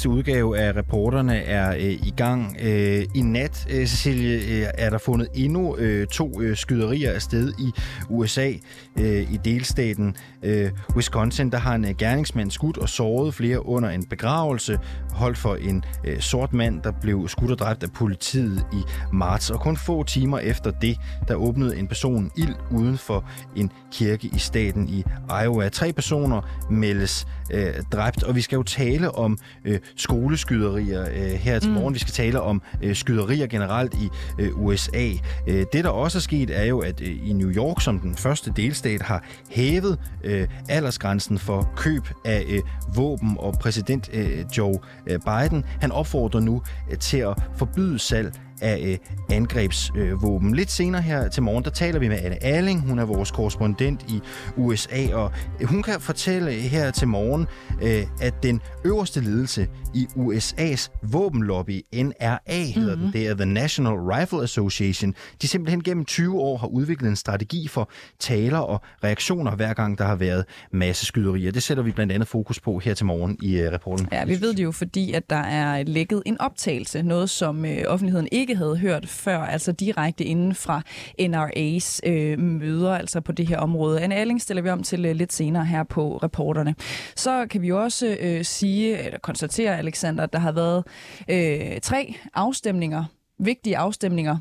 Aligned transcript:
Sidste 0.00 0.10
udgave 0.10 0.58
af 0.58 0.76
reporterne 0.76 1.36
er 1.36 1.74
øh, 1.74 1.80
i 1.80 2.14
gang. 2.16 2.56
Øh, 2.62 3.04
I 3.14 3.20
nat, 3.20 3.66
øh, 3.70 3.86
Cecilie, 3.86 4.34
øh, 4.34 4.66
er 4.74 4.90
der 4.90 4.98
fundet 4.98 5.28
endnu 5.34 5.76
øh, 5.76 6.06
to 6.06 6.40
øh, 6.40 6.56
skyderier 6.56 7.12
af 7.12 7.22
sted 7.22 7.52
i 7.58 7.72
USA, 8.10 8.52
øh, 8.98 9.32
i 9.32 9.38
delstaten 9.44 10.16
øh, 10.42 10.70
Wisconsin. 10.96 11.50
Der 11.50 11.58
har 11.58 11.74
en 11.74 11.84
øh, 11.84 11.94
gerningsmand 11.98 12.50
skudt 12.50 12.78
og 12.78 12.88
såret 12.88 13.34
flere 13.34 13.66
under 13.66 13.88
en 13.88 14.04
begravelse, 14.04 14.78
holdt 15.12 15.38
for 15.38 15.54
en 15.54 15.84
øh, 16.04 16.20
sort 16.20 16.52
mand, 16.52 16.82
der 16.82 16.92
blev 17.00 17.28
skudt 17.28 17.50
og 17.50 17.58
dræbt 17.58 17.82
af 17.82 17.92
politiet 17.92 18.66
i 18.72 18.82
marts. 19.12 19.50
Og 19.50 19.60
kun 19.60 19.76
få 19.76 20.02
timer 20.02 20.38
efter 20.38 20.70
det, 20.70 20.96
der 21.28 21.34
åbnede 21.34 21.78
en 21.78 21.88
person 21.88 22.30
ild 22.36 22.54
uden 22.70 22.98
for 22.98 23.30
en 23.56 23.72
kirke 23.92 24.30
i 24.32 24.38
staten 24.38 24.88
i 24.88 25.04
Iowa. 25.44 25.68
Tre 25.68 25.92
personer 25.92 26.66
meldes 26.70 27.26
øh, 27.52 27.74
dræbt, 27.92 28.22
og 28.22 28.34
vi 28.34 28.40
skal 28.40 28.56
jo 28.56 28.62
tale 28.62 29.10
om 29.10 29.38
øh, 29.64 29.78
skoleskyderier 29.96 31.02
øh, 31.02 31.30
her 31.30 31.58
til 31.58 31.70
morgen. 31.70 31.88
Mm. 31.88 31.94
Vi 31.94 31.98
skal 31.98 32.12
tale 32.12 32.40
om 32.40 32.62
øh, 32.82 32.96
skyderier 32.96 33.46
generelt 33.46 33.94
i 33.94 34.08
øh, 34.38 34.58
USA. 34.58 35.10
Øh, 35.46 35.64
det, 35.72 35.84
der 35.84 35.90
også 35.90 36.18
er 36.18 36.20
sket, 36.20 36.50
er 36.60 36.64
jo, 36.64 36.78
at 36.78 37.00
øh, 37.00 37.28
i 37.28 37.32
New 37.32 37.50
York, 37.50 37.82
som 37.82 38.00
den 38.00 38.16
første 38.16 38.52
delstat, 38.56 39.02
har 39.02 39.24
hævet 39.50 39.98
øh, 40.24 40.48
aldersgrænsen 40.68 41.38
for 41.38 41.72
køb 41.76 42.08
af 42.24 42.44
øh, 42.48 42.60
våben, 42.96 43.36
og 43.38 43.54
præsident 43.60 44.10
øh, 44.12 44.44
Joe 44.58 44.78
øh, 45.06 45.18
Biden, 45.18 45.64
han 45.80 45.92
opfordrer 45.92 46.40
nu 46.40 46.62
øh, 46.90 46.98
til 46.98 47.18
at 47.18 47.38
forbyde 47.56 47.98
salg 47.98 48.32
af 48.60 48.80
øh, 48.84 48.98
angrebsvåben. 49.36 50.48
Øh, 50.48 50.56
Lidt 50.56 50.70
senere 50.70 51.02
her 51.02 51.28
til 51.28 51.42
morgen, 51.42 51.64
der 51.64 51.70
taler 51.70 51.98
vi 51.98 52.08
med 52.08 52.18
Anne 52.22 52.44
Alling. 52.44 52.80
Hun 52.88 52.98
er 52.98 53.04
vores 53.04 53.30
korrespondent 53.30 54.04
i 54.08 54.20
USA, 54.56 55.14
og 55.14 55.32
hun 55.64 55.82
kan 55.82 56.00
fortælle 56.00 56.52
her 56.52 56.90
til 56.90 57.08
morgen, 57.08 57.46
øh, 57.82 58.02
at 58.20 58.42
den 58.42 58.60
øverste 58.84 59.20
ledelse 59.20 59.68
i 59.94 60.06
USA's 60.16 60.88
våbenlobby, 61.02 61.82
NRA 61.94 62.38
hedder 62.46 62.96
mm-hmm. 62.96 63.12
den, 63.12 63.12
det 63.12 63.28
er 63.28 63.34
The 63.34 63.46
National 63.46 63.94
Rifle 63.94 64.42
Association, 64.42 65.14
de 65.42 65.48
simpelthen 65.48 65.82
gennem 65.82 66.04
20 66.04 66.40
år 66.40 66.56
har 66.56 66.66
udviklet 66.66 67.08
en 67.08 67.16
strategi 67.16 67.68
for 67.68 67.90
taler 68.18 68.58
og 68.58 68.80
reaktioner, 69.04 69.56
hver 69.56 69.74
gang 69.74 69.98
der 69.98 70.04
har 70.04 70.16
været 70.16 70.44
masseskyderier. 70.72 71.52
Det 71.52 71.62
sætter 71.62 71.82
vi 71.82 71.90
blandt 71.90 72.12
andet 72.12 72.28
fokus 72.28 72.60
på 72.60 72.78
her 72.78 72.94
til 72.94 73.06
morgen 73.06 73.36
i 73.42 73.62
uh, 73.62 73.72
rapporten. 73.72 74.08
Ja, 74.12 74.24
vi 74.24 74.40
ved 74.40 74.54
det 74.54 74.64
jo, 74.64 74.72
fordi 74.72 75.12
at 75.12 75.30
der 75.30 75.36
er 75.36 75.82
lækket 75.82 76.22
en 76.26 76.40
optagelse, 76.40 77.02
noget 77.02 77.30
som 77.30 77.64
øh, 77.64 77.78
offentligheden 77.86 78.28
ikke 78.32 78.49
havde 78.56 78.76
hørt 78.76 79.08
før, 79.08 79.38
altså 79.38 79.72
direkte 79.72 80.24
inden 80.24 80.54
fra 80.54 80.82
NRA's 81.20 82.00
øh, 82.08 82.38
møder, 82.38 82.94
altså 82.94 83.20
på 83.20 83.32
det 83.32 83.48
her 83.48 83.58
område. 83.58 84.00
Anne 84.00 84.14
Alling 84.14 84.40
stiller 84.40 84.62
vi 84.62 84.68
om 84.68 84.82
til 84.82 85.04
øh, 85.06 85.14
lidt 85.14 85.32
senere 85.32 85.64
her 85.64 85.82
på 85.82 86.16
reporterne. 86.16 86.74
Så 87.16 87.46
kan 87.50 87.62
vi 87.62 87.72
også 87.72 88.16
øh, 88.20 88.44
sige, 88.44 88.98
eller 88.98 89.18
konstatere, 89.18 89.78
Alexander, 89.78 90.24
at 90.24 90.32
der 90.32 90.38
har 90.38 90.52
været 90.52 90.84
øh, 91.28 91.80
tre 91.80 92.14
afstemninger, 92.34 93.04
vigtige 93.38 93.76
afstemninger, 93.76 94.36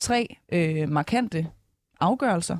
tre 0.00 0.36
øh, 0.52 0.88
markante 0.88 1.46
afgørelser. 2.00 2.56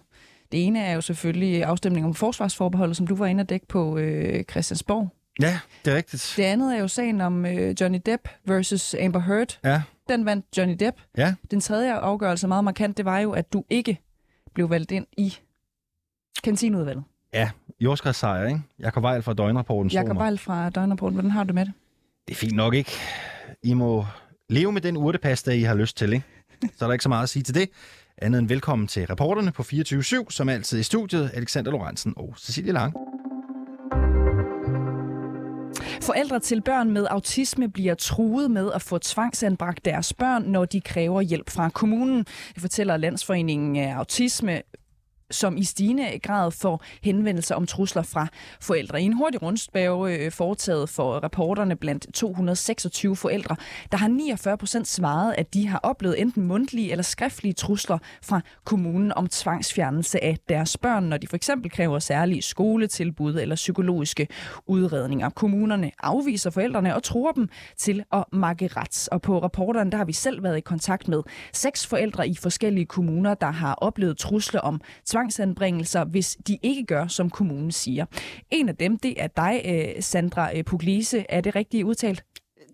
Det 0.53 0.67
ene 0.67 0.81
er 0.81 0.95
jo 0.95 1.01
selvfølgelig 1.01 1.64
afstemningen 1.64 2.08
om 2.08 2.14
forsvarsforbeholdet, 2.14 2.97
som 2.97 3.06
du 3.06 3.17
var 3.17 3.27
inde 3.27 3.42
og 3.42 3.48
dække 3.48 3.67
på 3.67 3.98
øh, 3.98 4.45
Christiansborg. 4.51 5.11
Ja, 5.41 5.58
det 5.84 5.92
er 5.92 5.97
rigtigt. 5.97 6.34
Det 6.36 6.42
andet 6.42 6.77
er 6.77 6.81
jo 6.81 6.89
sagen 6.89 7.20
om 7.20 7.47
øh, 7.47 7.75
Johnny 7.81 7.98
Depp 8.06 8.29
versus 8.45 8.95
Amber 9.01 9.20
Heard. 9.20 9.58
Ja. 9.64 9.83
Den 10.08 10.24
vandt 10.27 10.47
Johnny 10.56 10.77
Depp. 10.80 10.98
Ja. 11.16 11.34
Den 11.51 11.61
tredje 11.61 11.95
afgørelse, 11.95 12.48
meget 12.48 12.64
markant, 12.64 12.96
det 12.96 13.05
var 13.05 13.18
jo, 13.18 13.33
at 13.33 13.52
du 13.52 13.64
ikke 13.70 14.01
blev 14.55 14.70
valgt 14.70 14.90
ind 14.90 15.06
i 15.17 15.34
kantineudvalget. 16.45 17.05
Ja, 17.34 17.51
jordskredssejr, 17.80 18.46
ikke? 18.46 18.61
Jakob 18.79 19.05
Weil 19.05 19.23
fra 19.23 19.34
Døgnrapporten. 19.34 19.90
Jakob 19.90 20.17
Weil 20.17 20.39
fra 20.39 20.70
Døgnrapporten, 20.70 21.14
hvordan 21.14 21.30
har 21.30 21.45
du 21.45 21.55
med 21.55 21.64
det? 21.64 21.73
Det 22.29 22.34
er 22.34 22.39
fint 22.39 22.56
nok, 22.56 22.74
ikke? 22.74 22.92
I 23.62 23.74
må 23.74 24.06
leve 24.48 24.73
med 24.73 24.80
den 24.80 24.96
urtepasta, 24.96 25.51
I 25.51 25.62
har 25.62 25.74
lyst 25.74 25.96
til, 25.96 26.12
ikke? 26.12 26.24
Så 26.77 26.84
er 26.84 26.89
der 26.89 26.92
ikke 26.92 27.02
så 27.02 27.08
meget 27.08 27.23
at 27.23 27.29
sige 27.29 27.42
til 27.42 27.55
det. 27.55 27.68
Andet 28.18 28.39
end 28.39 28.48
velkommen 28.48 28.89
til 28.89 29.06
reporterne 29.06 29.52
på 29.52 29.62
24-7, 29.62 30.30
som 30.30 30.48
altid 30.48 30.80
i 30.80 30.83
studiet, 30.83 31.30
Alexander 31.34 31.70
Lorentzen 31.70 32.14
og 32.17 32.34
Cecilie 32.39 32.73
Lang. 32.73 32.95
Forældre 36.07 36.41
til 36.41 36.61
børn 36.61 36.91
med 36.91 37.07
autisme 37.11 37.69
bliver 37.69 37.95
truet 37.95 38.51
med 38.51 38.73
at 38.75 38.83
få 38.83 38.98
tvangsanbragt 38.98 39.85
deres 39.85 40.13
børn, 40.13 40.42
når 40.42 40.65
de 40.65 40.81
kræver 40.81 41.20
hjælp 41.20 41.51
fra 41.51 41.69
kommunen. 41.69 42.19
Det 42.55 42.61
fortæller 42.61 42.97
Landsforeningen 42.97 43.77
af 43.77 43.95
Autisme 43.95 44.63
som 45.34 45.56
i 45.56 45.64
stigende 45.64 46.18
grad 46.22 46.50
får 46.50 46.84
henvendelser 47.02 47.55
om 47.55 47.67
trusler 47.67 48.02
fra 48.02 48.27
forældre. 48.61 49.02
I 49.02 49.05
en 49.05 49.12
hurtig 49.12 49.42
rundspørge 49.42 50.14
øh, 50.14 50.33
foretaget 50.33 50.89
for 50.89 51.24
reporterne 51.24 51.77
blandt 51.77 52.14
226 52.14 53.17
forældre, 53.17 53.56
der 53.92 53.98
har 53.98 54.08
49 54.08 54.58
procent 54.58 54.89
svaret, 54.89 55.34
at 55.39 55.55
de 55.55 55.68
har 55.68 55.78
oplevet 55.83 56.20
enten 56.20 56.46
mundtlige 56.46 56.90
eller 56.90 57.02
skriftlige 57.02 57.52
trusler 57.52 57.98
fra 58.23 58.40
kommunen 58.64 59.12
om 59.12 59.27
tvangsfjernelse 59.27 60.24
af 60.24 60.39
deres 60.48 60.77
børn, 60.77 61.05
når 61.05 61.17
de 61.17 61.27
for 61.27 61.36
eksempel 61.36 61.70
kræver 61.70 61.98
særlige 61.98 62.42
skoletilbud 62.42 63.34
eller 63.34 63.56
psykologiske 63.56 64.28
udredninger. 64.67 65.30
Kommunerne 65.30 65.90
afviser 66.02 66.50
forældrene 66.50 66.94
og 66.94 67.02
tror 67.02 67.33
dem 67.33 67.48
til 67.78 68.05
at 68.12 68.24
makke 68.33 68.67
rets. 68.77 69.08
Og 69.08 69.23
på 69.23 69.42
rapporterne, 69.42 69.90
der 69.90 69.96
har 69.96 70.05
vi 70.05 70.12
selv 70.12 70.42
været 70.42 70.56
i 70.56 70.61
kontakt 70.61 71.08
med 71.08 71.23
seks 71.52 71.86
forældre 71.86 72.28
i 72.28 72.34
forskellige 72.34 72.86
kommuner, 72.86 73.34
der 73.34 73.50
har 73.50 73.74
oplevet 73.74 74.18
trusler 74.18 74.61
om 74.61 74.80
tvangsanbringelser, 75.24 76.05
hvis 76.05 76.39
de 76.46 76.58
ikke 76.62 76.85
gør, 76.85 77.07
som 77.07 77.30
kommunen 77.30 77.73
siger. 77.73 78.07
En 78.51 78.68
af 78.68 78.77
dem, 78.77 78.98
det 78.98 79.23
er 79.23 79.27
dig, 79.27 79.62
øh, 79.64 80.02
Sandra 80.02 80.57
øh, 80.57 80.64
Puglise. 80.64 81.24
Er 81.29 81.40
det 81.40 81.57
rigtigt 81.57 81.85
udtalt? 81.85 82.24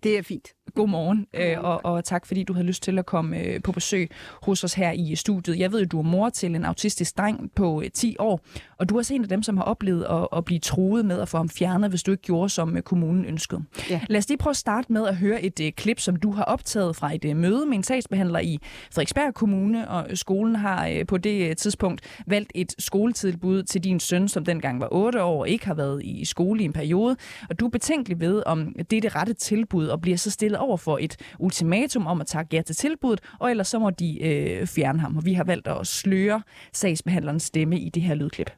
Det 0.03 0.17
er 0.17 0.21
fint. 0.21 0.47
Godmorgen, 0.75 1.27
øh, 1.33 1.57
og, 1.59 1.85
og 1.85 2.03
tak 2.03 2.25
fordi 2.25 2.43
du 2.43 2.53
havde 2.53 2.67
lyst 2.67 2.83
til 2.83 2.99
at 2.99 3.05
komme 3.05 3.39
øh, 3.39 3.61
på 3.61 3.71
besøg 3.71 4.09
hos 4.41 4.63
os 4.63 4.73
her 4.73 4.91
i 4.91 5.15
studiet. 5.15 5.59
Jeg 5.59 5.71
ved, 5.71 5.81
at 5.81 5.91
du 5.91 5.99
er 5.99 6.03
mor 6.03 6.29
til 6.29 6.55
en 6.55 6.65
autistisk 6.65 7.17
dreng 7.17 7.51
på 7.55 7.81
øh, 7.81 7.89
10 7.93 8.15
år, 8.19 8.39
og 8.77 8.89
du 8.89 8.95
er 8.95 8.99
også 8.99 9.13
en 9.13 9.23
af 9.23 9.29
dem, 9.29 9.43
som 9.43 9.57
har 9.57 9.63
oplevet 9.63 10.05
at, 10.09 10.27
at 10.37 10.45
blive 10.45 10.59
truet 10.59 11.05
med 11.05 11.19
at 11.19 11.27
få 11.27 11.37
ham 11.37 11.49
fjernet, 11.49 11.89
hvis 11.89 12.03
du 12.03 12.11
ikke 12.11 12.23
gjorde, 12.23 12.49
som 12.49 12.77
øh, 12.77 12.83
kommunen 12.83 13.25
ønskede. 13.25 13.63
Ja. 13.89 14.01
Lad 14.09 14.17
os 14.17 14.27
lige 14.29 14.37
prøve 14.37 14.51
at 14.51 14.57
starte 14.57 14.93
med 14.93 15.07
at 15.07 15.15
høre 15.15 15.41
et 15.41 15.59
øh, 15.59 15.71
klip, 15.71 15.99
som 15.99 16.15
du 16.15 16.31
har 16.31 16.43
optaget 16.43 16.95
fra 16.95 17.15
et 17.15 17.25
øh, 17.25 17.35
møde 17.35 17.65
med 17.65 17.77
en 17.77 17.83
sagsbehandler 17.83 18.39
i 18.39 18.59
Frederiksberg 18.91 19.33
Kommune, 19.33 19.89
og 19.89 20.07
skolen 20.13 20.55
har 20.55 20.87
øh, 20.87 21.05
på 21.05 21.17
det 21.17 21.49
øh, 21.49 21.55
tidspunkt 21.55 22.01
valgt 22.27 22.51
et 22.55 22.75
skoletilbud 22.79 23.63
til 23.63 23.83
din 23.83 23.99
søn, 23.99 24.27
som 24.27 24.45
dengang 24.45 24.81
var 24.81 24.87
8 24.91 25.23
år 25.23 25.39
og 25.39 25.49
ikke 25.49 25.65
har 25.65 25.73
været 25.73 26.01
i 26.03 26.25
skole 26.25 26.61
i 26.61 26.65
en 26.65 26.73
periode, 26.73 27.15
og 27.49 27.59
du 27.59 27.65
er 27.65 27.69
betænkelig 27.69 28.19
ved, 28.19 28.43
om 28.45 28.75
det 28.89 28.97
er 28.97 29.01
det 29.01 29.15
rette 29.15 29.33
tilbud, 29.33 29.87
og 29.87 30.01
bliver 30.01 30.17
så 30.17 30.31
stillet 30.31 30.59
over 30.61 30.77
for 30.77 30.97
et 31.01 31.17
ultimatum 31.39 32.07
om 32.07 32.21
at 32.21 32.27
takke 32.27 32.55
ja 32.55 32.61
til 32.61 32.75
tilbuddet, 32.75 33.21
og 33.39 33.51
ellers 33.51 33.67
så 33.67 33.79
må 33.79 33.89
de 33.89 34.23
øh, 34.23 34.67
fjerne 34.67 34.99
ham. 34.99 35.17
Og 35.17 35.25
vi 35.25 35.33
har 35.33 35.43
valgt 35.43 35.67
at 35.67 35.87
sløre 35.87 36.41
sagsbehandlerens 36.73 37.43
stemme 37.43 37.79
i 37.79 37.89
det 37.89 38.03
her 38.03 38.15
lydklip. 38.15 38.51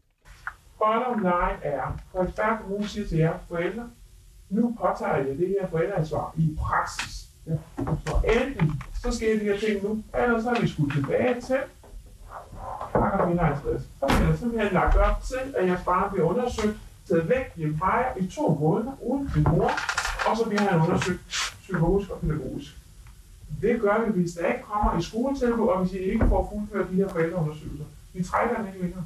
Bottom 0.80 1.20
line 1.20 1.58
er, 1.64 2.00
Frederiksberg 2.12 2.60
Kommune 2.62 2.88
siger 2.88 3.08
til 3.08 3.18
jer 3.18 3.34
forældre, 3.48 3.84
nu 4.50 4.78
påtager 4.82 5.16
jeg 5.16 5.38
det 5.38 5.56
her 5.62 5.70
forældreansvar 5.70 6.34
i 6.38 6.58
praksis. 6.60 7.26
Ja. 7.48 7.54
Så 7.78 8.16
enten 8.42 8.82
så 9.04 9.12
sker 9.12 9.40
de 9.40 9.46
her 9.46 9.60
ting 9.60 9.84
nu, 9.84 10.04
eller 10.24 10.42
så 10.42 10.50
er 10.50 10.62
vi 10.62 10.68
skulle 10.68 10.96
tilbage 10.96 11.42
til 11.42 11.58
paragraf 12.94 13.32
51. 13.32 13.82
Så 14.00 14.06
bliver 14.06 14.30
der 14.30 14.38
simpelthen 14.38 14.74
lagt 14.74 14.96
op 14.96 15.22
til, 15.22 15.56
at 15.58 15.68
jeg 15.68 15.78
bare 15.86 16.10
bliver 16.12 16.26
undersøgt, 16.26 16.78
taget 17.08 17.30
væk 17.30 17.56
hjemmefra 17.56 17.98
jer 17.98 18.18
i 18.18 18.28
to 18.28 18.58
måneder 18.62 18.92
uden 19.02 19.32
min 19.36 19.44
mor, 19.50 19.72
og 20.30 20.38
så 20.38 20.46
bliver 20.50 20.62
han 20.62 20.82
undersøgt 20.82 21.53
psykologisk 21.64 22.10
og 22.10 22.20
pædagogisk. 22.22 22.72
Det 23.62 23.82
gør 23.82 24.06
vi, 24.06 24.22
hvis 24.22 24.32
der 24.32 24.48
ikke 24.48 24.64
kommer 24.72 25.00
i 25.00 25.02
skoletilbud, 25.02 25.68
og 25.68 25.84
hvis 25.84 25.94
I 25.94 25.98
ikke 25.98 26.26
får 26.28 26.50
fuldført 26.54 26.92
de 26.92 26.96
her 26.96 27.08
forældreundersøgelser. 27.08 27.86
Vi 28.14 28.24
trækker 28.24 28.58
den 28.58 28.68
ikke 28.68 28.80
længere. 28.82 29.04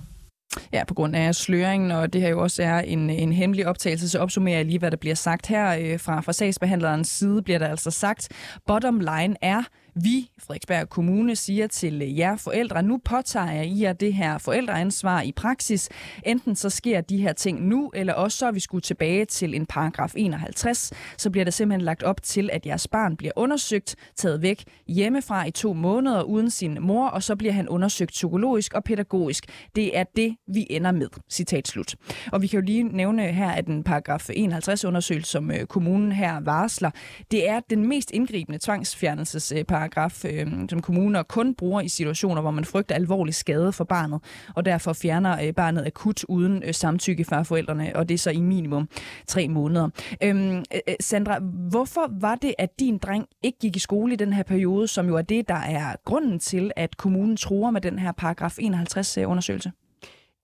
Ja, 0.74 0.84
på 0.84 0.94
grund 0.94 1.16
af 1.16 1.36
sløringen, 1.36 1.92
og 1.92 2.14
det 2.14 2.22
her 2.22 2.30
jo 2.30 2.42
også 2.42 2.64
er 2.64 2.80
en, 2.80 3.10
en 3.10 3.32
hemmelig 3.32 3.68
optagelse, 3.68 4.10
så 4.10 4.20
opsummerer 4.20 4.58
jeg 4.58 4.66
lige, 4.66 4.80
hvad 4.80 4.92
der 4.92 4.98
bliver 4.98 5.16
sagt 5.16 5.48
her 5.48 5.78
øh, 5.80 6.00
fra, 6.00 6.22
fra 6.22 6.34
sagsbehandlerens 6.34 7.08
side, 7.08 7.42
bliver 7.42 7.60
der 7.60 7.68
altså 7.68 7.92
sagt, 7.92 8.30
bottom 8.68 9.00
line 9.00 9.36
er, 9.42 9.64
vi, 10.04 10.30
Frederiksberg 10.40 10.90
Kommune, 10.90 11.36
siger 11.36 11.68
til 11.68 12.02
øh, 12.02 12.18
jer 12.18 12.36
forældre, 12.36 12.84
nu 12.84 13.00
påtager 13.06 13.62
I 13.62 13.82
jer 13.82 13.94
det 13.94 14.14
her 14.14 14.38
forældreansvar 14.38 15.22
i 15.22 15.32
praksis. 15.32 15.90
Enten 16.26 16.56
så 16.56 16.70
sker 16.70 17.02
de 17.02 17.18
her 17.18 17.34
ting 17.34 17.68
nu, 17.68 17.92
eller 17.94 18.14
også 18.14 18.38
så 18.38 18.48
er 18.48 18.52
vi 18.52 18.60
skulle 18.60 18.82
tilbage 18.82 19.26
til 19.26 19.56
en 19.56 19.66
paragraf 19.66 20.14
51. 20.16 20.94
Så 21.18 21.30
bliver 21.30 21.44
der 21.44 21.52
simpelthen 21.52 21.86
lagt 21.86 22.04
op 22.04 22.24
til, 22.24 22.50
at 22.54 22.66
jeres 22.66 22.88
barn 22.88 23.18
bliver 23.18 23.32
undersøgt, 23.36 23.96
taget 24.16 24.42
væk 24.42 24.64
hjemmefra 24.88 25.46
i 25.46 25.52
to 25.52 25.74
måneder 25.74 26.24
uden 26.24 26.50
sin 26.50 26.78
mor, 26.82 27.08
og 27.08 27.24
så 27.24 27.36
bliver 27.36 27.54
han 27.54 27.70
undersøgt 27.70 28.12
psykologisk 28.12 28.74
og 28.74 28.84
pædagogisk. 28.84 29.46
Det 29.76 29.98
er 29.98 30.04
det, 30.16 30.36
vi 30.48 30.68
ender 30.70 30.92
med. 30.92 31.08
Citat 31.30 31.68
slut. 31.68 31.96
Og 32.32 32.42
vi 32.42 32.48
kan 32.48 32.60
jo 32.60 32.66
lige 32.66 32.84
nævne 32.84 33.24
her, 33.24 33.50
at 33.50 33.66
den 33.66 33.84
paragraf 33.84 34.30
51 34.34 34.86
undersøgelse, 34.86 35.32
som 35.32 35.52
øh, 35.52 35.66
kommunen 35.66 36.12
her 36.12 36.40
varsler, 36.40 36.92
det 37.32 37.50
er 37.50 37.60
den 37.70 37.88
mest 37.88 38.12
indgribende 38.12 38.60
tvangsfjernelsesparagraf 38.60 39.86
øh, 39.86 39.87
paragraf, 39.90 40.26
øh, 40.26 40.48
som 40.70 40.82
kommuner 40.82 41.24
kun 41.24 41.56
bruger 41.56 41.82
i 41.82 41.88
situationer, 41.88 42.42
hvor 42.42 42.52
man 42.52 42.66
frygter 42.66 42.96
alvorlig 42.96 43.36
skade 43.36 43.72
for 43.72 43.84
barnet, 43.84 44.22
og 44.56 44.66
derfor 44.66 44.94
fjerner 44.94 45.46
øh, 45.46 45.54
barnet 45.54 45.86
akut 45.86 46.24
uden 46.24 46.64
øh, 46.64 46.74
samtykke 46.74 47.26
fra 47.26 47.44
forældrene, 47.44 47.96
og 47.96 48.10
det 48.10 48.14
er 48.14 48.20
så 48.20 48.30
i 48.30 48.40
minimum 48.40 48.90
tre 49.28 49.48
måneder. 49.48 49.90
Øhm, 50.24 50.58
øh, 50.58 50.64
øh 50.88 50.96
Sandra, 51.00 51.40
hvorfor 51.70 52.20
var 52.20 52.36
det, 52.36 52.54
at 52.58 52.80
din 52.80 52.98
dreng 52.98 53.26
ikke 53.44 53.60
gik 53.60 53.76
i 53.76 53.80
skole 53.80 54.14
i 54.14 54.16
den 54.16 54.34
her 54.34 54.44
periode, 54.44 54.88
som 54.88 55.08
jo 55.08 55.16
er 55.16 55.22
det, 55.22 55.48
der 55.48 55.56
er 55.56 55.96
grunden 56.06 56.40
til, 56.40 56.72
at 56.76 56.98
kommunen 56.98 57.38
tror 57.38 57.72
med 57.72 57.82
den 57.82 58.00
her 58.00 58.12
paragraf 58.12 58.56
51 58.60 59.18
øh, 59.18 59.30
undersøgelse? 59.30 59.72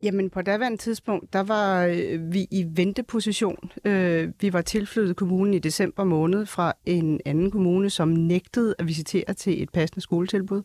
Jamen, 0.03 0.29
på 0.29 0.41
daværende 0.41 0.77
tidspunkt, 0.77 1.33
der 1.33 1.43
var 1.43 1.85
øh, 1.85 2.33
vi 2.33 2.47
i 2.51 2.65
venteposition. 2.67 3.71
Øh, 3.85 4.29
vi 4.41 4.53
var 4.53 4.61
tilflyttet 4.61 5.15
kommunen 5.15 5.53
i 5.53 5.59
december 5.59 6.03
måned 6.03 6.45
fra 6.45 6.73
en 6.85 7.19
anden 7.25 7.51
kommune, 7.51 7.89
som 7.89 8.07
nægtede 8.07 8.75
at 8.79 8.87
visitere 8.87 9.33
til 9.33 9.63
et 9.63 9.69
passende 9.69 10.01
skoletilbud. 10.01 10.61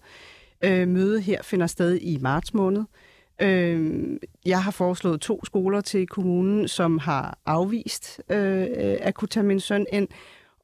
Øh, 0.64 0.88
mødet 0.88 1.22
her 1.22 1.42
finder 1.42 1.66
sted 1.66 1.98
i 2.00 2.18
marts 2.20 2.54
måned. 2.54 2.84
Øh, 3.42 4.18
jeg 4.46 4.62
har 4.62 4.70
foreslået 4.70 5.20
to 5.20 5.44
skoler 5.44 5.80
til 5.80 6.06
kommunen, 6.06 6.68
som 6.68 6.98
har 6.98 7.38
afvist 7.46 8.20
øh, 8.30 8.66
at 9.00 9.14
kunne 9.14 9.28
tage 9.28 9.46
min 9.46 9.60
søn 9.60 9.86
ind. 9.92 10.08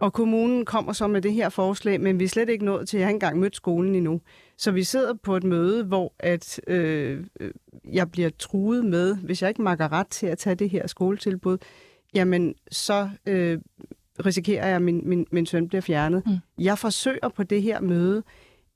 Og 0.00 0.12
kommunen 0.12 0.64
kommer 0.64 0.92
så 0.92 1.06
med 1.06 1.22
det 1.22 1.32
her 1.32 1.48
forslag, 1.48 2.00
men 2.00 2.18
vi 2.18 2.24
er 2.24 2.28
slet 2.28 2.48
ikke 2.48 2.64
nået 2.64 2.88
til, 2.88 2.96
at 2.96 3.00
jeg 3.00 3.06
har 3.06 3.12
engang 3.12 3.38
mødt 3.38 3.56
skolen 3.56 3.94
endnu. 3.94 4.20
Så 4.56 4.70
vi 4.70 4.84
sidder 4.84 5.14
på 5.14 5.36
et 5.36 5.44
møde, 5.44 5.84
hvor 5.84 6.14
at, 6.18 6.60
øh, 6.66 7.24
jeg 7.92 8.10
bliver 8.10 8.30
truet 8.38 8.84
med, 8.84 9.16
hvis 9.16 9.42
jeg 9.42 9.48
ikke 9.48 9.62
makker 9.62 9.92
ret 9.92 10.08
til 10.08 10.26
at 10.26 10.38
tage 10.38 10.54
det 10.54 10.70
her 10.70 10.86
skoletilbud, 10.86 11.58
jamen 12.14 12.54
så 12.70 13.10
øh, 13.26 13.58
risikerer 14.26 14.66
jeg, 14.66 14.76
at 14.76 14.82
min, 14.82 15.08
min, 15.08 15.26
min 15.30 15.46
søn 15.46 15.68
bliver 15.68 15.82
fjernet. 15.82 16.22
Mm. 16.26 16.36
Jeg 16.58 16.78
forsøger 16.78 17.28
på 17.28 17.42
det 17.42 17.62
her 17.62 17.80
møde, 17.80 18.22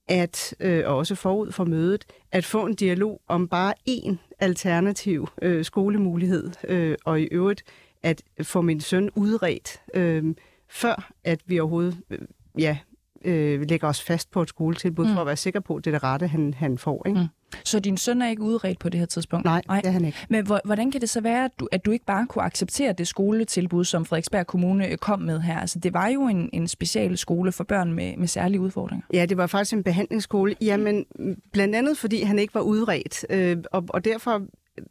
at 0.08 0.54
øh, 0.60 0.82
også 0.86 1.14
forud 1.14 1.52
for 1.52 1.64
mødet, 1.64 2.04
at 2.32 2.44
få 2.44 2.66
en 2.66 2.74
dialog 2.74 3.20
om 3.28 3.48
bare 3.48 3.74
én 3.88 4.16
alternativ 4.38 5.28
øh, 5.42 5.64
skolemulighed, 5.64 6.50
øh, 6.68 6.96
og 7.04 7.20
i 7.20 7.24
øvrigt 7.24 7.62
at 8.02 8.22
få 8.42 8.60
min 8.60 8.80
søn 8.80 9.10
udredt, 9.14 9.80
øh, 9.94 10.34
før 10.68 11.12
at 11.24 11.40
vi 11.46 11.60
overhovedet 11.60 12.00
øh, 12.10 12.18
ja, 12.58 12.78
øh, 13.24 13.60
lægger 13.68 13.88
os 13.88 14.02
fast 14.02 14.30
på 14.30 14.42
et 14.42 14.48
skoletilbud, 14.48 15.06
mm. 15.06 15.14
for 15.14 15.20
at 15.20 15.26
være 15.26 15.36
sikker 15.36 15.60
på, 15.60 15.76
at 15.76 15.84
det 15.84 15.90
er 15.90 15.94
det 15.94 16.02
rette, 16.02 16.26
han, 16.26 16.54
han 16.54 16.78
får. 16.78 17.02
Ikke? 17.06 17.20
Mm. 17.20 17.26
Så 17.64 17.80
din 17.80 17.96
søn 17.96 18.22
er 18.22 18.28
ikke 18.28 18.42
udredt 18.42 18.78
på 18.78 18.88
det 18.88 19.00
her 19.00 19.06
tidspunkt? 19.06 19.44
Nej, 19.44 19.62
Nej. 19.68 19.80
det 19.80 19.88
er 19.88 19.92
han 19.92 20.04
ikke. 20.04 20.18
Men 20.28 20.46
hvordan 20.64 20.90
kan 20.90 21.00
det 21.00 21.10
så 21.10 21.20
være, 21.20 21.44
at 21.44 21.50
du, 21.60 21.68
at 21.72 21.84
du 21.84 21.90
ikke 21.90 22.04
bare 22.04 22.26
kunne 22.26 22.44
acceptere 22.44 22.92
det 22.92 23.08
skoletilbud, 23.08 23.84
som 23.84 24.04
Frederiksberg 24.04 24.46
Kommune 24.46 24.96
kom 24.96 25.20
med 25.20 25.40
her? 25.40 25.60
Altså, 25.60 25.78
det 25.78 25.94
var 25.94 26.08
jo 26.08 26.26
en, 26.26 26.50
en 26.52 26.68
special 26.68 27.18
skole 27.18 27.52
for 27.52 27.64
børn 27.64 27.92
med, 27.92 28.16
med 28.16 28.28
særlige 28.28 28.60
udfordringer. 28.60 29.06
Ja, 29.12 29.26
det 29.26 29.36
var 29.36 29.46
faktisk 29.46 29.72
en 29.72 29.82
behandlingsskole. 29.82 30.54
Jamen, 30.60 31.04
blandt 31.52 31.74
andet 31.74 31.98
fordi 31.98 32.22
han 32.22 32.38
ikke 32.38 32.54
var 32.54 32.60
udredt, 32.60 33.26
øh, 33.30 33.56
og, 33.72 33.84
og 33.88 34.04
derfor 34.04 34.42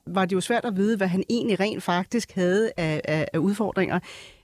var 0.07 0.25
det 0.25 0.35
jo 0.35 0.41
svært 0.41 0.65
at 0.65 0.75
vide, 0.75 0.97
hvad 0.97 1.07
han 1.07 1.23
egentlig 1.29 1.59
rent 1.59 1.83
faktisk 1.83 2.35
havde 2.35 2.71
af, 2.77 3.01
af, 3.03 3.27
af 3.33 3.37
udfordringer. 3.37 3.99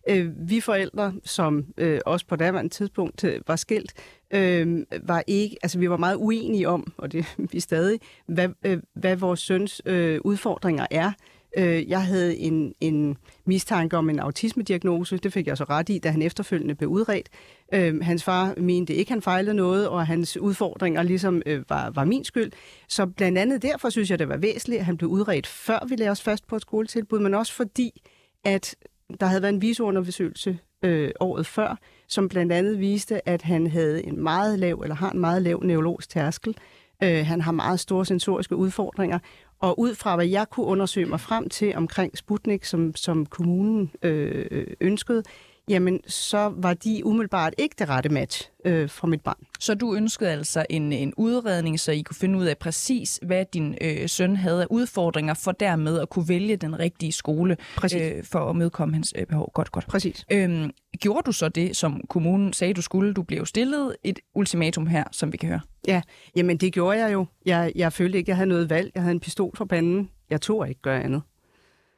Øh, 0.10 0.50
vi 0.50 0.60
forældre, 0.60 1.14
som 1.24 1.66
øh, 1.78 2.00
også 2.06 2.26
på 2.26 2.36
daværende 2.36 2.70
tidspunkt 2.70 3.24
øh, 3.24 3.42
var 3.48 3.56
skilt, 3.56 3.94
øh, 4.34 4.86
var 5.04 5.24
ikke, 5.28 5.58
altså 5.64 5.80
vi 5.80 5.90
var 5.90 5.98
meget 5.98 6.16
uenige 6.16 6.70
om, 6.70 6.94
og 6.98 7.12
det 7.12 7.36
vi 7.52 7.60
stadig, 7.60 8.00
hvad, 8.26 8.50
øh, 8.66 8.78
hvad 8.94 9.16
vores 9.16 9.40
søns 9.40 9.82
øh, 9.86 10.20
udfordringer 10.24 10.86
er. 10.92 11.12
Øh, 11.58 11.90
jeg 11.90 12.06
havde 12.06 12.38
en, 12.38 12.74
en 12.82 13.18
mistanke 13.46 13.98
om 13.98 14.10
en 14.10 14.20
autismediagnose, 14.20 15.18
det 15.18 15.34
fik 15.34 15.48
jeg 15.48 15.58
så 15.58 15.64
ret 15.64 15.90
i, 15.90 16.00
da 16.00 16.10
han 16.10 16.22
efterfølgende 16.22 16.76
blev 16.76 16.90
udredt. 16.90 17.30
Øh, 17.74 18.02
hans 18.02 18.24
far 18.24 18.54
mente 18.58 18.94
ikke, 18.94 19.12
han 19.12 19.22
fejlede 19.22 19.56
noget, 19.56 19.88
og 19.90 20.08
hans 20.08 20.38
udfordringer 20.38 21.04
ligesom 21.04 21.42
øh, 21.46 21.64
var, 21.70 21.90
var 21.90 22.06
min 22.06 22.24
skyld. 22.24 22.52
Så 22.88 23.06
blandt 23.06 23.38
andet 23.38 23.62
derfor 23.62 23.90
synes 23.90 24.10
jeg, 24.10 24.20
det 24.20 24.30
var 24.30 24.38
væsentligt, 24.38 24.80
at 24.80 24.86
han 24.86 24.98
blev 24.98 25.10
udredt, 25.10 25.48
før 25.48 25.80
vi 25.90 25.96
lagde 25.96 26.12
os 26.12 26.22
fast 26.22 26.48
på 26.48 26.56
et 26.56 26.62
skoletilbud, 26.62 27.20
men 27.20 27.34
også 27.34 27.54
fordi, 27.54 28.02
at 28.44 28.76
der 29.20 29.26
havde 29.26 29.42
været 29.42 29.54
en 29.54 29.62
viseundersøgelse 29.62 30.60
øh, 30.84 31.12
året 31.20 31.46
før, 31.46 31.80
som 32.08 32.30
blandt 32.30 32.52
andet 32.52 32.80
viste, 32.80 33.30
at 33.30 33.42
han 33.42 33.68
havde 33.68 34.06
en 34.06 34.24
meget 34.24 34.60
lav, 34.60 34.80
eller 34.80 34.96
har 34.96 35.12
en 35.12 35.20
meget 35.20 35.42
lav 35.42 35.64
neurologisk 35.64 36.10
tærskel. 36.10 36.58
Øh, 37.04 37.26
han 37.26 37.42
har 37.42 37.52
meget 37.52 37.80
store 37.80 38.06
sensoriske 38.06 38.56
udfordringer, 38.56 39.20
og 39.60 39.80
ud 39.80 39.96
fra, 39.96 40.16
hvad 40.16 40.26
jeg 40.26 40.50
kunne 40.50 40.66
undersøge 40.66 41.06
mig 41.06 41.20
frem 41.20 41.50
til 41.50 41.76
omkring 41.76 42.18
Sputnik, 42.18 42.66
som, 42.66 42.96
som 42.96 43.26
kommunen 43.26 43.92
øh, 44.02 44.68
ønskede, 44.82 45.24
jamen 45.70 46.00
så 46.08 46.54
var 46.58 46.74
de 46.74 47.06
umiddelbart 47.06 47.54
ikke 47.58 47.76
det 47.80 47.90
rette 47.90 48.10
match 48.10 48.50
øh, 48.66 48.90
for 48.90 49.08
mit 49.08 49.22
barn. 49.22 49.46
Så 49.60 49.76
du 49.76 49.96
ønskede 49.96 50.32
altså 50.32 50.66
en, 50.70 50.94
en 50.94 51.14
udredning, 51.18 51.80
så 51.80 51.92
I 51.92 52.02
kunne 52.02 52.16
finde 52.16 52.40
ud 52.40 52.46
af 52.46 52.58
præcis, 52.58 53.20
hvad 53.22 53.46
din 53.54 53.78
øh, 53.82 54.10
søn 54.10 54.36
havde 54.36 54.62
af 54.62 54.68
udfordringer, 54.70 55.34
for 55.34 55.52
dermed 55.52 56.00
at 56.00 56.10
kunne 56.10 56.30
vælge 56.30 56.56
den 56.56 56.80
rigtige 56.80 57.12
skole 57.12 57.58
øh, 57.84 58.24
for 58.24 58.50
at 58.50 58.56
medkomme 58.56 58.94
hans 58.94 59.14
øh, 59.18 59.26
behov. 59.26 59.52
Godt, 59.54 59.72
godt. 59.72 59.88
Præcis. 59.88 60.26
Øhm, 60.32 60.72
gjorde 61.00 61.24
du 61.26 61.32
så 61.32 61.50
det, 61.50 61.76
som 61.76 62.02
kommunen 62.10 62.54
sagde, 62.54 62.74
du 62.74 62.82
skulle? 62.82 63.14
Du 63.14 63.24
blev 63.24 63.46
stillet 63.46 63.96
et 64.04 64.20
ultimatum 64.36 64.88
her, 64.88 65.04
som 65.12 65.32
vi 65.32 65.38
kan 65.38 65.50
høre. 65.50 65.62
Ja, 65.88 66.02
jamen 66.36 66.58
det 66.58 66.74
gjorde 66.74 67.00
jeg 67.00 67.14
jo. 67.14 67.26
Jeg, 67.46 67.72
jeg 67.76 67.94
følte 67.94 68.18
ikke, 68.18 68.30
jeg 68.30 68.38
havde 68.38 68.50
noget 68.50 68.70
valg. 68.70 68.92
Jeg 68.96 69.04
havde 69.04 69.14
en 69.14 69.20
pistol 69.20 69.58
for 69.58 69.66
panden. 69.66 70.10
Jeg 70.30 70.42
tog 70.42 70.70
ikke 70.70 70.82
gøre 70.82 71.04
andet. 71.04 71.22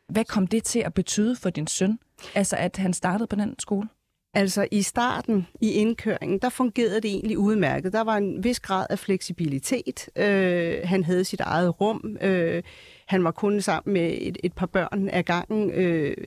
Hvad 0.10 0.26
kom 0.26 0.48
det 0.48 0.64
til 0.64 0.80
at 0.80 0.94
betyde 0.94 1.36
for 1.36 1.50
din 1.50 1.68
søn? 1.68 2.00
Altså, 2.36 2.56
at 2.56 2.78
han 2.78 2.94
startede 2.94 3.28
på 3.28 3.36
den 3.36 3.56
skole? 3.60 3.88
Altså 4.34 4.68
i 4.72 4.82
starten, 4.82 5.48
i 5.62 5.72
indkøringen, 5.72 6.40
der 6.40 6.50
fungerede 6.50 7.02
det 7.02 7.12
egentlig 7.12 7.38
udmærket. 7.38 7.94
Der 7.94 8.02
var 8.02 8.18
en 8.18 8.44
vis 8.44 8.60
grad 8.60 8.88
af 8.90 9.00
fleksibilitet. 9.00 10.10
Øh, 10.16 10.78
han 10.84 11.04
havde 11.04 11.26
sit 11.26 11.40
eget 11.40 11.82
rum. 11.82 12.18
Øh, 12.22 12.64
han 13.06 13.24
var 13.24 13.32
kun 13.32 13.62
sammen 13.62 13.94
med 13.94 14.18
et, 14.22 14.38
et 14.44 14.54
par 14.54 14.66
børn 14.66 15.10
ad 15.14 15.24
gangen, 15.24 15.72
øh, 15.72 16.18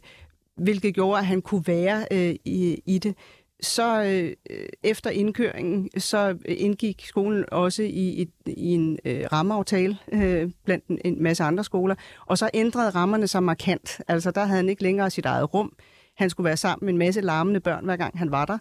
hvilket 0.56 0.94
gjorde, 0.94 1.18
at 1.18 1.26
han 1.26 1.42
kunne 1.42 1.64
være 1.66 2.06
øh, 2.10 2.34
i, 2.44 2.82
i 2.86 2.98
det. 2.98 3.14
Så 3.60 4.02
øh, 4.50 4.68
efter 4.82 5.10
indkøringen, 5.10 5.90
så 6.00 6.36
indgik 6.44 7.04
skolen 7.06 7.44
også 7.52 7.82
i, 7.82 8.22
et, 8.22 8.30
i 8.46 8.74
en 8.74 8.98
øh, 9.04 9.24
rammeaftale 9.32 9.98
øh, 10.12 10.50
blandt 10.64 10.86
en, 10.86 10.98
en 11.04 11.22
masse 11.22 11.44
andre 11.44 11.64
skoler, 11.64 11.94
og 12.26 12.38
så 12.38 12.50
ændrede 12.54 12.90
rammerne 12.90 13.26
sig 13.26 13.42
markant. 13.42 14.00
Altså 14.08 14.30
der 14.30 14.44
havde 14.44 14.56
han 14.56 14.68
ikke 14.68 14.82
længere 14.82 15.10
sit 15.10 15.26
eget 15.26 15.54
rum. 15.54 15.72
Han 16.16 16.30
skulle 16.30 16.44
være 16.44 16.56
sammen 16.56 16.86
med 16.86 16.92
en 16.92 16.98
masse 16.98 17.20
larmende 17.20 17.60
børn, 17.60 17.84
hver 17.84 17.96
gang 17.96 18.18
han 18.18 18.30
var 18.30 18.44
der. 18.44 18.58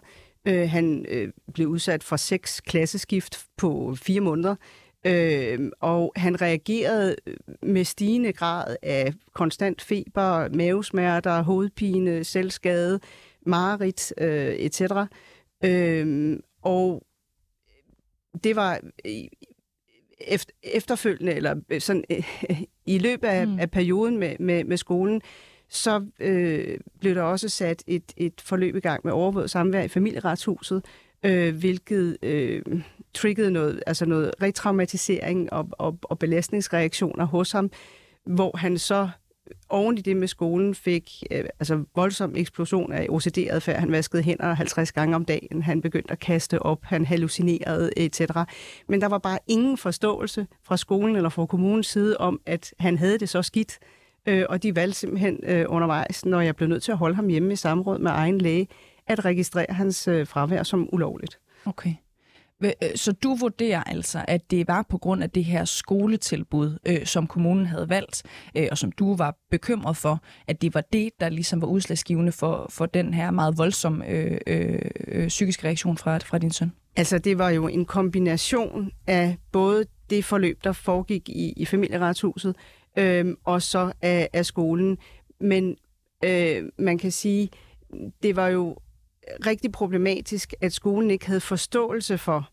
Øh, 0.48 0.70
han 0.70 1.06
øh, 1.08 1.28
blev 1.54 1.68
udsat 1.68 2.04
for 2.04 2.16
seks 2.16 2.60
klasseskift 2.60 3.46
på 3.56 3.94
fire 4.02 4.20
måneder. 4.20 4.54
Øh, 5.06 5.70
og 5.80 6.12
han 6.16 6.42
reagerede 6.42 7.16
øh, 7.26 7.36
med 7.62 7.84
stigende 7.84 8.32
grad 8.32 8.76
af 8.82 9.12
konstant 9.34 9.82
feber, 9.82 10.48
mavesmerter, 10.48 11.42
hovedpine, 11.42 12.24
selvskade, 12.24 13.00
mareridt, 13.48 14.12
øh, 14.18 14.54
etc. 14.54 14.82
Øh, 15.64 16.36
og 16.62 17.02
det 18.44 18.56
var 18.56 18.80
efter, 20.20 20.52
efterfølgende, 20.62 21.32
eller 21.32 21.54
sådan, 21.78 22.04
øh, 22.10 22.62
i 22.86 22.98
løbet 22.98 23.28
af, 23.28 23.48
mm. 23.48 23.58
af 23.58 23.70
perioden 23.70 24.18
med, 24.18 24.36
med, 24.40 24.64
med 24.64 24.76
skolen, 24.76 25.22
så 25.68 26.06
øh, 26.20 26.78
blev 27.00 27.14
der 27.14 27.22
også 27.22 27.48
sat 27.48 27.82
et, 27.86 28.12
et 28.16 28.40
forløb 28.40 28.76
i 28.76 28.80
gang 28.80 29.00
med 29.04 29.12
overvåget 29.12 29.50
samvær 29.50 29.82
i 29.82 29.88
familieretshuset, 29.88 30.84
øh, 31.22 31.56
hvilket 31.56 32.18
øh, 32.22 32.62
triggede 33.14 33.50
noget, 33.50 33.82
altså 33.86 34.06
noget 34.06 34.30
retraumatisering 34.42 35.52
og, 35.52 35.68
og, 35.72 35.98
og 36.02 36.18
belastningsreaktioner 36.18 37.24
hos 37.24 37.52
ham, 37.52 37.70
hvor 38.26 38.56
han 38.56 38.78
så 38.78 39.08
oven 39.68 39.98
i 39.98 40.00
det 40.00 40.16
med 40.16 40.28
skolen 40.28 40.74
fik 40.74 41.22
øh, 41.30 41.44
altså 41.60 41.84
voldsom 41.94 42.36
eksplosion 42.36 42.92
af 42.92 43.06
OCD-adfærd. 43.08 43.80
Han 43.80 43.92
vaskede 43.92 44.22
hænder 44.22 44.54
50 44.54 44.92
gange 44.92 45.16
om 45.16 45.24
dagen. 45.24 45.62
Han 45.62 45.80
begyndte 45.80 46.12
at 46.12 46.18
kaste 46.18 46.62
op. 46.62 46.84
Han 46.84 47.04
hallucinerede, 47.04 47.90
etc. 47.96 48.20
Men 48.88 49.00
der 49.00 49.08
var 49.08 49.18
bare 49.18 49.38
ingen 49.46 49.78
forståelse 49.78 50.46
fra 50.62 50.76
skolen 50.76 51.16
eller 51.16 51.28
fra 51.28 51.46
kommunens 51.46 51.86
side 51.86 52.16
om, 52.16 52.40
at 52.46 52.74
han 52.78 52.98
havde 52.98 53.18
det 53.18 53.28
så 53.28 53.42
skidt. 53.42 53.78
Øh, 54.26 54.44
og 54.48 54.62
de 54.62 54.76
valgte 54.76 54.98
simpelthen 54.98 55.40
øh, 55.42 55.64
undervejs, 55.68 56.24
når 56.24 56.40
jeg 56.40 56.56
blev 56.56 56.68
nødt 56.68 56.82
til 56.82 56.92
at 56.92 56.98
holde 56.98 57.16
ham 57.16 57.28
hjemme 57.28 57.52
i 57.52 57.56
samråd 57.56 57.98
med 57.98 58.10
egen 58.10 58.38
læge, 58.38 58.68
at 59.06 59.24
registrere 59.24 59.66
hans 59.68 60.08
øh, 60.08 60.26
fravær 60.26 60.62
som 60.62 60.88
ulovligt. 60.92 61.38
Okay. 61.66 61.94
Øh, 62.64 62.72
så 62.94 63.12
du 63.12 63.34
vurderer 63.34 63.82
altså, 63.84 64.24
at 64.28 64.50
det 64.50 64.68
var 64.68 64.86
på 64.88 64.98
grund 64.98 65.22
af 65.22 65.30
det 65.30 65.44
her 65.44 65.64
skoletilbud, 65.64 66.78
øh, 66.86 67.06
som 67.06 67.26
kommunen 67.26 67.66
havde 67.66 67.88
valgt, 67.88 68.22
øh, 68.56 68.68
og 68.70 68.78
som 68.78 68.92
du 68.92 69.16
var 69.16 69.36
bekymret 69.50 69.96
for, 69.96 70.20
at 70.48 70.62
det 70.62 70.74
var 70.74 70.80
det, 70.92 71.10
der 71.20 71.28
ligesom 71.28 71.60
var 71.60 71.68
udslagsgivende 71.68 72.32
for, 72.32 72.66
for 72.70 72.86
den 72.86 73.14
her 73.14 73.30
meget 73.30 73.58
voldsomme 73.58 74.08
øh, 74.08 74.38
øh, 74.46 74.78
øh, 75.08 75.28
psykiske 75.28 75.66
reaktion 75.66 75.96
fra, 75.96 76.18
fra 76.18 76.38
din 76.38 76.50
søn? 76.50 76.72
Altså, 76.96 77.18
det 77.18 77.38
var 77.38 77.50
jo 77.50 77.68
en 77.68 77.84
kombination 77.84 78.90
af 79.06 79.36
både 79.52 79.84
det 80.10 80.24
forløb, 80.24 80.64
der 80.64 80.72
foregik 80.72 81.28
i, 81.28 81.52
i 81.56 81.64
familieretshuset, 81.64 82.56
øh, 82.96 83.34
og 83.44 83.62
så 83.62 83.92
af, 84.02 84.28
af 84.32 84.46
skolen. 84.46 84.98
Men 85.40 85.76
øh, 86.24 86.62
man 86.78 86.98
kan 86.98 87.12
sige, 87.12 87.48
det 88.22 88.36
var 88.36 88.48
jo 88.48 88.76
rigtig 89.46 89.72
problematisk, 89.72 90.54
at 90.60 90.72
skolen 90.72 91.10
ikke 91.10 91.26
havde 91.26 91.40
forståelse 91.40 92.18
for, 92.18 92.48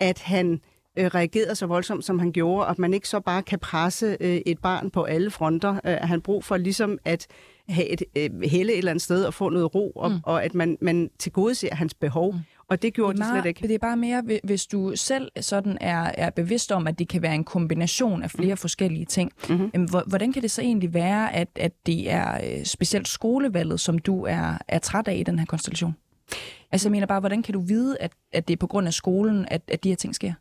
at 0.00 0.18
han 0.18 0.60
øh, 0.98 1.06
reagerede 1.06 1.54
så 1.54 1.66
voldsomt, 1.66 2.04
som 2.04 2.18
han 2.18 2.32
gjorde, 2.32 2.64
og 2.64 2.70
at 2.70 2.78
man 2.78 2.94
ikke 2.94 3.08
så 3.08 3.20
bare 3.20 3.42
kan 3.42 3.58
presse 3.58 4.16
øh, 4.20 4.40
et 4.46 4.58
barn 4.58 4.90
på 4.90 5.02
alle 5.04 5.30
fronter. 5.30 5.80
Øh, 5.84 5.96
han 6.00 6.20
brug 6.20 6.44
for 6.44 6.56
ligesom 6.56 6.98
at 7.04 7.26
have 7.68 7.88
et 7.88 8.02
øh, 8.16 8.30
helle 8.42 8.72
et 8.72 8.78
eller 8.78 8.90
andet 8.90 9.02
sted 9.02 9.24
og 9.24 9.34
få 9.34 9.48
noget 9.48 9.74
ro, 9.74 9.90
og, 9.90 10.10
mm. 10.10 10.18
og 10.22 10.44
at 10.44 10.54
man, 10.54 10.78
man 10.80 11.10
tilgodeser 11.18 11.74
hans 11.74 11.94
behov. 11.94 12.32
Mm. 12.32 12.38
Og 12.68 12.82
det 12.82 12.94
gjorde 12.94 13.12
det 13.12 13.16
de 13.16 13.28
meget, 13.28 13.42
slet 13.42 13.48
ikke. 13.48 13.62
Det 13.62 13.74
er 13.74 13.78
bare 13.78 13.96
mere, 13.96 14.22
hvi- 14.24 14.40
hvis 14.44 14.66
du 14.66 14.92
selv 14.94 15.30
sådan 15.40 15.78
er, 15.80 16.10
er 16.14 16.30
bevidst 16.30 16.72
om, 16.72 16.86
at 16.86 16.98
det 16.98 17.08
kan 17.08 17.22
være 17.22 17.34
en 17.34 17.44
kombination 17.44 18.22
af 18.22 18.30
flere 18.30 18.54
mm. 18.54 18.56
forskellige 18.56 19.04
ting. 19.04 19.32
Mhm. 19.48 19.70
Mm-hmm. 19.74 19.88
Hvordan 20.06 20.32
kan 20.32 20.42
det 20.42 20.50
så 20.50 20.62
egentlig 20.62 20.94
være, 20.94 21.34
at, 21.34 21.48
at 21.56 21.72
det 21.86 22.10
er 22.10 22.34
øh, 22.34 22.64
specielt 22.64 23.08
skolevalget, 23.08 23.80
som 23.80 23.98
du 23.98 24.24
er, 24.24 24.58
er 24.68 24.78
træt 24.78 25.08
af 25.08 25.16
i 25.16 25.22
den 25.22 25.38
her 25.38 25.46
konstellation? 25.46 25.96
Altså 26.72 26.88
jeg 26.88 26.92
mener 26.92 27.06
bare, 27.06 27.20
hvordan 27.20 27.42
kan 27.42 27.54
du 27.54 27.60
vide, 27.60 27.98
at, 28.00 28.12
at 28.32 28.48
det 28.48 28.54
er 28.54 28.58
på 28.58 28.66
grund 28.66 28.86
af 28.86 28.94
skolen, 28.94 29.46
at, 29.50 29.62
at 29.68 29.84
de 29.84 29.88
her 29.88 29.96
ting 29.96 30.14
sker? 30.14 30.32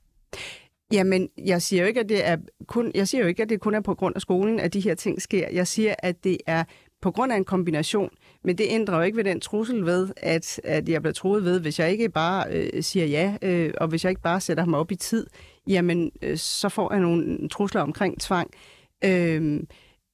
Jamen, 0.92 1.30
jeg 1.38 1.62
siger 1.62 1.82
jo 1.82 1.88
ikke, 1.88 2.00
at 2.00 2.10
det 2.10 2.27
er 2.27 2.38
kun, 2.68 2.92
jeg 2.96 3.08
siger 3.08 3.22
jo 3.22 3.27
ikke, 3.27 3.44
at 3.44 3.50
det 3.50 3.60
kun 3.60 3.75
er 3.75 3.82
på 3.82 3.96
grund 3.96 4.15
af 4.15 4.22
skolen, 4.22 4.60
at 4.60 4.74
de 4.74 4.80
her 4.80 4.96
ting 4.96 5.22
sker. 5.22 5.50
Jeg 5.50 5.68
siger, 5.68 5.96
at 6.00 6.24
det 6.24 6.38
er 6.46 6.63
på 7.01 7.12
grund 7.12 7.32
af 7.32 7.38
en 7.38 7.46
kombination, 7.46 8.10
men 8.44 8.58
det 8.58 8.65
ændrer 8.70 8.98
jo 8.98 9.01
ikke 9.01 9.18
ved 9.18 9.24
den 9.24 9.39
trussel 9.39 9.86
ved, 9.86 10.10
at, 10.18 10.62
at 10.63 10.89
jeg 10.89 11.01
bliver 11.01 11.13
troet 11.13 11.44
ved, 11.44 11.60
hvis 11.60 11.80
jeg 11.80 11.92
ikke 11.92 12.10
bare 12.10 12.46
øh, 12.50 12.84
siger 12.84 13.06
ja, 13.06 13.38
øh, 13.42 13.74
og 13.77 13.88
hvis 13.88 14.04
jeg 14.04 14.10
ikke 14.10 14.22
bare 14.22 14.42
sætter 14.42 14.63
ham 14.63 14.74
op 14.74 14.92
i 14.92 14.96
tid, 14.96 15.27
jamen, 15.68 16.12
øh, 16.22 16.38
så 16.38 16.70
får 16.70 16.94
jeg 16.94 17.01
nogle 17.01 17.50
trusler 17.50 17.82
omkring 17.82 18.22
tvang. 18.22 18.51
Øh, 19.04 19.63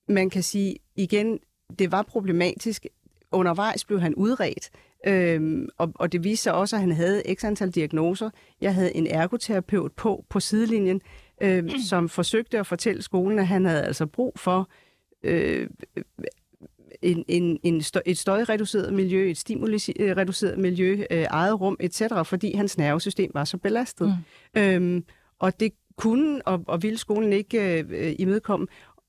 man 0.07 0.29
kan 0.29 0.43
sige 0.43 0.75
igen, 0.95 1.39
det 1.79 1.91
var 1.91 2.01
problematisk. 2.01 2.85
Undervejs 3.31 3.85
blev 3.85 4.01
han 4.01 4.15
udredt, 4.15 4.69
Øhm, 5.07 5.69
og, 5.77 5.91
og 5.95 6.11
det 6.11 6.23
viste 6.23 6.43
sig 6.43 6.53
også, 6.53 6.75
at 6.75 6.79
han 6.79 6.91
havde 6.91 7.23
x 7.33 7.43
antal 7.43 7.71
diagnoser. 7.71 8.29
Jeg 8.61 8.75
havde 8.75 8.95
en 8.95 9.07
ergoterapeut 9.07 9.91
på 9.91 10.25
på 10.29 10.39
sidelinjen, 10.39 11.01
øhm, 11.41 11.69
som 11.89 12.09
forsøgte 12.09 12.59
at 12.59 12.67
fortælle 12.67 13.01
skolen, 13.01 13.39
at 13.39 13.47
han 13.47 13.65
havde 13.65 13.83
altså 13.83 14.05
brug 14.05 14.33
for 14.39 14.69
øh, 15.23 15.67
en, 17.01 17.25
en, 17.27 17.59
en 17.63 17.81
støj, 17.81 18.01
et 18.05 18.17
støjreduceret 18.17 18.93
miljø, 18.93 19.29
et 19.29 19.37
stimulireduceret 19.37 20.57
miljø, 20.57 21.03
øh, 21.11 21.25
eget 21.29 21.61
rum, 21.61 21.77
etc., 21.79 22.03
fordi 22.23 22.53
hans 22.53 22.77
nervesystem 22.77 23.31
var 23.33 23.43
så 23.43 23.57
belastet. 23.57 24.15
Mm. 24.55 24.61
Øhm, 24.61 25.03
og 25.39 25.59
det 25.59 25.73
kunne 25.95 26.47
og, 26.47 26.63
og 26.67 26.83
ville 26.83 26.97
skolen 26.97 27.33
ikke 27.33 27.85
øh, 27.89 28.15
imødekomme. 28.19 28.67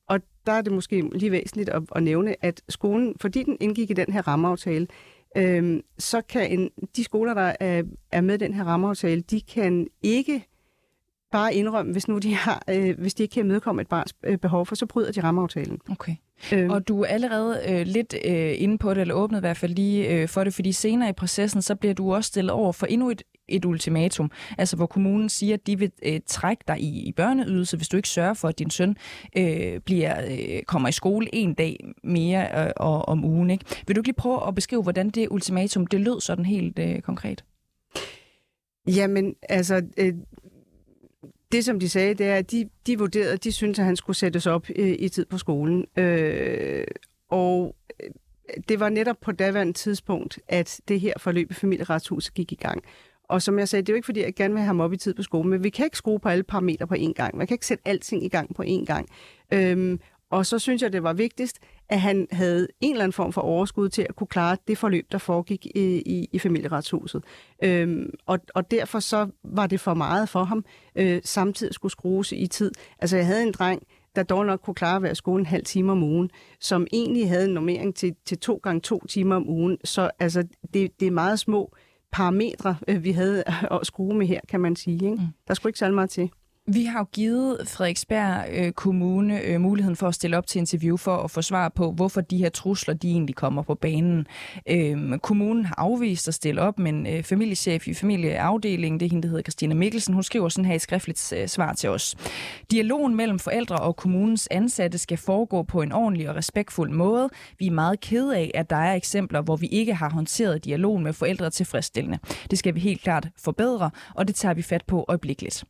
Og 0.09 0.21
der 0.47 0.53
er 0.53 0.63
det 0.63 0.73
måske 0.73 1.11
lige 1.15 1.33
væsentligt 1.33 1.69
at, 1.69 1.83
at 1.95 2.03
nævne, 2.03 2.45
at 2.45 2.63
skolen, 2.69 3.15
fordi 3.21 3.43
den 3.43 3.57
indgik 3.61 3.91
i 3.91 3.95
den 3.95 4.13
her 4.13 4.29
rammeaftale, 4.29 4.87
øhm, 5.37 5.83
så 5.99 6.21
kan 6.21 6.51
en, 6.51 6.71
de 6.97 7.05
skoler, 7.05 7.35
der 7.35 7.53
er, 7.61 7.83
er 8.13 8.21
med 8.21 8.39
den 8.39 8.55
her 8.55 8.65
rammeaftale, 8.65 9.21
de 9.21 9.41
kan 9.41 9.89
ikke 10.03 10.47
bare 11.33 11.55
indrømme, 11.55 11.93
hvis 11.93 12.09
nu 12.09 12.19
de 12.19 12.35
har, 12.35 12.63
øh, 12.71 12.99
hvis 12.99 13.15
de 13.15 13.23
ikke 13.23 13.33
kan 13.33 13.45
imødekomme 13.45 13.83
et 13.83 13.89
barns 13.89 14.15
øh, 14.25 14.39
behov 14.39 14.67
for, 14.67 14.75
så 14.75 14.87
bryder 14.87 15.13
de 15.13 15.21
rammeaftalen. 15.23 15.79
Okay. 15.91 16.15
Øhm, 16.53 16.71
Og 16.71 16.89
du 16.89 17.03
er 17.03 17.07
allerede 17.07 17.61
øh, 17.69 17.87
lidt 17.87 18.15
øh, 18.25 18.55
inde 18.57 18.79
på 18.79 18.95
det, 18.95 19.01
eller 19.01 19.15
åbnet 19.15 19.39
i 19.39 19.41
hvert 19.41 19.57
fald 19.57 19.75
lige 19.75 20.09
øh, 20.09 20.29
for 20.29 20.45
det, 20.45 20.55
fordi 20.55 20.73
senere 20.73 21.09
i 21.09 21.13
processen, 21.13 21.63
så 21.63 21.75
bliver 21.75 21.95
du 21.95 22.15
også 22.15 22.29
stillet 22.29 22.51
over 22.51 22.73
for 22.73 22.87
endnu 22.87 23.11
et, 23.11 23.23
et 23.49 23.65
ultimatum, 23.65 24.31
altså 24.59 24.77
hvor 24.77 24.87
kommunen 24.87 25.29
siger, 25.29 25.55
at 25.55 25.67
de 25.67 25.79
vil 25.79 25.91
øh, 26.07 26.21
trække 26.27 26.65
dig 26.69 26.81
i, 26.81 27.09
i 27.09 27.13
børneydelse, 27.13 27.77
hvis 27.77 27.89
du 27.89 27.97
ikke 27.97 28.09
sørger 28.09 28.35
for, 28.35 28.49
at 28.49 28.59
din 28.59 28.71
søn 28.71 28.97
øh, 29.37 29.81
bliver, 29.81 30.25
øh, 30.31 30.63
kommer 30.63 30.89
i 30.89 30.93
skole 30.93 31.35
en 31.35 31.55
dag 31.55 31.77
mere 32.05 32.65
øh, 32.67 32.71
og, 32.77 33.09
om 33.09 33.25
ugen. 33.25 33.51
Ikke? 33.51 33.65
Vil 33.87 33.97
du 33.97 34.01
ikke 34.01 34.09
lige 34.09 34.17
prøve 34.17 34.49
at 34.49 34.55
beskrive, 34.55 34.83
hvordan 34.83 35.11
det 35.11 35.29
ultimatum, 35.31 35.87
det 35.87 36.01
lød 36.01 36.21
sådan 36.21 36.45
helt 36.45 36.79
øh, 36.79 37.01
konkret? 37.01 37.45
Jamen, 38.87 39.35
altså, 39.49 39.83
øh, 39.97 40.15
det 41.53 41.65
som 41.65 41.81
de 41.81 41.89
sagde, 41.89 42.15
det 42.15 42.27
er, 42.27 42.35
at 42.35 42.51
de, 42.51 42.69
de 42.87 42.99
vurderede, 42.99 43.37
de 43.37 43.53
syntes, 43.53 43.79
at 43.79 43.85
han 43.85 43.97
skulle 43.97 44.17
sættes 44.17 44.47
op 44.47 44.67
øh, 44.77 44.95
i 44.99 45.09
tid 45.09 45.25
på 45.25 45.39
skolen. 45.39 45.87
Øh, 45.97 46.85
og 47.31 47.77
øh, 48.03 48.11
det 48.69 48.81
var 48.81 48.89
netop 48.89 49.17
på 49.21 49.33
daværende 49.33 49.73
tidspunkt, 49.73 50.39
at 50.49 50.81
det 50.89 51.01
her 51.01 51.15
forløb 51.19 51.51
i 51.51 51.55
familieretshuset 51.55 52.35
gik 52.35 52.53
i 52.53 52.55
gang. 52.55 52.83
Og 53.29 53.43
som 53.43 53.59
jeg 53.59 53.69
sagde, 53.69 53.83
det 53.83 53.89
er 53.89 53.93
jo 53.93 53.97
ikke 53.97 54.07
fordi, 54.07 54.21
jeg 54.21 54.35
gerne 54.35 54.55
vil 54.55 54.61
have 54.61 54.67
ham 54.67 54.81
op 54.81 54.93
i 54.93 54.97
tid 54.97 55.15
på 55.15 55.23
skolen, 55.23 55.51
men 55.51 55.65
vi 55.65 55.71
kan 55.71 55.85
ikke 55.85 55.97
skrue 55.97 56.21
på 56.21 56.29
alle 56.29 56.45
parametre 56.45 56.87
på 56.87 56.95
én 56.95 57.13
gang. 57.13 57.37
Man 57.37 57.47
kan 57.47 57.55
ikke 57.55 57.67
sætte 57.67 57.89
alting 57.89 58.25
i 58.25 58.29
gang 58.29 58.55
på 58.55 58.63
én 58.63 58.85
gang. 58.85 59.09
Øhm, 59.53 60.01
og 60.31 60.47
så 60.47 60.59
synes 60.59 60.83
jeg, 60.83 60.93
det 60.93 61.03
var 61.03 61.13
vigtigst, 61.13 61.59
at 61.93 62.01
han 62.01 62.27
havde 62.31 62.69
en 62.81 62.93
eller 62.93 63.05
anden 63.05 63.13
form 63.13 63.33
for 63.33 63.41
overskud 63.41 63.89
til 63.89 64.07
at 64.09 64.17
kunne 64.17 64.27
klare 64.27 64.57
det 64.69 64.79
forløb, 64.79 65.07
der 65.13 65.19
foregik 65.19 65.67
i, 65.67 66.03
i, 66.07 66.29
i 66.33 66.39
familieretshuset. 66.39 67.25
Øhm, 67.65 68.11
og, 68.27 68.39
og 68.55 68.71
derfor 68.71 69.01
så 69.01 69.29
var 69.45 69.67
det 69.67 69.81
for 69.81 69.95
meget 69.95 70.29
for 70.29 70.45
ham, 70.45 70.65
øh, 70.97 71.21
samtidig 71.25 71.75
skulle 71.75 71.93
skrues 71.93 72.33
i 72.33 72.47
tid. 72.47 72.73
Altså 72.99 73.17
jeg 73.17 73.27
havde 73.27 73.43
en 73.43 73.53
dreng, 73.53 73.83
der 74.17 74.23
dog 74.23 74.47
nok 74.47 74.61
kunne 74.61 74.75
klare 74.75 74.97
at 74.97 75.03
være 75.03 75.13
i 75.13 75.15
skole 75.15 75.41
en 75.41 75.47
halv 75.47 75.65
time 75.65 75.93
om 75.93 76.03
ugen, 76.03 76.31
som 76.61 76.87
egentlig 76.93 77.29
havde 77.29 77.45
en 77.45 77.55
normering 77.55 77.95
til, 77.95 78.15
til 78.27 78.39
to 78.39 78.61
gange 78.63 78.81
to 78.81 79.07
timer 79.07 79.37
om 79.37 79.49
ugen. 79.49 79.79
Så 79.85 80.11
altså, 80.19 80.45
det, 80.75 81.01
det 81.01 81.07
er 81.07 81.11
meget 81.11 81.39
små 81.39 81.75
parametre, 82.13 82.77
øh, 82.89 83.05
vi 83.05 83.13
havde 83.13 83.45
at 83.71 83.87
skrue 83.87 84.15
med 84.15 84.27
her, 84.27 84.41
kan 84.49 84.61
man 84.61 84.77
sige. 84.77 84.95
Ikke? 84.95 85.09
Mm. 85.09 85.21
Der 85.49 85.55
skulle 85.55 85.71
ikke 85.71 85.79
særlig 85.79 85.95
meget 85.95 86.11
til. 86.11 86.31
Vi 86.67 86.85
har 86.85 86.99
jo 86.99 87.05
givet 87.05 87.69
Frederiksberg 87.69 88.45
øh, 88.53 88.73
Kommune 88.73 89.41
øh, 89.41 89.61
muligheden 89.61 89.97
for 89.97 90.09
at 90.09 90.15
stille 90.15 90.39
op 90.39 90.47
til 90.47 90.59
interview 90.59 90.97
for 90.97 91.17
at 91.17 91.31
få 91.31 91.43
svar 91.43 91.69
på, 91.69 91.93
hvorfor 91.93 92.21
de 92.21 92.39
her 92.39 92.49
trusler 92.49 92.95
de 92.95 93.11
egentlig 93.11 93.35
kommer 93.35 93.63
på 93.63 93.75
banen. 93.75 94.27
Øh, 94.69 95.19
kommunen 95.19 95.65
har 95.65 95.75
afvist 95.79 96.29
at 96.29 96.35
stille 96.35 96.61
op, 96.61 96.79
men 96.79 97.07
øh, 97.07 97.23
familiechef 97.23 97.89
i 97.89 97.95
familieafdelingen, 97.95 99.01
det 99.01 99.07
er 99.07 99.11
hende, 99.11 99.23
der 99.23 99.29
hedder 99.29 99.43
Christina 99.43 99.75
Mikkelsen, 99.75 100.15
hun 100.15 100.23
skriver 100.23 100.49
sådan 100.49 100.65
her 100.65 100.75
i 100.75 100.79
skriftligt 100.79 101.33
øh, 101.37 101.49
svar 101.49 101.73
til 101.73 101.91
os. 101.91 102.17
Dialogen 102.71 103.15
mellem 103.17 103.39
forældre 103.39 103.77
og 103.77 103.97
kommunens 103.97 104.49
ansatte 104.51 104.99
skal 104.99 105.19
foregå 105.19 105.63
på 105.63 105.83
en 105.83 105.93
ordentlig 105.93 106.29
og 106.29 106.37
respektfuld 106.37 106.91
måde. 106.91 107.29
Vi 107.59 107.67
er 107.67 107.71
meget 107.71 108.01
kede 108.01 108.37
af, 108.37 108.51
at 108.55 108.71
der 108.71 108.77
er 108.77 108.95
eksempler, 108.95 109.41
hvor 109.41 109.57
vi 109.57 109.67
ikke 109.67 109.95
har 109.95 110.11
håndteret 110.11 110.65
dialogen 110.65 111.05
med 111.05 111.13
forældre 111.13 111.51
tilfredsstillende. 111.51 112.19
Det 112.51 112.59
skal 112.59 112.75
vi 112.75 112.81
helt 112.81 113.03
klart 113.03 113.29
forbedre, 113.39 113.91
og 114.15 114.29
det 114.29 114.35
tager 114.35 114.55
vi 114.55 114.63
fat 114.63 114.85
på 114.87 115.05
øjeblikkeligt. 115.09 115.65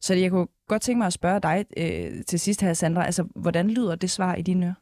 Så 0.00 0.14
jeg 0.14 0.30
kunne 0.30 0.46
godt 0.68 0.82
tænke 0.82 0.98
mig 0.98 1.06
at 1.06 1.12
spørge 1.12 1.40
dig 1.40 1.64
øh, 1.76 2.24
til 2.24 2.40
sidst 2.40 2.60
her, 2.60 2.72
Sandra. 2.72 3.04
Altså, 3.04 3.24
hvordan 3.36 3.70
lyder 3.70 3.94
det 3.94 4.10
svar 4.10 4.34
i 4.34 4.42
dine 4.42 4.66
ører? 4.66 4.74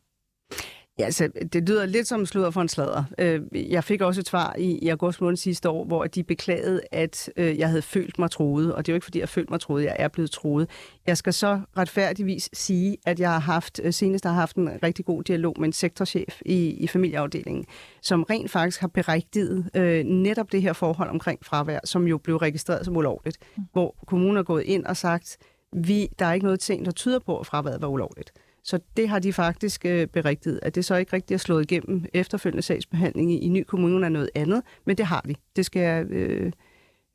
Ja, 0.99 1.05
altså, 1.05 1.29
det 1.53 1.69
lyder 1.69 1.87
lidt 1.87 2.09
som 2.09 2.26
sludder 2.26 2.50
for 2.50 2.62
en 2.62 2.69
sladder. 2.69 3.05
Øh, 3.19 3.41
Jeg 3.71 3.85
fik 3.85 4.00
også 4.00 4.21
et 4.21 4.29
svar 4.29 4.55
i, 4.59 4.79
i 4.79 4.88
august 4.88 5.21
måned 5.21 5.37
sidste 5.37 5.69
år, 5.69 5.85
hvor 5.85 6.05
de 6.05 6.25
beklagede, 6.25 6.81
at 6.93 7.31
øh, 7.37 7.59
jeg 7.59 7.69
havde 7.69 7.83
følt 7.83 8.19
mig 8.19 8.31
troet. 8.31 8.75
Og 8.75 8.87
det 8.87 8.93
er 8.93 8.95
jo 8.95 8.97
ikke, 8.97 9.05
fordi 9.05 9.19
jeg 9.19 9.23
har 9.23 9.26
følt 9.26 9.50
mig 9.50 9.61
troet, 9.61 9.85
jeg 9.85 9.97
er 9.99 10.09
blevet 10.09 10.31
troet. 10.31 10.69
Jeg 11.07 11.17
skal 11.17 11.33
så 11.33 11.61
retfærdigvis 11.76 12.50
sige, 12.53 12.97
at 13.07 13.21
jeg 13.21 13.33
har 13.33 13.38
haft, 13.38 13.81
øh, 13.85 13.93
senest 13.93 14.25
har 14.25 14.33
haft 14.33 14.57
en 14.57 14.71
rigtig 14.83 15.05
god 15.05 15.23
dialog 15.23 15.55
med 15.59 15.67
en 15.67 15.73
sektorchef 15.73 16.41
i, 16.47 16.71
i 16.71 16.87
familieafdelingen, 16.87 17.65
som 18.03 18.23
rent 18.23 18.50
faktisk 18.50 18.81
har 18.81 18.88
berigtiget 18.88 19.71
øh, 19.75 20.05
netop 20.05 20.53
det 20.53 20.62
her 20.62 20.73
forhold 20.73 21.11
omkring 21.11 21.45
fravær, 21.45 21.79
som 21.85 22.07
jo 22.07 22.19
blev 22.19 22.37
registreret 22.37 22.85
som 22.85 22.97
ulovligt. 22.97 23.38
Mm. 23.57 23.62
Hvor 23.73 23.95
kommunen 24.07 24.37
er 24.37 24.43
gået 24.43 24.62
ind 24.62 24.85
og 24.85 24.97
sagt, 24.97 25.37
vi, 25.73 26.09
der 26.19 26.26
er 26.26 26.33
ikke 26.33 26.47
noget 26.47 26.61
ting, 26.61 26.85
der 26.85 26.91
tyder 26.93 27.19
på, 27.19 27.38
at 27.38 27.47
fraværet 27.47 27.83
var 27.83 27.88
ulovligt. 27.88 28.33
Så 28.66 28.78
det 28.96 29.08
har 29.08 29.18
de 29.18 29.32
faktisk 29.32 29.85
øh, 29.85 30.06
berigtet. 30.06 30.61
At 30.62 30.75
det 30.75 30.85
så 30.85 30.96
ikke 30.96 31.12
rigtig 31.12 31.35
er 31.35 31.38
slået 31.38 31.62
igennem 31.62 32.04
efterfølgende 32.14 32.62
sagsbehandling 32.62 33.32
i, 33.32 33.38
i 33.38 33.49
ny 33.49 33.64
kommune 33.64 34.06
er 34.06 34.11
noget 34.11 34.30
andet, 34.35 34.62
men 34.85 34.96
det 34.96 35.06
har 35.06 35.23
vi. 35.25 35.37
Det 35.56 35.66
skal 35.66 35.82
jeg 35.82 36.06
øh, 36.11 36.52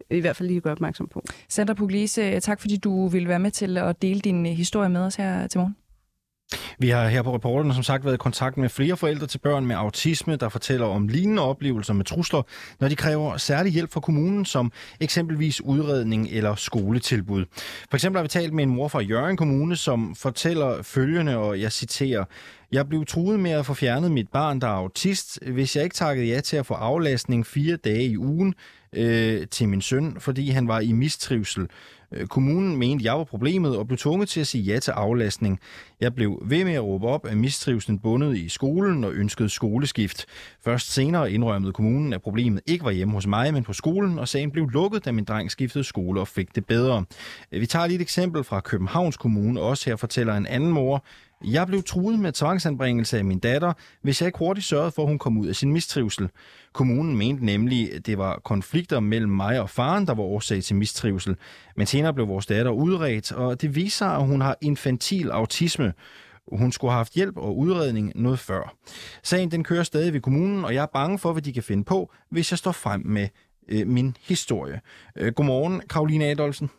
i 0.10 0.20
hvert 0.20 0.36
fald 0.36 0.48
lige 0.48 0.62
gøre 0.62 0.72
opmærksom 0.72 1.08
på. 1.08 1.24
Sandra 1.50 1.74
Puglise, 1.74 2.39
tak 2.39 2.62
fordi 2.62 2.77
du 2.77 3.08
ville 3.08 3.27
være 3.27 3.39
med 3.39 3.51
til 3.51 3.77
at 3.77 4.01
dele 4.01 4.20
din 4.20 4.46
øh, 4.46 4.51
historie 4.51 4.89
med 4.89 5.01
os 5.01 5.15
her 5.15 5.48
til 5.48 5.60
morgen. 5.60 5.75
Vi 6.79 6.89
har 6.89 7.08
her 7.08 7.22
på 7.22 7.36
reporterne 7.36 7.74
som 7.74 7.84
sagt 7.84 8.05
været 8.05 8.13
i 8.13 8.17
kontakt 8.17 8.58
med 8.58 8.70
flere 8.70 8.98
forældre 8.98 9.27
til 9.27 9.38
børn 9.38 9.65
med 9.65 9.75
autisme, 9.75 10.36
der 10.36 10.50
fortæller 10.50 10.86
om 10.86 11.08
lignende 11.08 11.41
oplevelser 11.41 11.93
med 11.93 12.05
trusler, 12.05 12.41
når 12.79 12.88
de 12.88 12.96
kræver 12.96 13.38
særlig 13.38 13.74
hjælp 13.74 13.91
fra 13.91 14.00
kommunen, 14.00 14.46
som 14.46 14.72
eksempelvis 15.00 15.62
udredning 15.62 16.27
eller 16.31 16.55
skoletilbud. 16.55 17.46
For 17.89 17.96
eksempel 17.98 18.17
har 18.17 18.24
vi 18.24 18.29
talt 18.29 18.53
med 18.53 18.63
en 18.63 18.70
mor 18.70 18.88
fra 18.88 19.01
Jørgen 19.01 19.38
Kommune, 19.38 19.75
som 19.75 20.15
fortæller 20.15 20.84
følgende, 20.84 21.38
og 21.38 21.62
jeg 21.62 21.72
citerer, 21.72 22.25
jeg 22.72 22.89
blev 22.89 23.05
truet 23.05 23.39
med 23.39 23.51
at 23.51 23.65
få 23.65 23.74
fjernet 23.74 24.12
mit 24.12 24.27
barn, 24.29 24.62
der 24.62 24.67
er 24.67 24.72
autist, 24.72 25.39
hvis 25.48 25.75
jeg 25.75 25.84
ikke 25.84 25.93
takkede 25.93 26.27
ja 26.27 26.39
til 26.39 26.58
at 26.58 26.65
få 26.65 26.74
aflastning 26.74 27.48
fire 27.48 27.75
dage 27.75 28.05
i 28.05 28.17
ugen 28.17 28.53
øh, 28.96 29.48
til 29.48 29.70
min 29.70 29.81
søn, 29.81 30.15
fordi 30.20 30.50
han 30.50 30.67
var 30.67 30.79
i 30.79 30.91
mistrivsel. 30.91 31.67
Øh, 32.12 32.27
kommunen 32.27 32.77
mente, 32.77 33.06
jeg 33.06 33.13
var 33.13 33.24
problemet 33.24 33.77
og 33.77 33.88
blev 33.88 33.98
tvunget 33.98 34.30
til 34.30 34.39
at 34.39 34.48
sige 34.48 34.63
ja 34.63 34.80
til 34.80 34.91
aflastning. 34.91 35.60
Jeg 36.01 36.15
blev 36.15 36.41
ved 36.46 36.65
med 36.65 36.74
at 36.74 36.84
råbe 36.84 37.08
op 37.08 37.25
at 37.25 37.38
mistrivelsen 37.38 38.00
bundet 38.00 38.38
i 38.38 38.50
skolen 38.50 39.03
og 39.03 39.13
ønskede 39.13 39.50
skoleskift. 39.50 40.25
Først 40.63 40.94
senere 40.94 41.32
indrømmede 41.32 41.74
kommunen, 41.74 42.13
at 42.13 42.22
problemet 42.22 42.62
ikke 42.65 42.86
var 42.86 42.91
hjemme 42.91 43.13
hos 43.13 43.27
mig, 43.27 43.53
men 43.53 43.63
på 43.63 43.74
skolen, 43.74 44.20
og 44.20 44.27
sagen 44.27 44.51
blev 44.51 44.70
lukket, 44.70 45.06
da 45.06 45.12
min 45.12 45.25
dreng 45.25 45.51
skiftede 45.51 45.84
skole 45.84 46.20
og 46.20 46.27
fik 46.27 46.56
det 46.56 46.65
bedre. 46.65 47.06
Øh, 47.51 47.62
vi 47.62 47.65
tager 47.65 47.88
lige 47.88 47.96
et 47.96 48.01
eksempel 48.01 48.44
fra 48.44 48.60
Københavns 48.60 49.18
Kommune. 49.18 49.62
Også 49.62 49.89
her 49.89 49.96
fortæller 49.96 50.36
en 50.36 50.46
anden 50.46 50.72
mor, 50.72 51.06
jeg 51.44 51.68
blev 51.68 51.84
truet 51.84 52.20
med 52.20 52.32
tvangsanbringelse 52.32 53.18
af 53.18 53.26
min 53.26 53.40
datter, 53.40 53.74
hvis 54.02 54.22
jeg 54.22 54.28
ikke 54.28 54.40
hurtigt 54.40 54.68
sørgede 54.68 54.92
for, 54.92 55.02
at 55.02 55.08
hun 55.08 55.20
kom 55.20 55.38
ud 55.38 55.48
af 55.48 55.56
sin 55.56 55.74
mistrivsel. 55.74 56.30
Kommunen 56.74 57.18
mente 57.18 57.46
nemlig, 57.46 57.94
at 57.94 58.06
det 58.06 58.18
var 58.18 58.40
konflikter 58.44 59.00
mellem 59.00 59.32
mig 59.32 59.62
og 59.62 59.70
faren, 59.70 60.08
der 60.08 60.14
var 60.14 60.24
årsag 60.24 60.64
til 60.64 60.76
mistrivsel. 60.76 61.36
Men 61.76 61.88
senere 61.88 62.14
blev 62.14 62.28
vores 62.28 62.46
datter 62.46 62.72
udredt, 62.72 63.32
og 63.32 63.62
det 63.62 63.76
viser 63.76 63.98
sig, 63.98 64.16
at 64.16 64.26
hun 64.26 64.42
har 64.42 64.58
infantil 64.62 65.30
autisme. 65.30 65.94
Hun 66.52 66.72
skulle 66.72 66.92
have 66.92 66.98
haft 66.98 67.14
hjælp 67.14 67.38
og 67.38 67.58
udredning 67.58 68.12
noget 68.16 68.40
før. 68.40 68.76
Sagen 69.24 69.52
den 69.52 69.64
kører 69.64 69.84
stadig 69.84 70.14
ved 70.14 70.22
kommunen, 70.22 70.66
og 70.66 70.74
jeg 70.74 70.82
er 70.82 70.88
bange 70.94 71.20
for, 71.20 71.32
hvad 71.32 71.42
de 71.42 71.54
kan 71.54 71.64
finde 71.64 71.84
på, 71.84 72.12
hvis 72.30 72.52
jeg 72.52 72.58
står 72.58 72.72
frem 72.72 73.02
med 73.06 73.28
øh, 73.68 73.88
min 73.88 74.18
historie. 74.22 74.82
Øh, 75.16 75.34
godmorgen, 75.34 75.82
Karoline 75.90 76.26
Adolfsen. 76.26 76.70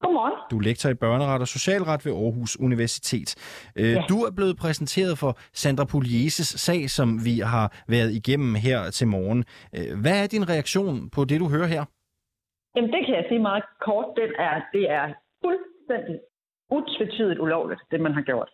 Godmorgen. 0.00 0.39
Du 0.50 0.58
er 0.58 0.62
lektor 0.62 0.90
i 0.90 0.94
børneret 0.94 1.40
og 1.40 1.48
socialret 1.48 2.06
ved 2.06 2.12
Aarhus 2.12 2.56
Universitet. 2.60 3.34
Øh, 3.76 3.92
Ja. 3.92 4.02
Du 4.08 4.18
er 4.22 4.30
blevet 4.30 4.56
præsenteret 4.56 5.18
for 5.18 5.38
Sandra 5.52 5.84
Pulieses 5.84 6.46
sag, 6.46 6.90
som 6.90 7.24
vi 7.24 7.38
har 7.38 7.82
været 7.88 8.12
igennem 8.12 8.54
her 8.54 8.90
til 8.90 9.06
morgen. 9.08 9.44
Øh, 9.76 10.00
Hvad 10.00 10.22
er 10.22 10.26
din 10.26 10.48
reaktion 10.48 11.10
på 11.10 11.24
det, 11.24 11.40
du 11.40 11.48
hører 11.48 11.66
her? 11.66 11.84
Jamen, 12.76 12.90
det 12.94 13.00
kan 13.06 13.14
jeg 13.14 13.24
sige 13.28 13.38
meget 13.50 13.64
kort. 13.86 14.06
Den 14.16 14.30
er, 14.38 14.54
det 14.74 14.84
er 14.98 15.04
fuldstændig 15.44 16.16
utvetydigt 16.76 17.38
ulovligt, 17.40 17.80
det 17.90 18.00
man 18.00 18.12
har 18.14 18.22
gjort. 18.22 18.50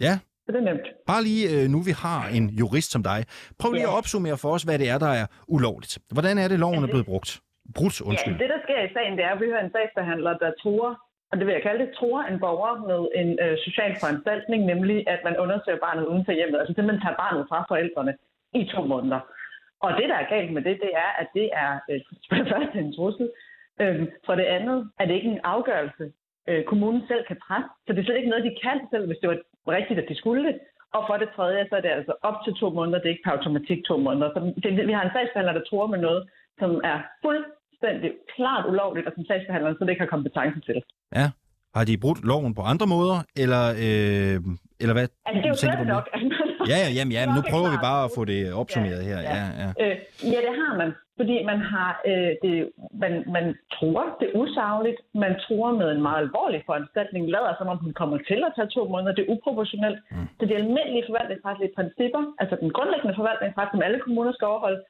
Ja, 0.00 0.14
Så 0.46 0.52
det 0.52 0.58
er 0.62 0.64
nemt. 0.72 0.86
bare 1.06 1.22
lige 1.22 1.44
øh, 1.54 1.68
nu 1.74 1.78
vi 1.82 1.90
har 1.90 2.28
en 2.28 2.50
jurist 2.50 2.90
som 2.92 3.02
dig. 3.02 3.20
Prøv 3.58 3.72
lige 3.72 3.82
Ja. 3.82 3.92
at 3.92 3.98
opsummere 3.98 4.36
for 4.38 4.50
os, 4.56 4.62
hvad 4.62 4.78
det 4.78 4.88
er, 4.88 4.98
der 4.98 5.12
er 5.20 5.26
ulovligt. 5.48 5.98
Hvordan 6.12 6.38
er 6.38 6.48
det, 6.48 6.58
loven 6.58 6.82
er 6.84 6.86
blevet 6.94 7.06
brugt? 7.06 7.40
Brudt, 7.74 8.00
undskyld. 8.00 8.34
Ja, 8.34 8.38
det, 8.42 8.50
der 8.54 8.57
sker 8.78 8.90
i 8.90 8.96
sagen, 8.96 9.16
det 9.16 9.24
er, 9.24 9.32
at 9.34 9.40
vi 9.40 9.50
har 9.50 9.60
en 9.60 9.74
sagsbehandler, 9.76 10.34
der 10.44 10.50
tror, 10.62 10.88
og 11.30 11.34
det 11.38 11.46
vil 11.46 11.52
jeg 11.52 11.62
kalde 11.62 11.84
det, 11.84 11.94
truer 11.98 12.22
en 12.24 12.40
borger 12.44 12.74
med 12.90 13.00
en 13.20 13.30
øh, 13.44 13.56
social 13.66 13.92
foranstaltning, 14.00 14.60
nemlig 14.72 14.98
at 15.14 15.20
man 15.24 15.36
undersøger 15.44 15.84
barnet 15.86 16.04
uden 16.10 16.24
for 16.24 16.32
hjemmet. 16.32 16.58
Altså 16.58 16.74
simpelthen 16.74 17.02
tager 17.04 17.22
barnet 17.24 17.46
fra 17.50 17.58
forældrene 17.70 18.14
i 18.60 18.62
to 18.74 18.80
måneder. 18.92 19.20
Og 19.84 19.90
det, 19.98 20.06
der 20.12 20.18
er 20.20 20.32
galt 20.34 20.52
med 20.52 20.62
det, 20.68 20.76
det 20.84 20.92
er, 21.04 21.10
at 21.22 21.28
det 21.38 21.48
er 21.64 21.72
øh, 21.90 22.00
for 22.28 22.36
det 22.40 22.48
første 22.52 22.78
en 22.78 22.94
trussel. 22.96 23.30
Øh, 23.82 24.08
for 24.26 24.34
det 24.34 24.46
andet 24.56 24.78
er 25.00 25.04
det 25.06 25.14
ikke 25.14 25.32
en 25.34 25.44
afgørelse, 25.54 26.04
øh, 26.48 26.64
kommunen 26.70 27.02
selv 27.08 27.24
kan 27.30 27.38
træffe. 27.46 27.68
Så 27.84 27.90
det 27.92 28.00
er 28.00 28.06
slet 28.06 28.20
ikke 28.20 28.32
noget, 28.32 28.48
de 28.48 28.58
kan 28.64 28.78
selv, 28.92 29.06
hvis 29.06 29.20
det 29.22 29.28
var 29.30 29.38
rigtigt, 29.78 30.00
at 30.00 30.08
de 30.08 30.16
skulle 30.22 30.42
det. 30.48 30.56
Og 30.96 31.02
for 31.08 31.16
det 31.16 31.28
tredje, 31.36 31.66
så 31.68 31.76
er 31.76 31.80
det 31.80 31.98
altså 31.98 32.14
op 32.22 32.38
til 32.44 32.54
to 32.60 32.68
måneder. 32.78 32.98
Det 32.98 33.06
er 33.06 33.16
ikke 33.16 33.26
per 33.26 33.36
automatik 33.38 33.80
to 33.84 33.96
måneder. 33.96 34.28
Så 34.34 34.38
det, 34.62 34.86
vi 34.86 34.92
har 34.96 35.04
en 35.04 35.14
sagsbehandler, 35.14 35.52
der 35.58 35.68
tror 35.70 35.86
med 35.86 35.98
noget, 35.98 36.22
som 36.60 36.70
er 36.84 36.98
fuldstændig 37.78 38.10
klart 38.36 38.64
ulovligt, 38.70 39.06
og 39.06 39.12
som 39.14 39.24
sagsbehandleren 39.24 39.76
slet 39.76 39.90
ikke 39.90 40.00
har 40.04 40.14
kompetence 40.16 40.60
til. 40.68 40.78
Ja. 41.18 41.26
Har 41.76 41.84
de 41.84 41.98
brudt 42.04 42.20
loven 42.30 42.54
på 42.58 42.62
andre 42.72 42.86
måder, 42.94 43.18
eller, 43.42 43.64
øh, 43.86 44.36
eller 44.82 44.94
hvad? 44.96 45.06
Altså, 45.26 45.38
det 45.42 45.48
er 45.48 45.54
jo 45.54 45.78
med? 45.78 45.94
nok. 45.96 46.06
Ja, 46.70 46.76
ja, 46.84 46.88
jamen, 46.96 47.12
jamen, 47.16 47.32
nu 47.36 47.40
Nok 47.40 47.46
er 47.48 47.52
prøver 47.52 47.70
vi 47.74 47.80
bare 47.88 48.00
at 48.06 48.10
få 48.16 48.22
det 48.32 48.40
opsummeret 48.62 49.02
her. 49.10 49.18
Ja, 49.20 49.30
Ja, 49.38 49.44
ja. 49.62 49.68
Øh, 49.82 49.94
ja, 50.32 50.38
det 50.46 50.52
har 50.60 50.72
man, 50.80 50.90
fordi 51.20 51.36
man 51.50 51.58
har 51.72 51.90
øh, 52.10 52.32
det, 52.44 52.54
man, 53.02 53.12
man 53.36 53.46
tror, 53.76 54.02
det 54.18 54.26
er 54.28 54.36
usagligt, 54.42 54.98
man 55.24 55.32
tror 55.44 55.68
med 55.80 55.88
en 55.94 56.02
meget 56.08 56.20
alvorlig 56.24 56.60
foranstaltning, 56.68 57.22
lader 57.34 57.52
som 57.58 57.68
om 57.72 57.78
hun 57.84 57.92
kommer 58.00 58.18
til 58.30 58.40
at 58.48 58.52
tage 58.56 58.70
to 58.76 58.82
måneder, 58.92 59.14
det 59.14 59.24
er 59.24 59.32
uproportionelt. 59.34 60.00
Mm. 60.10 60.26
Så 60.38 60.42
de 60.48 60.58
almindelige 60.62 61.06
forvaltningsretlige 61.08 61.74
principper, 61.78 62.22
altså 62.40 62.54
den 62.62 62.70
grundlæggende 62.76 63.18
forvaltningsret, 63.20 63.68
som 63.72 63.82
alle 63.86 64.00
kommuner 64.04 64.32
skal 64.32 64.50
overholde, 64.52 64.80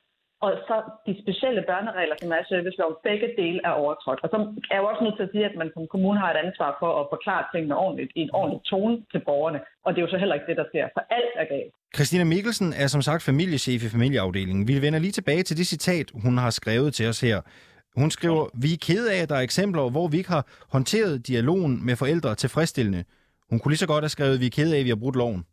og 0.45 0.51
så 0.69 0.77
de 1.07 1.13
specielle 1.23 1.63
børneregler, 1.71 2.17
som 2.19 2.33
er 2.35 2.41
i 2.45 2.49
serviceloven, 2.53 2.97
begge 3.09 3.29
dele 3.41 3.61
er 3.69 3.75
overtrådt. 3.83 4.21
Og 4.25 4.29
så 4.33 4.37
er 4.71 4.75
jeg 4.75 4.83
jo 4.83 4.89
også 4.93 5.03
nødt 5.05 5.17
til 5.17 5.27
at 5.27 5.33
sige, 5.33 5.45
at 5.51 5.57
man 5.63 5.71
som 5.75 5.83
kommune 5.95 6.19
har 6.23 6.31
et 6.31 6.41
ansvar 6.47 6.71
for 6.83 6.91
at 7.01 7.07
forklare 7.15 7.45
tingene 7.53 7.77
ordentligt, 7.85 8.11
i 8.19 8.21
en 8.27 8.35
ordentlig 8.41 8.61
tone 8.71 8.95
til 9.13 9.21
borgerne. 9.29 9.61
Og 9.85 9.89
det 9.91 9.99
er 9.99 10.07
jo 10.07 10.13
så 10.15 10.19
heller 10.23 10.37
ikke 10.39 10.51
det, 10.51 10.57
der 10.61 10.67
sker, 10.73 10.87
for 10.97 11.03
alt 11.19 11.35
er 11.43 11.47
galt. 11.55 11.73
Christina 11.97 12.25
Mikkelsen 12.25 12.69
er 12.83 12.87
som 12.95 13.03
sagt 13.09 13.23
familiechef 13.31 13.81
i 13.87 13.89
familieafdelingen. 13.97 14.69
Vi 14.69 14.83
vender 14.85 14.99
lige 14.99 15.17
tilbage 15.19 15.43
til 15.43 15.57
det 15.61 15.67
citat, 15.67 16.07
hun 16.25 16.35
har 16.39 16.51
skrevet 16.51 16.91
til 16.95 17.07
os 17.13 17.21
her. 17.21 17.39
Hun 18.01 18.11
skriver, 18.11 18.45
vi 18.65 18.71
er 18.73 18.81
ked 18.89 19.05
af, 19.15 19.19
at 19.23 19.29
der 19.29 19.37
er 19.37 19.45
eksempler, 19.51 19.91
hvor 19.91 20.09
vi 20.09 20.17
ikke 20.17 20.31
har 20.31 20.45
håndteret 20.75 21.27
dialogen 21.27 21.87
med 21.87 21.97
forældre 21.97 22.35
tilfredsstillende. 22.35 23.05
Hun 23.51 23.59
kunne 23.59 23.73
lige 23.73 23.85
så 23.85 23.87
godt 23.87 24.05
have 24.05 24.17
skrevet, 24.17 24.41
vi 24.41 24.47
er 24.47 24.57
ked 24.59 24.75
af, 24.75 24.79
at 24.79 24.85
vi 24.85 24.89
har 24.95 25.03
brudt 25.03 25.17
loven. 25.17 25.45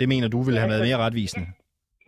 Det 0.00 0.08
mener 0.08 0.28
du 0.28 0.42
ville 0.42 0.60
have 0.60 0.70
været 0.70 0.86
mere 0.88 0.96
retvisende. 0.96 1.46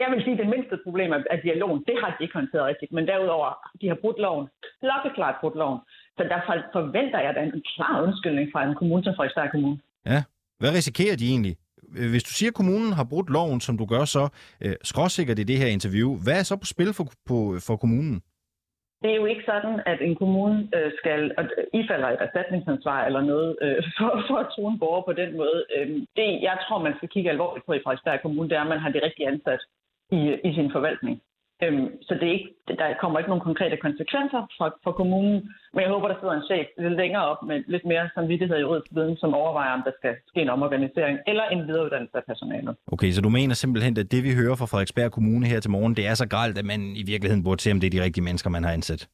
Jeg 0.03 0.09
vil 0.13 0.23
sige, 0.25 0.35
at 0.37 0.39
det 0.43 0.49
mindste 0.55 0.77
problem 0.87 1.13
af 1.13 1.39
dialogen, 1.47 1.85
det 1.89 1.97
har 2.03 2.11
de 2.11 2.25
ikke 2.25 2.39
håndteret 2.41 2.67
rigtigt. 2.71 2.93
Men 2.93 3.07
derudover, 3.07 3.49
de 3.81 3.89
har 3.89 3.99
brudt 4.03 4.19
loven. 4.27 4.47
Klokkeklart 4.81 5.37
brudt 5.41 5.57
loven. 5.63 5.81
Så 6.17 6.23
derfor 6.33 6.53
forventer 6.73 7.21
jeg 7.27 7.33
da 7.35 7.41
en 7.41 7.63
klar 7.75 8.03
undskyldning 8.07 8.49
fra 8.53 8.65
en 8.69 8.75
kommune 8.75 9.05
som 9.05 9.15
Frederiksberg 9.17 9.51
Kommune. 9.51 9.79
Ja. 10.07 10.21
Hvad 10.61 10.71
risikerer 10.79 11.17
de 11.17 11.27
egentlig? 11.35 11.57
Øh, 11.99 12.11
Hvis 12.11 12.25
du 12.29 12.33
siger, 12.35 12.51
at 12.51 12.55
kommunen 12.61 12.93
har 12.93 13.07
brudt 13.13 13.31
loven, 13.31 13.61
som 13.61 13.79
du 13.79 13.87
gør 13.95 14.05
så, 14.05 14.25
øh, 14.65 14.75
skråsikkert 14.83 15.39
i 15.39 15.49
det 15.51 15.59
her 15.59 15.67
interview, 15.67 16.09
hvad 16.25 16.39
er 16.39 16.43
så 16.43 16.57
på 16.57 16.67
spil 16.75 16.91
for, 16.97 17.05
på, 17.29 17.39
for 17.67 17.77
kommunen? 17.77 18.23
Det 19.03 19.11
er 19.11 19.21
jo 19.23 19.27
ikke 19.33 19.45
sådan, 19.53 19.77
at 19.93 19.99
en 20.07 20.15
kommune 20.23 20.69
øh, 20.77 20.93
skal 21.01 21.21
og 21.39 21.45
ifalder 21.81 22.09
et 22.09 22.23
erstatningsansvar 22.27 23.01
eller 23.09 23.23
noget 23.33 23.57
øh, 23.63 23.83
for, 23.99 24.11
for 24.29 24.37
at 24.43 24.49
true 24.53 24.73
en 24.73 24.79
borger 24.79 25.03
på 25.09 25.13
den 25.13 25.31
måde. 25.41 25.59
Øh, 25.77 25.89
det, 26.17 26.29
jeg 26.49 26.57
tror, 26.65 26.79
man 26.83 26.97
skal 26.97 27.09
kigge 27.09 27.31
alvorligt 27.31 27.67
på 27.67 27.73
i 27.73 27.81
Frederiksberg 27.85 28.23
Kommune, 28.23 28.49
det 28.49 28.57
er, 28.57 28.61
at 28.67 28.73
man 28.75 28.83
har 28.85 28.91
det 28.91 29.03
rigtige 29.03 29.29
ansat 29.29 29.63
i, 30.11 30.21
i 30.49 30.55
sin 30.55 30.73
forvaltning. 30.73 31.21
Øhm, 31.63 31.89
så 32.07 32.15
det 32.15 32.27
er 32.29 32.33
ikke, 32.39 32.51
der 32.69 32.95
kommer 33.01 33.19
ikke 33.19 33.33
nogen 33.33 33.49
konkrete 33.49 33.77
konsekvenser 33.87 34.43
for, 34.59 34.69
for 34.85 34.93
kommunen, 35.01 35.37
men 35.75 35.81
jeg 35.83 35.91
håber, 35.95 36.09
der 36.09 36.19
sidder 36.21 36.37
en 36.37 36.49
chef 36.51 36.67
lidt 36.79 36.97
længere 37.03 37.25
op 37.33 37.41
med 37.49 37.65
lidt 37.67 37.85
mere 37.85 38.11
samvittighed 38.15 38.57
i 38.57 38.61
juridisk 38.61 38.91
viden, 38.97 39.17
som 39.17 39.35
overvejer, 39.35 39.73
om 39.79 39.83
der 39.87 39.93
skal 39.99 40.15
ske 40.31 40.41
en 40.41 40.49
omorganisering 40.49 41.19
eller 41.27 41.45
en 41.45 41.67
videreuddannelse 41.69 42.17
af 42.17 42.25
personalet. 42.31 42.77
Okay, 42.93 43.11
så 43.11 43.21
du 43.23 43.29
mener 43.29 43.55
simpelthen, 43.55 43.99
at 43.99 44.13
det 44.13 44.25
vi 44.25 44.33
hører 44.41 44.57
fra 44.57 44.71
Frederiksberg 44.71 45.11
Kommune 45.13 45.47
her 45.47 45.61
til 45.61 45.71
morgen, 45.71 45.97
det 45.97 46.07
er 46.07 46.15
så 46.15 46.29
gralt, 46.29 46.59
at 46.59 46.67
man 46.73 46.81
i 47.03 47.05
virkeligheden 47.13 47.45
burde 47.45 47.61
se, 47.63 47.73
om 47.73 47.81
det 47.81 47.87
er 47.87 47.97
de 47.97 48.05
rigtige 48.07 48.25
mennesker, 48.25 48.51
man 48.51 48.65
har 48.65 48.73
ansat? 48.73 49.09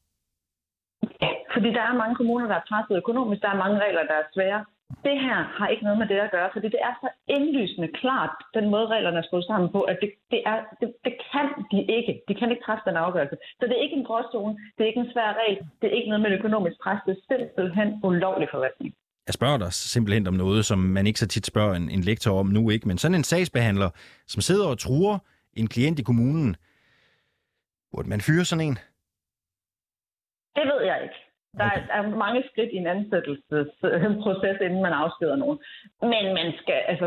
Ja, 1.22 1.32
fordi 1.54 1.68
der 1.76 1.82
er 1.90 2.00
mange 2.02 2.14
kommuner, 2.20 2.46
der 2.46 2.54
er 2.54 2.66
presset 2.68 2.96
økonomisk. 3.02 3.42
Der 3.42 3.50
er 3.54 3.62
mange 3.64 3.78
regler, 3.84 4.02
der 4.10 4.16
er 4.22 4.26
svære. 4.34 4.60
Det 5.08 5.16
her 5.26 5.38
har 5.58 5.68
ikke 5.68 5.84
noget 5.84 5.98
med 5.98 6.08
det 6.12 6.18
at 6.26 6.30
gøre, 6.30 6.50
fordi 6.52 6.68
det 6.74 6.80
er 6.88 6.94
så 7.02 7.08
indlysende 7.36 7.90
klart, 8.00 8.34
den 8.54 8.66
måde 8.70 8.86
reglerne 8.86 9.18
er 9.18 9.22
skruet 9.22 9.44
sammen 9.44 9.68
på, 9.76 9.80
at 9.82 9.98
det, 10.02 10.10
det, 10.30 10.40
er, 10.46 10.58
det, 10.80 10.88
det 11.06 11.14
kan 11.32 11.48
de 11.72 11.80
ikke. 11.96 12.12
De 12.28 12.34
kan 12.34 12.50
ikke 12.50 12.64
træffe 12.66 12.84
den 12.88 12.96
afgørelse. 12.96 13.36
Så 13.58 13.64
det 13.68 13.74
er 13.76 13.82
ikke 13.86 13.96
en 13.96 14.04
gråzone, 14.04 14.54
det 14.74 14.80
er 14.82 14.90
ikke 14.92 15.04
en 15.06 15.12
svær 15.12 15.30
regel, 15.42 15.58
det 15.80 15.86
er 15.88 15.96
ikke 15.98 16.08
noget 16.08 16.22
med 16.22 16.38
økonomisk 16.38 16.76
pres, 16.82 17.00
det 17.06 17.12
er 17.16 17.20
simpelthen 17.30 17.88
ulovlig 18.04 18.48
forvaltning. 18.54 18.94
Jeg 19.26 19.34
spørger 19.34 19.58
dig 19.58 19.72
simpelthen 19.72 20.26
om 20.26 20.34
noget, 20.34 20.64
som 20.64 20.78
man 20.78 21.06
ikke 21.06 21.18
så 21.18 21.28
tit 21.28 21.46
spørger 21.46 21.74
en, 21.74 21.90
en 21.90 22.00
lektor 22.00 22.38
om 22.38 22.46
nu, 22.46 22.70
ikke? 22.70 22.88
Men 22.88 22.98
sådan 22.98 23.14
en 23.14 23.24
sagsbehandler, 23.24 23.90
som 24.26 24.40
sidder 24.40 24.66
og 24.68 24.78
truer 24.78 25.18
en 25.54 25.68
klient 25.68 25.98
i 25.98 26.02
kommunen, 26.02 26.56
burde 27.92 28.08
man 28.08 28.20
fyre 28.20 28.44
sådan 28.44 28.66
en? 28.66 28.78
Det 30.56 30.64
ved 30.72 30.80
jeg 30.90 30.98
ikke. 31.02 31.31
Der 31.60 31.64
er, 31.64 31.80
er 31.96 32.02
mange 32.24 32.42
skridt 32.50 32.70
i 32.72 32.76
en 32.76 32.86
ansættelsesproces, 32.86 34.56
inden 34.66 34.82
man 34.82 34.92
afskeder 34.92 35.36
nogen. 35.36 35.58
Men 36.12 36.24
man 36.38 36.48
skal, 36.60 36.80
altså, 36.92 37.06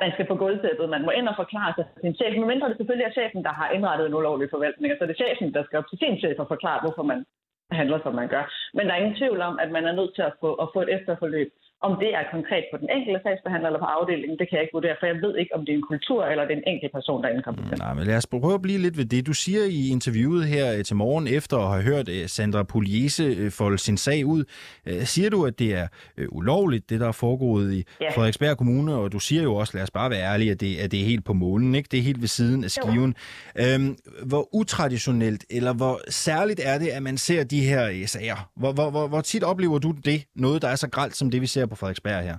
man 0.00 0.12
skal 0.12 0.26
på 0.26 0.36
gulvtæppet. 0.42 0.88
Man 0.88 1.04
må 1.04 1.10
ind 1.10 1.28
og 1.28 1.36
forklare 1.42 1.72
sig 1.76 1.84
til 1.86 2.00
sin 2.00 2.14
chef. 2.18 2.32
Men 2.36 2.48
mindre 2.52 2.68
det 2.68 2.76
selvfølgelig 2.76 3.06
er 3.06 3.18
chefen, 3.18 3.44
der 3.44 3.52
har 3.60 3.70
indrettet 3.70 4.06
en 4.06 4.14
ulovlig 4.14 4.48
forvaltning. 4.50 4.92
Så 4.92 5.06
det 5.06 5.14
er 5.14 5.22
chefen, 5.24 5.54
der 5.54 5.64
skal 5.64 5.78
op 5.78 5.88
til 5.88 5.98
sin 5.98 6.18
chef 6.18 6.38
og 6.38 6.48
forklare, 6.48 6.80
hvorfor 6.84 7.02
man 7.12 7.24
handler, 7.70 7.98
som 8.02 8.14
man 8.14 8.28
gør. 8.28 8.44
Men 8.74 8.86
der 8.86 8.92
er 8.92 9.02
ingen 9.02 9.20
tvivl 9.20 9.40
om, 9.40 9.58
at 9.58 9.70
man 9.70 9.84
er 9.86 9.92
nødt 9.98 10.14
til 10.14 10.22
at 10.22 10.34
få, 10.40 10.54
at 10.54 10.68
få 10.74 10.80
et 10.82 10.94
efterforløb. 10.96 11.50
Om 11.82 11.92
det 12.02 12.10
er 12.14 12.22
konkret 12.36 12.64
på 12.72 12.76
den 12.82 12.88
enkelte 12.96 13.20
sagsbehandler 13.24 13.68
eller 13.68 13.78
på 13.78 13.84
afdelingen, 13.84 14.38
det 14.38 14.48
kan 14.48 14.56
jeg 14.56 14.62
ikke 14.62 14.72
vurdere, 14.78 14.96
for 15.00 15.06
jeg 15.06 15.16
ved 15.24 15.36
ikke, 15.36 15.54
om 15.54 15.60
det 15.66 15.72
er 15.72 15.76
en 15.76 15.82
kultur 15.92 16.24
eller 16.24 16.44
det 16.44 16.52
er 16.52 16.56
en 16.56 16.68
enkelt 16.74 16.92
person, 16.92 17.22
der 17.22 17.28
er 17.28 17.34
inkompetent. 17.36 17.78
Nej, 17.78 17.94
men 17.94 18.04
lad 18.06 18.16
os 18.16 18.26
prøve 18.26 18.54
at 18.54 18.62
blive 18.62 18.78
lidt 18.78 18.96
ved 18.98 19.04
det. 19.04 19.26
Du 19.26 19.32
siger 19.32 19.62
i 19.64 19.88
interviewet 19.96 20.44
her 20.54 20.76
øh, 20.78 20.84
til 20.84 20.96
morgen, 20.96 21.26
efter 21.28 21.56
at 21.58 21.68
have 21.72 21.82
hørt 21.82 22.08
øh, 22.08 22.28
Sandra 22.28 22.62
Pugliese 22.62 23.22
øh, 23.24 23.50
folde 23.50 23.78
sin 23.78 23.96
sag 23.96 24.26
ud, 24.26 24.44
siger 25.04 25.30
du, 25.30 25.46
at 25.46 25.58
det 25.58 25.74
er 25.74 25.86
ulovligt, 26.28 26.90
det 26.90 27.00
der 27.00 27.08
er 27.08 27.12
foregået 27.12 27.72
i 27.74 27.84
Ja. 28.00 28.10
Frederiksberg 28.16 28.56
Kommune, 28.56 28.94
og 28.94 29.12
du 29.12 29.18
siger 29.18 29.42
jo 29.42 29.54
også, 29.54 29.72
lad 29.76 29.82
os 29.82 29.90
bare 29.90 30.10
være 30.10 30.22
ærlige, 30.32 30.50
at 30.50 30.60
det, 30.60 30.76
at 30.76 30.90
det 30.92 31.00
er 31.00 31.04
helt 31.04 31.24
på 31.24 31.32
målen, 31.32 31.74
ikke? 31.74 31.88
Det 31.90 31.98
er 31.98 32.02
helt 32.02 32.20
ved 32.20 32.28
siden 32.28 32.64
af 32.64 32.70
skiven. 32.70 33.14
Øhm, 33.58 33.96
hvor 34.26 34.48
utraditionelt, 34.54 35.44
eller 35.50 35.72
hvor 35.74 36.00
særligt 36.08 36.60
er 36.64 36.78
det, 36.78 36.86
at 36.88 37.02
man 37.02 37.16
ser 37.18 37.44
de 37.44 37.60
her 37.60 38.06
sager? 38.06 38.50
Hvor, 38.56 38.72
hvor, 38.72 38.90
hvor, 38.90 39.08
hvor 39.08 39.20
tit 39.20 39.42
oplever 39.44 39.78
du 39.78 39.94
det, 40.04 40.24
noget 40.36 40.62
der 40.62 40.68
er 40.68 40.74
så 40.76 40.90
gralt 40.90 41.16
som 41.16 41.30
det, 41.30 41.40
vi 41.40 41.46
ser 41.46 41.63
på 41.66 41.76
Frederiksberg 41.80 42.22
her? 42.30 42.38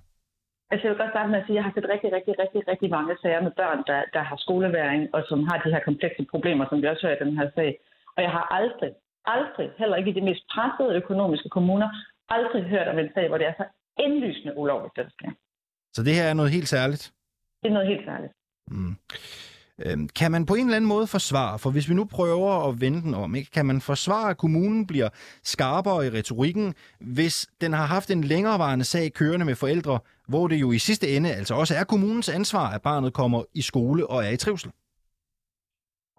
Altså, 0.72 0.84
jeg 0.84 0.92
vil 0.92 1.02
godt 1.04 1.14
starte 1.16 1.32
med 1.32 1.40
at 1.40 1.46
sige, 1.46 1.56
at 1.56 1.60
jeg 1.60 1.68
har 1.68 1.74
set 1.76 1.92
rigtig, 1.94 2.10
rigtig, 2.18 2.34
rigtig, 2.44 2.62
rigtig 2.72 2.90
mange 2.98 3.14
sager 3.22 3.42
med 3.48 3.54
børn, 3.62 3.80
der, 3.90 4.00
der 4.16 4.24
har 4.30 4.38
skoleværing, 4.46 5.02
og 5.16 5.22
som 5.30 5.40
har 5.50 5.58
de 5.64 5.74
her 5.74 5.84
komplekse 5.90 6.24
problemer, 6.34 6.66
som 6.70 6.82
vi 6.82 6.88
også 6.88 7.04
hører 7.06 7.18
i 7.18 7.24
den 7.26 7.38
her 7.40 7.48
sag. 7.58 7.72
Og 8.16 8.20
jeg 8.26 8.32
har 8.38 8.46
aldrig, 8.60 8.92
aldrig, 9.36 9.68
heller 9.82 9.96
ikke 9.98 10.12
i 10.12 10.18
de 10.20 10.28
mest 10.30 10.44
pressede 10.54 10.96
økonomiske 11.02 11.50
kommuner, 11.50 11.90
aldrig 12.30 12.64
hørt 12.74 12.88
om 12.88 13.00
en 13.00 13.10
sag, 13.16 13.28
hvor 13.28 13.38
det 13.38 13.48
er 13.48 13.56
så 13.62 13.66
indlysende 14.06 14.58
ulovligt, 14.58 14.96
det 14.96 15.06
der 15.06 15.12
sker. 15.18 15.32
Så 15.96 16.04
det 16.04 16.14
her 16.18 16.26
er 16.30 16.34
noget 16.34 16.52
helt 16.52 16.68
særligt? 16.68 17.04
Det 17.62 17.68
er 17.70 17.74
noget 17.74 17.88
helt 17.88 18.06
særligt. 18.06 18.34
Mm. 18.68 18.96
Øhm, 19.84 20.08
kan 20.20 20.32
man 20.32 20.46
på 20.46 20.54
en 20.56 20.66
eller 20.66 20.76
anden 20.76 20.94
måde 20.96 21.08
forsvare, 21.18 21.60
for 21.64 21.70
hvis 21.72 21.90
vi 21.90 21.96
nu 22.00 22.06
prøver 22.18 22.52
at 22.68 22.74
vende 22.84 23.02
den 23.06 23.14
om, 23.14 23.36
ikke? 23.36 23.52
kan 23.52 23.66
man 23.66 23.82
forsvare, 23.92 24.30
at 24.30 24.38
kommunen 24.38 24.88
bliver 24.88 25.10
skarpere 25.54 26.06
i 26.08 26.10
retorikken, 26.10 26.74
hvis 27.16 27.36
den 27.62 27.74
har 27.74 27.86
haft 27.96 28.10
en 28.12 28.24
længerevarende 28.24 28.86
sag 28.86 29.06
kørende 29.20 29.46
med 29.46 29.56
forældre, 29.56 30.00
hvor 30.32 30.48
det 30.48 30.58
jo 30.66 30.72
i 30.72 30.78
sidste 30.78 31.08
ende 31.16 31.30
altså 31.40 31.54
også 31.62 31.74
er 31.80 31.84
kommunens 31.84 32.30
ansvar, 32.30 32.68
at 32.76 32.82
barnet 32.82 33.14
kommer 33.14 33.40
i 33.54 33.62
skole 33.62 34.02
og 34.14 34.18
er 34.26 34.32
i 34.38 34.38
trivsel? 34.38 34.72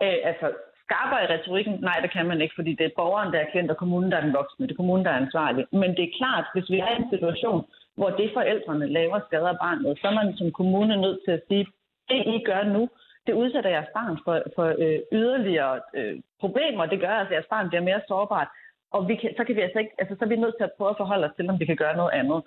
Øh, 0.03 0.19
altså, 0.31 0.47
skarpere 0.85 1.23
i 1.25 1.31
retorikken? 1.35 1.75
Nej, 1.89 1.99
det 2.05 2.11
kan 2.17 2.27
man 2.31 2.41
ikke, 2.41 2.55
fordi 2.59 2.73
det 2.79 2.87
er 2.87 2.99
borgeren, 3.01 3.33
der 3.33 3.41
er 3.41 3.53
kendt, 3.55 3.71
og 3.71 3.77
kommunen, 3.83 4.11
der 4.11 4.17
er 4.19 4.25
den 4.27 4.39
voksne. 4.41 4.67
Det 4.67 4.73
er 4.73 4.83
kommunen, 4.83 5.05
der 5.05 5.13
er 5.13 5.23
ansvarlig. 5.25 5.65
Men 5.73 5.91
det 5.97 6.05
er 6.05 6.17
klart, 6.21 6.47
hvis 6.55 6.71
vi 6.73 6.79
er 6.79 6.91
i 6.93 7.01
en 7.03 7.11
situation, 7.15 7.61
hvor 7.99 8.11
det 8.11 8.31
forældrene 8.39 8.87
laver 8.99 9.19
skader 9.27 9.55
barnet, 9.65 9.99
så 10.01 10.05
er 10.11 10.15
man 10.21 10.37
som 10.37 10.51
kommune 10.61 10.95
nødt 11.05 11.21
til 11.25 11.33
at 11.39 11.45
sige, 11.49 11.67
det 12.11 12.21
I 12.35 12.37
gør 12.51 12.63
nu, 12.77 12.83
det 13.27 13.33
udsætter 13.43 13.71
jeres 13.71 13.93
barn 13.95 14.19
for, 14.25 14.43
for 14.55 14.67
øh, 14.85 14.99
yderligere 15.13 15.81
øh, 15.95 16.17
problemer. 16.41 16.87
Det 16.87 17.01
gør, 17.01 17.15
at 17.23 17.33
jeres 17.33 17.51
barn 17.51 17.69
bliver 17.69 17.83
mere 17.83 18.01
sårbart. 18.09 18.49
Og 18.91 19.09
vi 19.09 19.15
kan, 19.17 19.31
så, 19.37 19.45
kan 19.45 19.57
vi 19.57 19.61
altså 19.61 19.79
ikke, 19.79 19.95
altså, 19.99 20.15
så 20.19 20.25
er 20.25 20.29
vi 20.29 20.37
nødt 20.37 20.57
til 20.59 20.65
at 20.65 20.77
prøve 20.79 20.91
at 20.91 21.01
forholde 21.03 21.27
os 21.27 21.37
til, 21.37 21.51
om 21.51 21.61
vi 21.61 21.67
kan 21.67 21.77
gøre 21.77 21.97
noget 21.97 22.13
andet. 22.21 22.43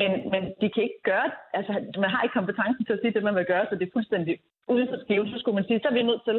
Men, 0.00 0.10
men 0.32 0.42
de 0.60 0.70
kan 0.70 0.82
ikke 0.82 1.02
gøre 1.04 1.30
altså 1.58 1.72
man 2.04 2.10
har 2.10 2.22
ikke 2.22 2.38
kompetencen 2.38 2.84
til 2.84 2.92
at 2.92 3.00
sige 3.00 3.14
det, 3.14 3.22
man 3.22 3.34
vil 3.34 3.50
gøre, 3.52 3.66
så 3.68 3.74
det 3.74 3.86
er 3.86 3.96
fuldstændig 3.96 4.38
uden 4.68 4.88
for 4.88 4.98
skive. 5.04 5.28
Så 5.28 5.38
skulle 5.38 5.54
man 5.54 5.64
sige, 5.66 5.80
så 5.80 5.88
er 5.88 5.92
vi 5.92 6.02
nødt 6.02 6.24
til 6.24 6.38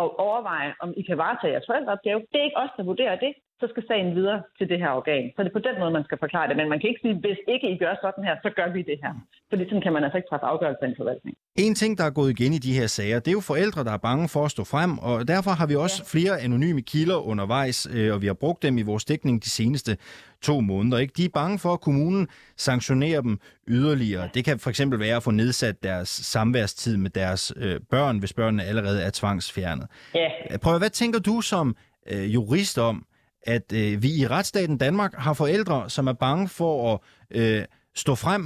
at 0.00 0.06
overveje, 0.26 0.74
om 0.80 0.94
I 0.96 1.02
kan 1.02 1.18
varetage 1.18 1.52
jeres 1.52 1.66
forældreopgave. 1.66 2.20
Det 2.32 2.38
er 2.40 2.44
ikke 2.44 2.62
os, 2.64 2.70
der 2.76 2.82
vurderer 2.82 3.16
det. 3.16 3.32
Så 3.60 3.66
skal 3.72 3.84
sagen 3.86 4.14
videre 4.18 4.42
til 4.58 4.68
det 4.68 4.78
her 4.78 4.90
organ. 5.00 5.24
Så 5.34 5.42
det 5.42 5.48
er 5.48 5.58
på 5.58 5.66
den 5.68 5.76
måde, 5.80 5.92
man 5.98 6.04
skal 6.04 6.18
forklare 6.18 6.48
det. 6.48 6.56
Men 6.56 6.68
man 6.68 6.80
kan 6.80 6.88
ikke 6.90 7.00
sige, 7.04 7.14
hvis 7.14 7.40
ikke 7.54 7.66
I 7.74 7.76
gør 7.78 7.94
sådan 8.04 8.24
her, 8.24 8.36
så 8.44 8.50
gør 8.58 8.68
vi 8.72 8.82
det 8.82 8.98
her. 9.02 9.12
Fordi 9.50 9.64
sådan 9.64 9.82
kan 9.82 9.92
man 9.92 10.04
altså 10.04 10.16
ikke 10.16 10.28
træffe 10.28 10.46
afgørelse 10.46 10.82
af 10.82 10.88
en 10.88 10.94
forvaltning. 10.96 11.36
En 11.56 11.74
ting, 11.74 11.98
der 11.98 12.04
er 12.04 12.10
gået 12.10 12.30
igen 12.30 12.52
i 12.52 12.58
de 12.58 12.72
her 12.78 12.86
sager, 12.86 13.18
det 13.18 13.28
er 13.28 13.32
jo 13.32 13.40
forældre, 13.40 13.84
der 13.84 13.92
er 13.92 13.96
bange 13.96 14.28
for 14.28 14.44
at 14.44 14.50
stå 14.50 14.64
frem, 14.64 14.98
og 14.98 15.28
derfor 15.28 15.50
har 15.50 15.66
vi 15.66 15.76
også 15.76 15.98
ja. 16.02 16.18
flere 16.18 16.40
anonyme 16.40 16.82
kilder 16.82 17.16
undervejs, 17.16 17.88
øh, 17.94 18.14
og 18.14 18.22
vi 18.22 18.26
har 18.26 18.34
brugt 18.34 18.62
dem 18.62 18.78
i 18.78 18.82
vores 18.82 19.04
dækning 19.04 19.44
de 19.44 19.50
seneste 19.50 19.96
to 20.42 20.60
måneder. 20.60 20.98
Ikke? 20.98 21.14
De 21.16 21.24
er 21.24 21.28
bange 21.34 21.58
for, 21.58 21.72
at 21.72 21.80
kommunen 21.80 22.28
sanktionerer 22.56 23.20
dem 23.20 23.38
yderligere. 23.68 24.28
Det 24.34 24.44
kan 24.44 24.58
for 24.58 24.70
eksempel 24.70 25.00
være 25.00 25.16
at 25.16 25.22
få 25.22 25.30
nedsat 25.30 25.82
deres 25.82 26.08
samværstid 26.08 26.96
med 26.96 27.10
deres 27.10 27.52
øh, 27.56 27.80
børn, 27.90 28.18
hvis 28.18 28.32
børnene 28.32 28.64
allerede 28.64 29.02
er 29.02 29.10
tvangsfjernet. 29.10 29.86
Ja. 30.14 30.28
Prøv 30.62 30.78
hvad 30.78 30.90
tænker 30.90 31.18
du 31.18 31.40
som 31.40 31.76
øh, 32.12 32.34
jurist 32.34 32.78
om, 32.78 33.04
at 33.42 33.72
øh, 33.80 34.02
vi 34.04 34.10
i 34.20 34.26
retsstaten 34.34 34.78
Danmark 34.78 35.12
har 35.14 35.34
forældre, 35.34 35.90
som 35.90 36.06
er 36.06 36.16
bange 36.26 36.48
for 36.48 36.72
at 36.88 37.00
øh, 37.38 37.64
stå 37.94 38.14
frem, 38.14 38.42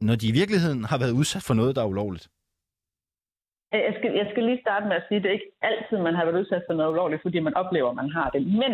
når 0.00 0.14
de 0.20 0.28
i 0.28 0.36
virkeligheden 0.40 0.84
har 0.84 0.98
været 0.98 1.18
udsat 1.20 1.42
for 1.48 1.54
noget, 1.54 1.76
der 1.76 1.82
er 1.82 1.92
ulovligt? 1.94 2.28
Jeg 3.72 3.94
skal, 3.98 4.10
jeg 4.20 4.28
skal 4.30 4.42
lige 4.44 4.60
starte 4.66 4.86
med 4.86 4.96
at 4.96 5.04
sige, 5.08 5.18
at 5.18 5.22
det 5.22 5.28
er 5.28 5.38
ikke 5.38 5.52
altid, 5.70 5.96
man 5.98 6.14
har 6.14 6.24
været 6.24 6.40
udsat 6.40 6.62
for 6.66 6.74
noget 6.74 6.92
ulovligt, 6.92 7.22
fordi 7.22 7.38
man 7.40 7.54
oplever, 7.54 7.90
at 7.90 7.96
man 8.02 8.10
har 8.10 8.30
det. 8.30 8.42
Men 8.62 8.72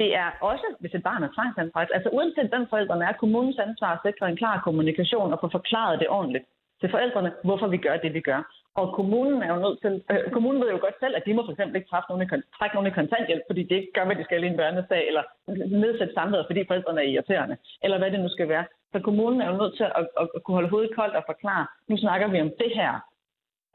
det 0.00 0.08
er 0.22 0.28
også, 0.50 0.66
hvis 0.80 0.94
et 0.94 1.02
barn 1.02 1.22
er 1.22 1.34
tvangsanbragt, 1.36 1.90
altså 1.94 2.08
uanset 2.16 2.48
hvem 2.48 2.66
forældrene 2.70 3.04
er, 3.04 3.20
kommunens 3.22 3.58
ansvar 3.58 3.90
at 3.92 4.02
sikre 4.06 4.28
en 4.30 4.36
klar 4.36 4.60
kommunikation 4.66 5.32
og 5.32 5.38
få 5.40 5.48
forklaret 5.58 6.00
det 6.00 6.08
ordentligt 6.08 6.44
til 6.80 6.90
forældrene, 6.90 7.32
hvorfor 7.44 7.68
vi 7.68 7.78
gør 7.86 7.96
det, 7.96 8.14
vi 8.14 8.20
gør. 8.20 8.40
Og 8.80 8.86
kommunen 8.98 9.42
er 9.42 9.50
jo 9.54 9.60
nødt 9.64 9.78
til, 9.84 9.94
øh, 10.10 10.30
kommunen 10.34 10.62
ved 10.62 10.70
jo 10.70 10.78
godt 10.80 10.98
selv, 11.00 11.14
at 11.16 11.24
de 11.26 11.34
må 11.34 11.42
for 11.44 11.52
eksempel 11.52 11.76
ikke 11.76 11.90
træffe 11.90 12.08
nogen 12.10 12.26
i, 12.26 12.28
trække 12.58 12.74
nogen 12.76 12.90
i 12.90 12.98
kontanthjælp, 13.00 13.42
fordi 13.48 13.62
det 13.62 13.76
ikke 13.76 13.92
gør, 13.96 14.04
hvad 14.06 14.16
de 14.16 14.24
skal 14.24 14.44
i 14.44 14.46
en 14.46 14.60
børnesag, 14.60 15.02
eller 15.10 15.24
nedsætte 15.82 16.14
samværet, 16.14 16.48
fordi 16.48 16.60
forældrene 16.66 17.00
er 17.00 17.08
irriterende, 17.12 17.56
eller 17.84 17.98
hvad 17.98 18.10
det 18.10 18.20
nu 18.20 18.28
skal 18.28 18.48
være. 18.48 18.64
Så 18.92 18.98
kommunen 19.00 19.40
er 19.40 19.48
jo 19.50 19.56
nødt 19.56 19.76
til 19.76 19.84
at, 19.84 19.92
at, 20.20 20.28
at 20.36 20.42
kunne 20.42 20.58
holde 20.58 20.72
hovedet 20.74 20.96
koldt 20.98 21.14
og 21.20 21.24
forklare, 21.26 21.66
nu 21.88 21.96
snakker 21.96 22.26
vi 22.28 22.40
om 22.40 22.52
det 22.62 22.70
her. 22.80 22.92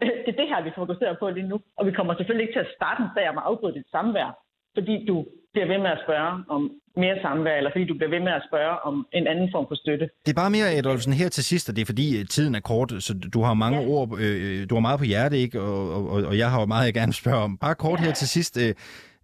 Øh, 0.04 0.12
det 0.26 0.32
er 0.34 0.40
det 0.42 0.50
her, 0.52 0.62
vi 0.64 0.72
fokuserer 0.76 1.16
på 1.20 1.30
lige 1.30 1.48
nu, 1.52 1.58
og 1.78 1.86
vi 1.86 1.92
kommer 1.92 2.14
selvfølgelig 2.16 2.46
ikke 2.48 2.60
til 2.60 2.66
at 2.68 2.74
starte 2.78 3.04
en 3.04 3.10
sag 3.16 3.30
om 3.30 3.38
at 3.38 3.48
afbryde 3.50 3.78
dit 3.80 3.92
samvær, 3.92 4.30
fordi 4.78 5.06
du 5.06 5.26
bliver 5.54 5.68
ved 5.68 5.80
med 5.86 5.92
at 5.98 6.02
spørge 6.06 6.34
om 6.56 6.62
mere 7.04 7.18
samvær, 7.22 7.56
eller 7.60 7.72
fordi 7.74 7.86
du 7.86 7.98
bliver 8.00 8.10
ved 8.10 8.20
med 8.20 8.34
at 8.40 8.44
spørge 8.50 8.76
om 8.90 8.96
en 9.14 9.28
anden 9.28 9.50
form 9.54 9.66
for 9.70 9.76
støtte. 9.76 10.10
Det 10.26 10.32
er 10.32 10.42
bare 10.44 10.50
mere, 10.50 10.72
Adolfsen, 10.72 11.14
her 11.14 11.30
til 11.30 11.44
sidst, 11.44 11.70
og 11.70 11.76
det 11.76 11.82
er 11.82 11.86
fordi 11.86 12.20
øh, 12.20 12.26
tiden 12.26 12.56
er 12.56 12.60
kort, 12.60 12.94
så 13.00 13.14
du 13.34 13.42
har 13.42 13.54
mange 13.54 13.80
ja. 13.80 13.88
ord, 13.88 14.20
øh, 14.20 14.70
du 14.70 14.76
har 14.76 14.82
meget 14.82 15.00
på 15.00 15.06
hjerte, 15.06 15.38
ikke? 15.38 15.62
Og, 15.62 16.08
og, 16.14 16.24
og 16.30 16.38
jeg 16.38 16.52
har 16.52 16.60
jo 16.60 16.66
meget, 16.66 16.86
jeg 16.86 16.94
gerne 16.94 17.14
spørge 17.14 17.44
om. 17.48 17.58
Bare 17.58 17.76
kort 17.76 18.00
ja. 18.00 18.06
her 18.06 18.14
til 18.14 18.28
sidst. 18.28 18.58
Øh, 18.58 18.74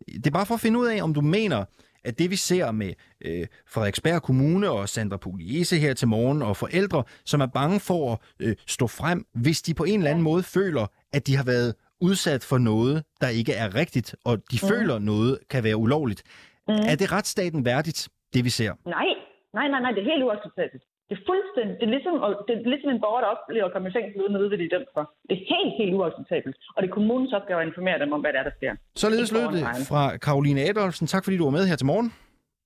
det 0.07 0.27
er 0.27 0.31
bare 0.31 0.45
for 0.45 0.53
at 0.53 0.61
finde 0.61 0.79
ud 0.79 0.87
af, 0.87 1.03
om 1.03 1.13
du 1.13 1.21
mener, 1.21 1.65
at 2.05 2.19
det 2.19 2.29
vi 2.29 2.35
ser 2.35 2.71
med 2.71 2.93
øh, 3.25 3.47
Frederiksberg 3.67 4.21
Kommune 4.21 4.69
og 4.69 4.89
Sandra 4.89 5.17
Pugliese 5.17 5.77
her 5.77 5.93
til 5.93 6.07
morgen, 6.07 6.41
og 6.41 6.57
forældre, 6.57 7.03
som 7.25 7.41
er 7.41 7.45
bange 7.45 7.79
for 7.79 8.11
at 8.11 8.19
øh, 8.39 8.55
stå 8.67 8.87
frem, 8.87 9.25
hvis 9.33 9.61
de 9.61 9.73
på 9.73 9.83
en 9.83 9.99
eller 9.99 10.11
anden 10.11 10.23
måde 10.23 10.43
føler, 10.43 10.85
at 11.13 11.27
de 11.27 11.35
har 11.35 11.43
været 11.43 11.75
udsat 12.01 12.43
for 12.43 12.57
noget, 12.57 13.03
der 13.21 13.29
ikke 13.39 13.53
er 13.53 13.75
rigtigt, 13.75 14.15
og 14.25 14.37
de 14.51 14.57
mm. 14.61 14.67
føler 14.69 14.99
noget 14.99 15.39
kan 15.49 15.63
være 15.63 15.77
ulovligt. 15.77 16.23
Mm. 16.67 16.73
Er 16.73 16.95
det 17.01 17.11
retsstaten 17.11 17.65
værdigt, 17.65 18.09
det 18.33 18.41
vi 18.45 18.49
ser? 18.49 18.71
Nej, 18.85 19.09
nej, 19.53 19.67
nej, 19.67 19.81
nej, 19.81 19.91
det 19.91 20.01
er 20.03 20.09
helt 20.13 20.23
uacceptabelt. 20.23 20.83
Det 21.09 21.15
er 21.19 21.23
fuldstændig, 21.31 21.73
det 21.79 21.85
er 21.89 21.93
ligesom, 21.97 22.13
det 22.47 22.53
er 22.55 22.69
ligesom 22.73 22.89
en 22.95 23.01
borger, 23.05 23.21
der 23.23 23.29
oplever 23.35 23.65
at 23.69 23.73
komme 23.73 23.87
i 23.89 23.93
fængsel 23.97 24.17
uden 24.21 24.35
at 24.35 24.39
vide, 24.41 24.49
hvad 24.51 24.59
de 24.61 24.65
er 24.69 24.73
dømt 24.75 24.91
for. 24.95 25.03
Det 25.29 25.33
er 25.39 25.43
helt, 25.53 25.73
helt 25.79 25.93
uacceptabelt. 25.99 26.55
Og 26.75 26.77
det 26.81 26.87
er 26.89 26.93
kommunens 26.99 27.33
opgave 27.37 27.61
at 27.61 27.67
informere 27.71 27.99
dem 28.03 28.09
om, 28.15 28.21
hvad 28.23 28.31
det 28.33 28.39
er, 28.39 28.47
der 28.49 28.55
sker. 28.59 28.73
Således 29.03 29.31
lød 29.35 29.47
det 29.55 29.63
fra 29.89 30.03
Karoline 30.25 30.61
Adolfsen. 30.69 31.07
Tak 31.13 31.23
fordi 31.23 31.37
du 31.37 31.43
var 31.49 31.55
med 31.57 31.65
her 31.69 31.75
til 31.81 31.85
morgen. 31.91 32.09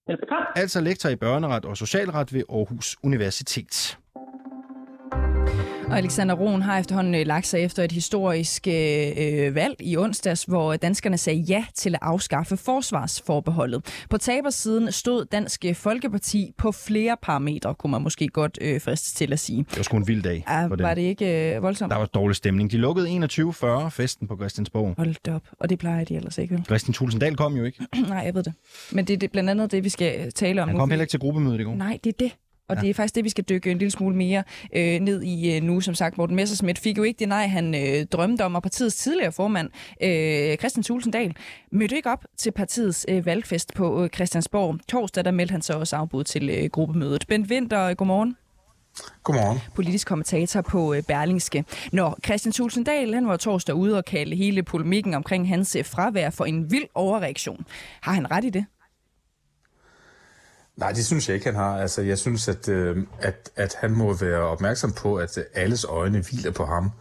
Velbekomme. 0.07 0.47
Altså 0.55 0.81
lektor 0.81 1.09
i 1.09 1.15
børneret 1.15 1.65
og 1.65 1.77
socialret 1.77 2.33
ved 2.35 2.43
Aarhus 2.49 2.87
Universitet. 3.03 3.97
Og 5.89 5.97
Alexander 5.97 6.35
Rohn 6.35 6.61
har 6.61 6.79
efterhånden 6.79 7.15
øh, 7.15 7.27
lagt 7.27 7.47
sig 7.47 7.59
efter 7.59 7.83
et 7.83 7.91
historisk 7.91 8.67
øh, 8.67 9.55
valg 9.55 9.75
i 9.79 9.97
onsdags, 9.97 10.43
hvor 10.43 10.75
danskerne 10.75 11.17
sagde 11.17 11.39
ja 11.39 11.65
til 11.75 11.95
at 11.95 11.99
afskaffe 12.01 12.57
forsvarsforbeholdet. 12.57 14.05
På 14.09 14.17
tabersiden 14.17 14.91
stod 14.91 15.25
Dansk 15.25 15.65
Folkeparti 15.73 16.51
på 16.57 16.71
flere 16.71 17.17
parametre, 17.21 17.75
kunne 17.75 17.91
man 17.91 18.01
måske 18.01 18.27
godt 18.27 18.57
øh, 18.61 18.81
fristes 18.81 19.13
til 19.13 19.33
at 19.33 19.39
sige. 19.39 19.65
Det 19.69 19.77
var 19.77 19.83
sgu 19.83 19.97
en 19.97 20.07
vild 20.07 20.23
dag. 20.23 20.43
Ja, 20.49 20.67
var 20.67 20.93
det 20.93 21.01
ikke 21.01 21.55
øh, 21.55 21.63
voldsomt? 21.63 21.91
Der 21.91 21.97
var 21.97 22.05
dårlig 22.05 22.35
stemning. 22.35 22.71
De 22.71 22.77
lukkede 22.77 23.07
21.40 23.07 23.89
festen 23.89 24.27
på 24.27 24.35
Christiansborg. 24.35 24.93
Hold 24.97 25.27
op. 25.27 25.41
Og 25.59 25.69
det 25.69 25.79
plejer 25.79 26.03
de 26.03 26.15
ellers 26.15 26.37
ikke, 26.37 26.55
vel? 26.55 26.65
Christian 26.65 26.93
Tulsendal 26.93 27.35
kom 27.35 27.55
jo 27.55 27.63
ikke. 27.63 27.85
Nej, 28.09 28.17
jeg 28.17 28.35
ved 28.35 28.43
det. 28.43 28.53
Men 28.91 29.05
det 29.05 29.23
er 29.23 29.27
blandt 29.27 29.49
andet 29.49 29.71
det, 29.71 29.83
vi 29.83 29.89
skal 29.89 30.31
tale 30.31 30.61
om 30.61 30.67
Han 30.67 30.77
kom 30.77 30.89
heller 30.89 31.03
ikke 31.03 31.11
til 31.11 31.19
gruppemødet 31.19 31.59
i 31.59 31.63
går. 31.63 31.75
Nej, 31.75 31.99
det 32.03 32.09
er 32.09 32.17
det. 32.19 32.31
Og 32.69 32.75
ja. 32.75 32.81
det 32.81 32.89
er 32.89 32.93
faktisk 32.93 33.15
det, 33.15 33.23
vi 33.23 33.29
skal 33.29 33.43
dykke 33.43 33.71
en 33.71 33.77
lille 33.77 33.91
smule 33.91 34.15
mere 34.15 34.43
øh, 34.75 34.99
ned 34.99 35.21
i 35.21 35.55
øh, 35.55 35.63
nu. 35.63 35.81
Som 35.81 35.95
sagt, 35.95 36.17
Morten 36.17 36.35
Messersmith 36.35 36.81
fik 36.81 36.97
jo 36.97 37.03
ikke 37.03 37.19
det 37.19 37.27
nej, 37.27 37.47
han 37.47 37.75
øh, 37.75 38.05
drømte 38.05 38.45
om, 38.45 38.55
og 38.55 38.63
partiets 38.63 38.95
tidligere 38.95 39.31
formand, 39.31 39.69
øh, 40.03 40.57
Christian 40.57 40.83
Tulsendal, 40.83 41.35
mødte 41.71 41.95
ikke 41.95 42.11
op 42.11 42.25
til 42.37 42.51
partiets 42.51 43.05
øh, 43.09 43.25
valgfest 43.25 43.73
på 43.73 44.03
øh, 44.03 44.09
Christiansborg. 44.09 44.79
Torsdag, 44.89 45.25
der 45.25 45.31
meldte 45.31 45.51
han 45.51 45.61
så 45.61 45.73
også 45.73 45.95
afbud 45.95 46.23
til 46.23 46.49
øh, 46.49 46.69
gruppemødet. 46.69 47.27
Bent 47.27 47.51
Winter, 47.51 47.93
godmorgen. 47.93 48.35
Godmorgen. 49.23 49.59
Politisk 49.75 50.07
kommentator 50.07 50.61
på 50.61 50.93
øh, 50.93 51.03
Berlingske. 51.03 51.65
Når 51.91 52.17
Christian 52.25 52.51
Tulsendal, 52.51 53.13
han 53.13 53.27
var 53.27 53.37
torsdag 53.37 53.75
ude 53.75 53.97
og 53.97 54.05
kalde 54.05 54.35
hele 54.35 54.63
polemikken 54.63 55.13
omkring 55.13 55.49
hans 55.49 55.75
øh, 55.75 55.85
fravær 55.85 56.29
for 56.29 56.45
en 56.45 56.71
vild 56.71 56.85
overreaktion. 56.95 57.65
Har 58.01 58.13
han 58.13 58.31
ret 58.31 58.45
i 58.45 58.49
det? 58.49 58.65
Nej, 60.77 60.91
det 60.91 61.05
synes 61.05 61.27
jeg 61.29 61.35
ikke, 61.35 61.45
han 61.45 61.55
har. 61.55 61.81
Altså, 61.81 62.01
jeg 62.01 62.17
synes, 62.17 62.47
at, 62.47 62.69
øh, 62.69 62.97
at, 63.19 63.49
at 63.55 63.75
han 63.81 63.91
må 63.91 64.13
være 64.13 64.39
opmærksom 64.39 64.91
på, 64.93 65.15
at 65.15 65.37
øh, 65.37 65.43
alles 65.53 65.83
øjne 65.83 66.23
hviler 66.29 66.51
på 66.51 66.65
ham, 66.65 66.91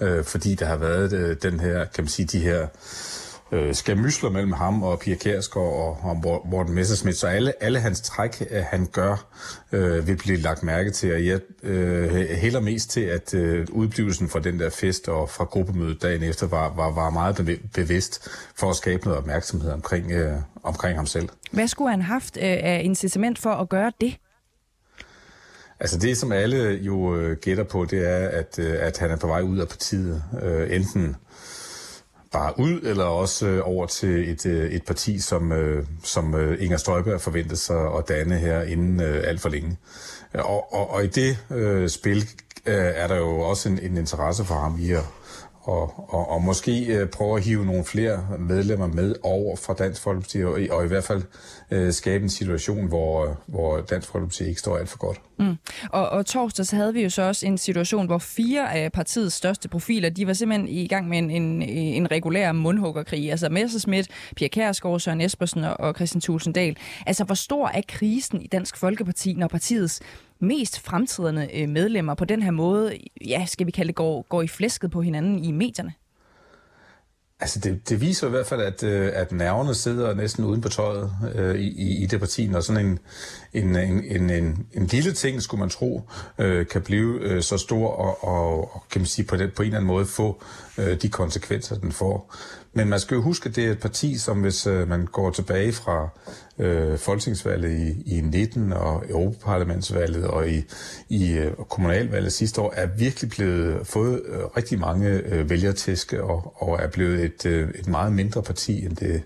øh, 0.00 0.24
fordi 0.24 0.54
der 0.54 0.66
har 0.66 0.76
været 0.76 1.12
øh, 1.12 1.36
den 1.42 1.60
her, 1.60 1.84
kan 1.84 2.04
man 2.04 2.08
sige, 2.08 2.26
de 2.26 2.38
her 2.38 2.66
øh, 3.52 3.74
skamysler 3.74 4.30
mellem 4.30 4.52
ham 4.52 4.82
og 4.82 4.98
Pia 4.98 5.14
Kærsgaard 5.14 5.66
og, 5.66 5.98
og 6.02 6.42
Morten 6.50 6.74
Messerschmidt. 6.74 7.16
Så 7.16 7.26
alle, 7.26 7.62
alle 7.62 7.80
hans 7.80 8.00
træk, 8.00 8.46
øh, 8.50 8.62
han 8.62 8.86
gør, 8.92 9.26
øh, 9.72 10.06
vil 10.06 10.16
blive 10.16 10.36
lagt 10.36 10.62
mærke 10.62 10.90
til. 10.90 11.14
Og 11.14 11.26
jeg 11.26 11.40
øh, 11.62 12.10
hælder 12.28 12.60
mest 12.60 12.90
til, 12.90 13.00
at 13.00 13.34
øh, 13.34 13.66
udblivelsen 13.72 14.28
fra 14.28 14.40
den 14.40 14.60
der 14.60 14.70
fest 14.70 15.08
og 15.08 15.30
fra 15.30 15.44
gruppemødet 15.44 16.02
dagen 16.02 16.22
efter 16.22 16.46
var, 16.46 16.74
var, 16.76 16.90
var 16.90 17.10
meget 17.10 17.60
bevidst 17.74 18.28
for 18.54 18.70
at 18.70 18.76
skabe 18.76 19.04
noget 19.04 19.18
opmærksomhed 19.18 19.70
omkring, 19.70 20.12
øh, 20.12 20.32
omkring 20.62 20.98
ham 20.98 21.06
selv. 21.06 21.28
Hvad 21.50 21.68
skulle 21.68 21.90
han 21.90 22.02
haft 22.02 22.36
øh, 22.36 22.42
af 22.42 22.80
incitament 22.84 23.38
for 23.38 23.50
at 23.50 23.68
gøre 23.68 23.92
det? 24.00 24.16
Altså 25.80 25.98
det, 25.98 26.16
som 26.16 26.32
alle 26.32 26.80
jo 26.82 27.16
øh, 27.16 27.36
gætter 27.36 27.64
på, 27.64 27.84
det 27.84 28.08
er, 28.08 28.28
at, 28.28 28.58
øh, 28.58 28.74
at 28.78 28.98
han 28.98 29.10
er 29.10 29.16
på 29.16 29.26
vej 29.26 29.40
ud 29.40 29.58
af 29.58 29.68
partiet. 29.68 30.22
Øh, 30.42 30.76
enten 30.76 31.16
bare 32.36 32.58
ud, 32.58 32.80
eller 32.82 33.04
også 33.04 33.46
øh, 33.46 33.60
over 33.64 33.86
til 33.86 34.30
et, 34.30 34.46
øh, 34.46 34.70
et 34.70 34.84
parti, 34.84 35.18
som, 35.18 35.52
øh, 35.52 35.86
som 36.02 36.34
øh, 36.34 36.62
Inger 36.64 36.76
Støjberg 36.76 37.20
forventede 37.20 37.56
sig 37.56 37.96
at 37.98 38.08
danne 38.08 38.38
her 38.38 38.62
inden 38.62 39.00
øh, 39.00 39.28
alt 39.28 39.40
for 39.40 39.48
længe. 39.48 39.76
Og, 40.34 40.72
og, 40.72 40.90
og 40.90 41.04
i 41.04 41.06
det 41.06 41.38
øh, 41.50 41.88
spil 41.88 42.28
øh, 42.66 42.74
er 42.74 43.06
der 43.06 43.16
jo 43.16 43.40
også 43.40 43.68
en, 43.68 43.78
en 43.78 43.96
interesse 43.96 44.44
for 44.44 44.54
ham 44.54 44.78
i 44.80 44.92
at, 44.92 45.04
og, 45.66 46.10
og, 46.14 46.30
og 46.30 46.42
måske 46.42 46.86
øh, 46.86 47.08
prøve 47.08 47.36
at 47.36 47.44
hive 47.44 47.66
nogle 47.66 47.84
flere 47.84 48.26
medlemmer 48.38 48.86
med 48.86 49.14
over 49.22 49.56
fra 49.56 49.74
Dansk 49.74 50.02
Folkeparti, 50.02 50.44
og, 50.44 50.58
og 50.70 50.84
i 50.84 50.88
hvert 50.88 51.04
fald 51.04 51.22
øh, 51.70 51.92
skabe 51.92 52.24
en 52.24 52.30
situation, 52.30 52.86
hvor, 52.86 53.26
øh, 53.28 53.34
hvor 53.46 53.80
Dansk 53.80 54.08
Folkeparti 54.08 54.44
ikke 54.48 54.60
står 54.60 54.78
alt 54.78 54.88
for 54.88 54.98
godt. 54.98 55.20
Mm. 55.38 55.56
Og, 55.90 56.08
og 56.08 56.26
torsdag 56.26 56.66
så 56.66 56.76
havde 56.76 56.94
vi 56.94 57.02
jo 57.02 57.10
så 57.10 57.22
også 57.22 57.46
en 57.46 57.58
situation, 57.58 58.06
hvor 58.06 58.18
fire 58.18 58.74
af 58.74 58.92
partiets 58.92 59.34
største 59.34 59.68
profiler, 59.68 60.08
de 60.08 60.26
var 60.26 60.32
simpelthen 60.32 60.68
i 60.68 60.86
gang 60.86 61.08
med 61.08 61.18
en, 61.18 61.30
en, 61.30 61.62
en 61.62 62.10
regulær 62.10 62.52
mundhuggerkrig. 62.52 63.30
Altså 63.30 63.48
Messerschmidt, 63.48 64.08
Pia 64.36 64.48
Kærsgaard, 64.48 65.00
Søren 65.00 65.20
Espersen 65.20 65.64
og, 65.64 65.80
og 65.80 65.94
Christian 65.94 66.20
Tulsendal. 66.20 66.76
Altså 67.06 67.24
hvor 67.24 67.34
stor 67.34 67.68
er 67.68 67.82
krisen 67.88 68.42
i 68.42 68.46
Dansk 68.46 68.76
Folkeparti, 68.76 69.34
når 69.34 69.48
partiets 69.48 70.00
mest 70.38 70.80
fremtidende 70.80 71.48
øh, 71.54 71.68
medlemmer 71.68 72.14
på 72.14 72.24
den 72.24 72.42
her 72.42 72.50
måde, 72.50 72.98
ja, 73.26 73.46
skal 73.46 73.66
vi 73.66 73.70
kalde 73.70 73.86
det, 73.86 73.94
går, 73.94 74.26
går 74.28 74.42
i 74.42 74.48
flæsket 74.48 74.90
på 74.90 75.02
hinanden 75.02 75.44
i 75.44 75.52
medierne? 75.52 75.92
Altså 77.40 77.60
det, 77.60 77.88
det 77.88 78.00
viser 78.00 78.26
i 78.26 78.30
hvert 78.30 78.46
fald, 78.46 78.60
at, 78.60 78.82
øh, 78.82 79.10
at 79.14 79.32
nerverne 79.32 79.74
sidder 79.74 80.14
næsten 80.14 80.44
uden 80.44 80.60
på 80.60 80.68
tøjet 80.68 81.12
øh, 81.34 81.54
i, 81.54 82.02
i 82.02 82.06
det 82.06 82.20
parti, 82.20 82.46
når 82.46 82.60
sådan 82.60 82.86
en, 82.86 82.98
en, 83.52 83.76
en, 83.76 84.30
en, 84.30 84.66
en 84.72 84.86
lille 84.86 85.12
ting, 85.12 85.42
skulle 85.42 85.58
man 85.58 85.70
tro, 85.70 86.02
øh, 86.38 86.66
kan 86.66 86.82
blive 86.82 87.20
øh, 87.20 87.42
så 87.42 87.58
stor 87.58 87.88
og, 87.88 88.24
og, 88.24 88.74
og 88.74 88.84
kan 88.90 89.00
man 89.00 89.06
sige, 89.06 89.26
på, 89.26 89.36
den, 89.36 89.50
på 89.56 89.62
en 89.62 89.66
eller 89.66 89.78
anden 89.78 89.86
måde 89.86 90.06
få 90.06 90.42
øh, 90.78 91.02
de 91.02 91.08
konsekvenser, 91.08 91.78
den 91.78 91.92
får. 91.92 92.34
Men 92.76 92.88
man 92.88 93.00
skal 93.00 93.14
jo 93.14 93.22
huske, 93.22 93.48
at 93.48 93.56
det 93.56 93.66
er 93.66 93.70
et 93.70 93.78
parti, 93.78 94.18
som 94.18 94.40
hvis 94.40 94.66
øh, 94.66 94.88
man 94.88 95.06
går 95.06 95.30
tilbage 95.30 95.72
fra 95.72 96.08
øh, 96.58 96.98
folketingsvalget 96.98 97.70
i, 98.06 98.16
i 98.16 98.20
19 98.20 98.72
og 98.72 99.04
Europaparlamentsvalget 99.08 100.24
og 100.24 100.48
i, 100.48 100.64
i 101.08 101.32
øh, 101.32 101.52
kommunalvalget 101.68 102.32
sidste 102.32 102.60
år, 102.60 102.72
er 102.76 102.86
virkelig 102.86 103.30
blevet 103.30 103.86
fået 103.86 104.22
øh, 104.26 104.44
rigtig 104.56 104.78
mange 104.78 105.08
øh, 105.08 105.50
vælgertæske 105.50 106.24
og, 106.24 106.62
og 106.62 106.78
er 106.82 106.88
blevet 106.88 107.24
et, 107.24 107.46
øh, 107.46 107.68
et 107.74 107.88
meget 107.88 108.12
mindre 108.12 108.42
parti, 108.42 108.84
end 108.84 108.96
det, 108.96 109.22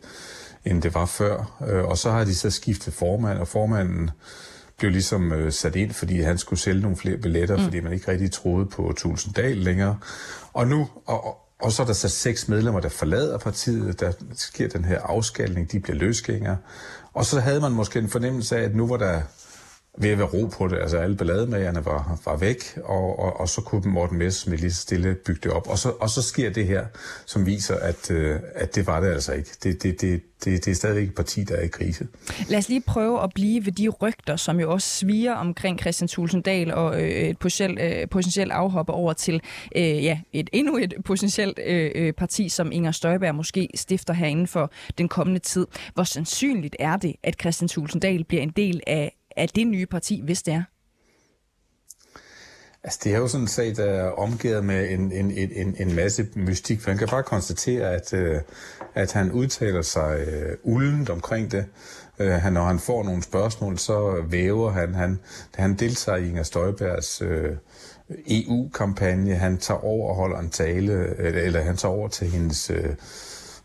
end 0.64 0.82
det 0.82 0.94
var 0.94 1.06
før. 1.06 1.60
Øh, 1.68 1.84
og 1.84 1.98
så 1.98 2.10
har 2.10 2.24
de 2.24 2.34
så 2.34 2.50
skiftet 2.50 2.94
formand, 2.94 3.38
og 3.38 3.48
formanden 3.48 4.10
blev 4.78 4.90
ligesom 4.90 5.32
øh, 5.32 5.52
sat 5.52 5.76
ind, 5.76 5.92
fordi 5.92 6.20
han 6.20 6.38
skulle 6.38 6.60
sælge 6.60 6.82
nogle 6.82 6.96
flere 6.96 7.16
billetter, 7.16 7.56
mm. 7.56 7.62
fordi 7.62 7.80
man 7.80 7.92
ikke 7.92 8.10
rigtig 8.10 8.32
troede 8.32 8.66
på 8.66 8.92
Tulsendal 8.96 9.56
længere. 9.56 9.98
Og 10.52 10.66
nu, 10.66 10.88
og, 11.06 11.39
og 11.62 11.72
så 11.72 11.82
er 11.82 11.86
der 11.86 11.92
så 11.92 12.08
seks 12.08 12.48
medlemmer, 12.48 12.80
der 12.80 12.88
forlader 12.88 13.38
partiet, 13.38 14.00
der 14.00 14.12
sker 14.36 14.68
den 14.68 14.84
her 14.84 15.00
afskalning, 15.00 15.72
de 15.72 15.80
bliver 15.80 15.96
løsgængere. 15.96 16.56
Og 17.14 17.24
så 17.24 17.40
havde 17.40 17.60
man 17.60 17.72
måske 17.72 17.98
en 17.98 18.08
fornemmelse 18.08 18.56
af, 18.56 18.62
at 18.62 18.74
nu 18.74 18.86
var 18.86 18.96
der 18.96 19.22
ved 20.00 20.10
at 20.10 20.18
være 20.18 20.26
ro 20.26 20.46
på 20.46 20.68
det. 20.68 20.78
Altså 20.78 20.98
alle 20.98 21.16
ballademagerne 21.16 21.84
var, 21.84 22.20
var 22.24 22.36
væk, 22.36 22.78
og, 22.84 23.18
og, 23.18 23.40
og 23.40 23.48
så 23.48 23.60
kunne 23.60 23.90
Morten 23.90 24.18
Messerschmidt 24.18 24.60
lige 24.60 24.74
stille 24.74 25.14
bygge 25.14 25.40
det 25.42 25.52
op. 25.52 25.68
Og 25.68 25.78
så, 25.78 25.90
og 26.00 26.10
så 26.10 26.22
sker 26.22 26.50
det 26.50 26.66
her, 26.66 26.86
som 27.26 27.46
viser, 27.46 27.76
at, 27.76 28.10
øh, 28.10 28.40
at 28.54 28.74
det 28.74 28.86
var 28.86 29.00
det 29.00 29.08
altså 29.12 29.32
ikke. 29.32 29.50
Det, 29.62 29.82
det, 29.82 30.00
det, 30.00 30.22
det, 30.44 30.64
det 30.64 30.70
er 30.70 30.74
stadigvæk 30.74 31.08
et 31.08 31.14
parti, 31.14 31.44
der 31.44 31.56
er 31.56 31.62
i 31.62 31.68
krise. 31.68 32.06
Lad 32.48 32.58
os 32.58 32.68
lige 32.68 32.80
prøve 32.80 33.22
at 33.22 33.30
blive 33.34 33.66
ved 33.66 33.72
de 33.72 33.88
rygter, 33.88 34.36
som 34.36 34.60
jo 34.60 34.72
også 34.72 34.88
sviger 34.88 35.34
omkring 35.34 35.80
Christian 35.80 36.08
Tulsendal 36.08 36.74
og 36.74 37.02
øh, 37.02 37.08
et 37.08 37.38
potentielt, 37.38 37.80
øh, 37.80 38.08
potentielt 38.08 38.52
afhopper 38.52 38.92
over 38.92 39.12
til 39.12 39.40
øh, 39.76 40.04
ja, 40.04 40.20
et 40.32 40.50
endnu 40.52 40.76
et 40.76 40.94
potentielt 41.04 41.58
øh, 41.66 41.90
øh 41.94 42.12
parti, 42.12 42.48
som 42.48 42.72
Inger 42.72 42.92
Støjberg 42.92 43.34
måske 43.34 43.68
stifter 43.74 44.14
herinde 44.14 44.46
for 44.46 44.72
den 44.98 45.08
kommende 45.08 45.40
tid. 45.40 45.66
Hvor 45.94 46.04
sandsynligt 46.04 46.76
er 46.78 46.96
det, 46.96 47.14
at 47.22 47.36
Christian 47.40 47.68
Tulsendal 47.68 48.24
bliver 48.24 48.42
en 48.42 48.52
del 48.56 48.80
af 48.86 49.19
af 49.36 49.48
det 49.48 49.66
nye 49.66 49.86
parti, 49.86 50.20
hvis 50.24 50.42
det 50.42 50.54
er? 50.54 50.62
Altså, 52.84 53.00
det 53.04 53.14
er 53.14 53.18
jo 53.18 53.28
sådan 53.28 53.44
en 53.44 53.48
sag, 53.48 53.76
der 53.76 53.84
er 53.84 54.10
omgivet 54.10 54.64
med 54.64 54.90
en, 54.90 55.12
en, 55.12 55.30
en, 55.30 55.76
en 55.78 55.94
masse 55.96 56.26
mystik, 56.34 56.80
for 56.80 56.90
man 56.90 56.98
kan 56.98 57.08
bare 57.08 57.22
konstatere, 57.22 57.90
at, 57.90 58.12
øh, 58.12 58.40
at 58.94 59.12
han 59.12 59.32
udtaler 59.32 59.82
sig 59.82 60.26
øh, 60.28 60.56
uldent 60.62 61.10
omkring 61.10 61.52
det. 61.52 61.66
Øh, 62.18 62.32
han, 62.32 62.52
når 62.52 62.64
han 62.64 62.78
får 62.78 63.04
nogle 63.04 63.22
spørgsmål, 63.22 63.78
så 63.78 64.24
væver 64.28 64.70
han. 64.70 64.94
Han, 64.94 65.18
han 65.54 65.74
deltager 65.74 66.18
i 66.18 66.28
Inger 66.28 66.42
Støjbergs 66.42 67.22
øh, 67.22 67.56
EU-kampagne. 68.26 69.34
Han 69.34 69.58
tager 69.58 69.84
over 69.84 70.08
og 70.08 70.16
holder 70.16 70.38
en 70.38 70.50
tale, 70.50 71.16
eller, 71.18 71.42
eller 71.42 71.60
han 71.60 71.76
tager 71.76 71.94
over 71.94 72.08
til 72.08 72.28
hendes... 72.28 72.70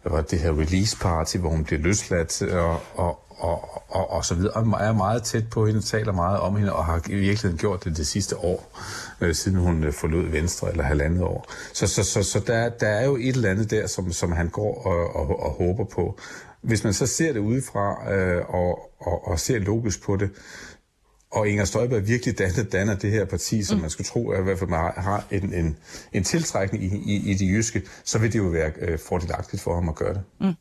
Hvad 0.02 0.12
var 0.12 0.22
det 0.22 0.40
her 0.40 0.60
release 0.60 0.98
party, 0.98 1.38
hvor 1.38 1.50
hun 1.50 1.64
bliver 1.64 1.82
løsladt, 1.82 2.42
og, 2.42 2.80
og, 2.96 3.25
og, 3.38 3.84
og, 3.90 4.12
og 4.12 4.26
så 4.26 4.36
videre. 4.36 4.54
Og 4.54 4.62
er 4.80 4.94
meget 4.94 5.24
tæt 5.24 5.50
på 5.50 5.66
hende, 5.66 5.82
taler 5.82 6.12
meget 6.12 6.40
om 6.40 6.56
hende, 6.56 6.74
og 6.74 6.86
har 6.86 7.02
i 7.10 7.16
virkeligheden 7.16 7.58
gjort 7.58 7.84
det 7.84 7.98
det 7.98 8.08
sidste 8.08 8.38
år, 8.38 8.78
øh, 9.22 9.36
siden 9.36 9.58
hun 9.58 9.84
øh, 9.84 9.94
forlod 9.94 10.30
Venstre, 10.30 10.72
eller 10.72 10.84
halvandet 10.84 11.24
år. 11.24 11.52
Så, 11.74 11.88
så, 11.88 12.04
så, 12.04 12.24
så 12.24 12.40
der, 12.40 12.70
der 12.70 12.88
er 12.88 13.06
jo 13.06 13.16
et 13.16 13.36
eller 13.36 13.50
andet 13.50 13.72
der, 13.72 13.88
som, 13.88 14.12
som 14.12 14.32
han 14.32 14.50
går 14.50 14.86
og, 14.86 15.16
og, 15.16 15.40
og 15.40 15.52
håber 15.52 15.84
på. 15.84 16.20
Hvis 16.62 16.84
man 16.84 16.94
så 16.94 17.08
ser 17.08 17.34
det 17.34 17.40
udefra 17.40 18.14
øh, 18.14 18.44
og, 18.50 18.92
og, 19.00 19.28
og 19.28 19.40
ser 19.40 19.60
logisk 19.60 20.04
på 20.04 20.16
det, 20.16 20.30
og 21.32 21.48
Inger 21.48 21.66
Støjberg 21.66 22.08
virkelig 22.08 22.38
danner, 22.38 22.64
danner 22.64 22.96
det 22.96 23.12
her 23.12 23.26
parti, 23.26 23.64
som 23.64 23.78
mm. 23.78 23.82
man 23.82 23.90
skulle 23.90 24.06
tro, 24.06 24.30
at 24.30 24.40
i 24.40 24.44
hvert 24.44 24.60
fald 24.60 24.70
har 24.70 25.24
en, 25.32 25.54
en, 25.54 25.78
en 26.14 26.24
tiltrækning 26.24 26.84
i, 26.84 27.16
i, 27.16 27.32
i 27.32 27.34
det 27.34 27.48
jyske, 27.48 27.82
så 28.04 28.20
vil 28.20 28.34
det 28.34 28.40
jo 28.40 28.44
være 28.44 28.72
øh, 28.82 29.00
fordelagtigt 29.00 29.62
for 29.62 29.76
ham 29.76 29.90
at 29.90 29.96
gøre 29.96 30.14
det. 30.14 30.22
Mm. 30.42 30.54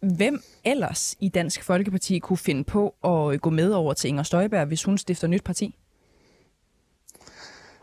Hvem 0.00 0.42
ellers 0.64 1.16
i 1.20 1.28
Dansk 1.28 1.62
Folkeparti 1.62 2.18
kunne 2.18 2.36
finde 2.36 2.64
på 2.64 2.94
at 3.04 3.40
gå 3.40 3.50
med 3.50 3.72
over 3.72 3.92
til 3.92 4.08
Inger 4.08 4.22
Støjberg, 4.22 4.66
hvis 4.66 4.84
hun 4.84 4.98
stifter 4.98 5.26
nyt 5.26 5.44
parti? 5.44 5.74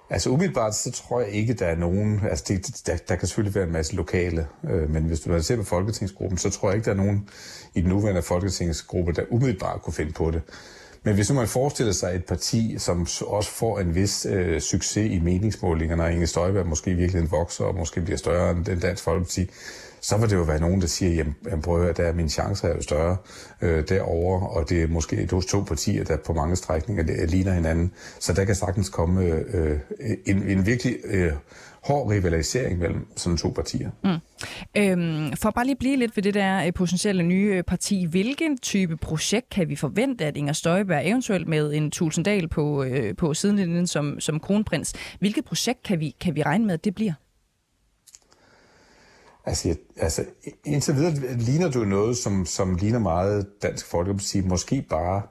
Altså 0.09 0.29
umiddelbart, 0.29 0.75
så 0.75 0.91
tror 0.91 1.21
jeg 1.21 1.29
ikke, 1.29 1.53
der 1.53 1.65
er 1.65 1.75
nogen... 1.75 2.21
Altså 2.29 2.45
det, 2.47 2.81
der, 2.85 2.97
der 2.97 3.15
kan 3.15 3.27
selvfølgelig 3.27 3.55
være 3.55 3.63
en 3.63 3.73
masse 3.73 3.95
lokale, 3.95 4.47
øh, 4.69 4.89
men 4.89 5.03
hvis 5.03 5.19
du 5.19 5.41
ser 5.41 5.55
på 5.55 5.63
Folketingsgruppen, 5.63 6.37
så 6.37 6.49
tror 6.49 6.69
jeg 6.69 6.75
ikke, 6.75 6.85
der 6.85 6.91
er 6.91 6.95
nogen 6.95 7.29
i 7.75 7.81
den 7.81 7.89
nuværende 7.89 8.21
Folketingsgruppe, 8.21 9.13
der 9.13 9.23
umiddelbart 9.29 9.81
kunne 9.81 9.93
finde 9.93 10.11
på 10.11 10.31
det. 10.31 10.41
Men 11.03 11.15
hvis 11.15 11.29
nu 11.29 11.35
man 11.35 11.47
forestiller 11.47 11.93
sig 11.93 12.15
et 12.15 12.25
parti, 12.25 12.75
som 12.79 13.07
også 13.27 13.51
får 13.51 13.79
en 13.79 13.95
vis 13.95 14.25
øh, 14.29 14.61
succes 14.61 15.11
i 15.11 15.19
meningsmålingerne, 15.19 16.03
og 16.03 16.13
Inge 16.13 16.27
Støjberg 16.27 16.67
måske 16.67 16.93
virkelig 16.93 17.31
vokser 17.31 17.65
og 17.65 17.75
måske 17.75 18.01
bliver 18.01 18.17
større 18.17 18.51
end 18.51 18.65
den 18.65 18.79
Dansk 18.79 19.03
Folkeparti, 19.03 19.49
så 20.07 20.17
vil 20.17 20.29
det 20.29 20.35
jo 20.35 20.41
være 20.41 20.59
nogen, 20.59 20.81
der 20.81 20.87
siger, 20.87 21.25
jamen 21.45 21.61
prøv 21.61 21.75
at 21.75 21.81
høre, 21.81 21.93
der 21.93 22.03
er 22.03 22.13
mine 22.13 22.29
chancer 22.29 22.67
er 22.67 22.75
jo 22.75 22.81
større 22.81 23.17
øh, 23.61 23.83
derovre, 23.89 24.49
og 24.49 24.69
det 24.69 24.83
er 24.83 24.87
måske 24.87 25.15
de 25.15 25.41
to 25.41 25.61
partier, 25.61 26.03
der 26.03 26.17
på 26.25 26.33
mange 26.33 26.55
strækninger 26.55 27.03
øh, 27.09 27.29
ligner 27.29 27.53
hinanden. 27.53 27.91
Så 28.19 28.33
der 28.33 28.45
kan 28.45 28.55
sagtens 28.55 28.89
komme 28.89 29.21
øh, 29.21 29.43
øh, 29.53 29.79
en, 30.25 30.43
en 30.43 30.65
virkelig 30.65 30.95
øh, 31.05 31.31
hård 31.83 32.09
rivalisering 32.09 32.79
mellem 32.79 33.07
sådan 33.15 33.37
to 33.37 33.49
partier. 33.49 33.89
Mm. 34.03 34.09
Øhm, 34.77 35.35
for 35.35 35.51
bare 35.51 35.65
lige 35.65 35.75
blive 35.75 35.97
lidt 35.97 36.17
ved 36.17 36.23
det 36.23 36.33
der 36.33 36.65
øh, 36.65 36.73
potentielle 36.73 37.23
nye 37.23 37.63
parti, 37.63 38.05
hvilken 38.09 38.57
type 38.57 38.97
projekt 38.97 39.49
kan 39.49 39.69
vi 39.69 39.75
forvente, 39.75 40.25
at 40.25 40.37
Inger 40.37 40.53
Støjberg 40.53 41.07
eventuelt 41.07 41.47
med 41.47 41.73
en 41.73 41.91
Tulsendal 41.91 42.47
på, 42.47 42.83
øh, 42.83 43.15
på 43.15 43.33
sidelinjen 43.33 43.87
som, 43.87 44.19
som 44.19 44.39
kronprins, 44.39 44.93
hvilket 45.19 45.45
projekt 45.45 45.83
kan 45.83 45.99
vi, 45.99 46.15
kan 46.21 46.35
vi 46.35 46.43
regne 46.43 46.65
med, 46.65 46.73
at 46.73 46.85
det 46.85 46.95
bliver? 46.95 47.13
Altså, 49.45 49.75
altså 49.97 50.25
indtil 50.63 50.95
videre 50.95 51.37
ligner 51.37 51.71
du 51.71 51.83
noget, 51.83 52.17
som, 52.17 52.45
som 52.45 52.75
ligner 52.75 52.99
meget 52.99 53.47
Dansk 53.61 53.85
Folkeparti, 53.85 54.41
måske 54.41 54.85
bare 54.89 55.21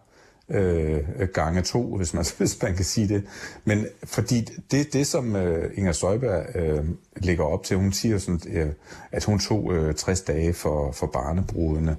øh, 0.48 1.28
gange 1.34 1.62
to, 1.62 1.96
hvis 1.96 2.14
man, 2.14 2.24
hvis 2.38 2.62
man 2.62 2.74
kan 2.76 2.84
sige 2.84 3.08
det. 3.08 3.24
Men 3.64 3.86
fordi 4.04 4.40
det, 4.70 4.92
det 4.92 5.06
som 5.06 5.36
øh, 5.36 5.70
Inger 5.78 5.92
Støjberg 5.92 6.56
øh, 6.56 6.84
lægger 7.16 7.44
op 7.44 7.62
til, 7.62 7.76
hun 7.76 7.92
siger 7.92 8.18
sådan, 8.18 8.40
øh, 8.52 8.72
at 9.12 9.24
hun 9.24 9.38
tog 9.38 9.72
øh, 9.72 9.94
60 9.94 10.20
dage 10.20 10.54
for, 10.54 10.92
for 10.92 11.06
barnebrudene, 11.06 11.96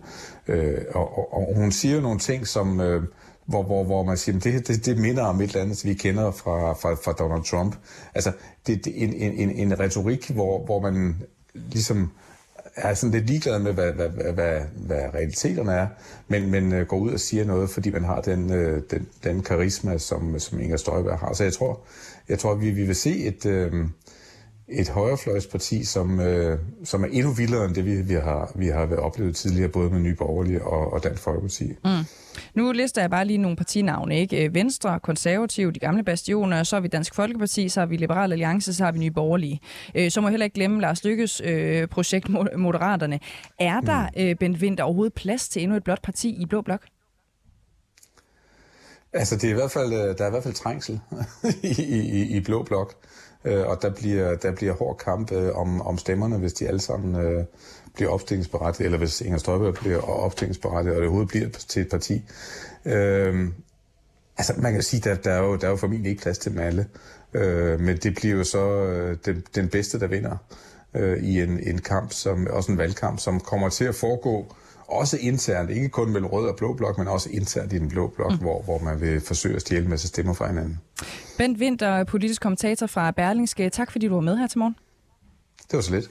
øh, 0.48 0.82
og, 0.94 1.18
og, 1.18 1.34
og 1.34 1.56
hun 1.56 1.72
siger 1.72 2.02
nogle 2.02 2.20
ting, 2.20 2.48
som... 2.48 2.80
Øh, 2.80 3.04
hvor, 3.46 3.64
hvor, 3.64 3.84
hvor 3.84 4.04
man 4.04 4.18
siger, 4.18 4.40
det, 4.40 4.68
det, 4.68 4.86
det 4.86 4.98
minder 4.98 5.24
om 5.24 5.42
et 5.42 5.48
eller 5.48 5.62
andet, 5.62 5.86
vi 5.86 5.94
kender 5.94 6.32
fra, 6.32 6.74
fra, 6.74 6.94
fra 6.94 7.12
Donald 7.12 7.44
Trump. 7.44 7.76
Altså, 8.16 8.32
det, 8.68 8.86
det, 8.86 9.04
en, 9.04 9.14
en, 9.14 9.52
en 9.52 9.80
retorik, 9.80 10.30
hvor, 10.30 10.66
hvor 10.66 10.80
man 10.80 11.16
ligesom 11.72 12.12
er 12.76 12.94
sådan 12.94 13.12
lidt 13.12 13.28
ligeglad 13.28 13.60
med, 13.60 13.74
hvad, 13.74 13.92
hvad, 13.92 14.10
hvad, 14.10 14.34
hvad, 14.34 14.62
hvad 14.76 15.02
realiteterne 15.14 15.72
er, 15.72 15.88
men, 16.28 16.52
men 16.52 16.74
øh, 16.74 16.88
går 16.88 16.98
ud 16.98 17.12
og 17.12 17.20
siger 17.20 17.46
noget, 17.46 17.70
fordi 17.70 17.90
man 17.90 18.04
har 18.04 18.22
den, 18.22 18.54
øh, 18.54 18.82
den, 18.92 19.08
den 19.24 19.44
karisma, 19.44 19.98
som, 19.98 20.40
som 20.40 20.60
Inger 20.60 20.78
Støjberg 20.78 21.20
har. 21.20 21.34
Så 21.34 21.44
jeg 21.44 21.54
tror, 21.54 21.80
jeg 22.30 22.40
tror 22.40 22.56
vi, 22.56 22.70
vi 22.70 22.84
vil 22.84 22.96
se 22.96 23.18
et, 23.18 23.46
øh, 23.46 23.74
et 24.68 24.90
højrefløjsparti, 24.90 25.84
som, 25.84 26.20
uh, 26.20 26.60
som 26.84 27.04
er 27.04 27.08
endnu 27.12 27.32
vildere 27.32 27.66
end 27.66 27.76
det, 27.76 27.86
vi, 27.86 28.02
vi, 28.02 28.14
har, 28.14 28.52
vi 28.56 28.68
har 28.68 28.96
oplevet 28.96 29.36
tidligere, 29.36 29.70
både 29.70 29.90
med 29.90 30.00
Nye 30.00 30.16
Borgerlige 30.16 30.64
og, 30.64 30.94
og 30.94 31.04
Dansk 31.04 31.24
Folkeparti. 31.24 31.66
Mm. 31.86 32.06
Nu 32.54 32.72
lister 32.72 33.02
jeg 33.02 33.10
bare 33.10 33.26
lige 33.26 33.38
nogle 33.38 33.58
partinavne. 33.58 34.20
Ikke? 34.20 34.54
Venstre, 34.54 35.00
Konservative, 35.00 35.72
de 35.72 35.80
gamle 35.80 36.04
bastioner, 36.04 36.64
så 36.64 36.76
har 36.76 36.82
vi 36.82 36.88
Dansk 36.88 37.16
Folkeparti, 37.16 37.70
så 37.70 37.80
har 37.80 37.88
vi 37.88 37.98
Liberal 37.98 38.32
Alliance, 38.32 38.74
så 38.74 38.84
har 38.84 38.92
vi 38.92 39.00
Nye 39.00 39.12
Borgerlige. 39.12 39.62
Øh, 39.96 40.12
så 40.12 40.22
må 40.22 40.28
jeg 40.28 40.32
heller 40.32 40.44
ikke 40.44 40.56
glemme 40.56 40.82
Lars 40.82 41.04
Lykkes 41.04 41.42
øh, 41.46 41.88
projekt 41.88 42.30
Moderaterne. 42.58 43.20
Er 43.60 43.82
der, 43.82 44.02
mm. 44.02 44.22
øh, 44.22 44.36
Bent 44.36 44.58
Winter, 44.62 44.84
overhovedet 44.84 45.14
plads 45.14 45.50
til 45.50 45.64
endnu 45.64 45.78
et 45.78 45.84
blot 45.84 46.02
parti 46.02 46.30
i 46.42 46.46
Blå 46.46 46.62
Blok? 46.62 46.82
Altså, 49.14 49.36
det 49.36 49.44
er 49.44 49.50
i 49.50 49.54
hvert 49.54 49.72
fald, 49.72 49.92
der 49.92 50.24
er 50.24 50.28
i 50.28 50.32
hvert 50.32 50.44
fald 50.44 50.54
trængsel 50.54 51.00
i, 51.64 51.82
i, 51.82 52.38
i 52.38 52.40
Blå 52.40 52.64
Blok, 52.64 52.94
Øh, 53.46 53.68
og 53.68 53.82
der 53.82 53.90
bliver, 53.90 54.36
der 54.36 54.52
bliver 54.52 54.74
hård 54.74 54.98
kamp 54.98 55.32
øh, 55.32 55.56
om, 55.56 55.82
om 55.82 55.98
stemmerne, 55.98 56.38
hvis 56.38 56.54
de 56.54 56.68
alle 56.68 56.80
sammen 56.80 57.16
øh, 57.16 57.44
bliver 57.94 58.12
opstillingsberettiget, 58.12 58.86
eller 58.86 58.98
hvis 58.98 59.22
Inger 59.22 59.38
Støjberg 59.38 59.74
bliver 59.74 60.00
opstillingsberettiget, 60.00 60.96
og 60.96 61.02
det 61.02 61.08
overhovedet 61.08 61.30
bliver 61.30 61.50
til 61.50 61.82
et 61.82 61.90
parti. 61.90 62.22
Øh, 62.86 63.50
altså, 64.38 64.54
man 64.58 64.74
kan 64.74 64.82
sige, 64.82 65.12
at 65.12 65.24
der, 65.24 65.32
der, 65.32 65.38
er 65.38 65.44
jo, 65.44 65.56
der 65.56 65.66
er 65.66 65.72
jo 65.72 65.76
formentlig 65.76 66.10
ikke 66.10 66.22
plads 66.22 66.38
til 66.38 66.52
dem 66.52 66.60
alle, 66.60 66.88
øh, 67.34 67.80
men 67.80 67.98
det 67.98 68.16
bliver 68.16 68.36
jo 68.36 68.44
så 68.44 68.84
øh, 68.84 69.18
den, 69.26 69.44
den 69.56 69.70
bedste, 69.70 70.00
der 70.00 70.08
vinder 70.08 70.38
øh, 70.94 71.24
i 71.24 71.42
en, 71.42 71.60
en 71.60 71.82
kamp, 71.82 72.12
som 72.12 72.48
også 72.50 72.72
en 72.72 72.78
valgkamp, 72.78 73.20
som 73.20 73.40
kommer 73.40 73.70
til 73.70 73.86
at 73.86 73.96
foregå 73.96 74.56
også 74.88 75.18
internt, 75.22 75.70
ikke 75.70 75.90
kun 75.90 76.12
mellem 76.12 76.26
rød 76.30 76.50
og 76.50 76.56
blå 76.56 76.74
blok, 76.74 76.98
men 76.98 77.08
også 77.08 77.30
internt 77.30 77.74
i 77.74 77.80
den 77.80 77.90
blå 77.90 78.08
blok, 78.08 78.32
mm. 78.32 78.38
hvor, 78.38 78.62
hvor 78.62 78.80
man 78.80 79.02
vil 79.02 79.22
forsøge 79.22 79.56
at 79.56 79.62
stjæle 79.62 79.88
med 79.88 79.98
sig 79.98 80.08
stemmer 80.10 80.34
fra 80.34 80.48
hinanden. 80.48 80.80
Bent 81.38 81.60
Winter, 81.60 82.04
politisk 82.04 82.42
kommentator 82.42 82.88
fra 82.88 83.12
Berlingske. 83.12 83.70
Tak 83.70 83.92
fordi 83.92 84.08
du 84.08 84.14
var 84.14 84.22
med 84.22 84.38
her 84.38 84.48
til 84.48 84.60
morgen. 84.60 84.76
Det 85.72 85.74
var 85.74 85.82
så 85.82 85.96
lidt. 85.96 86.10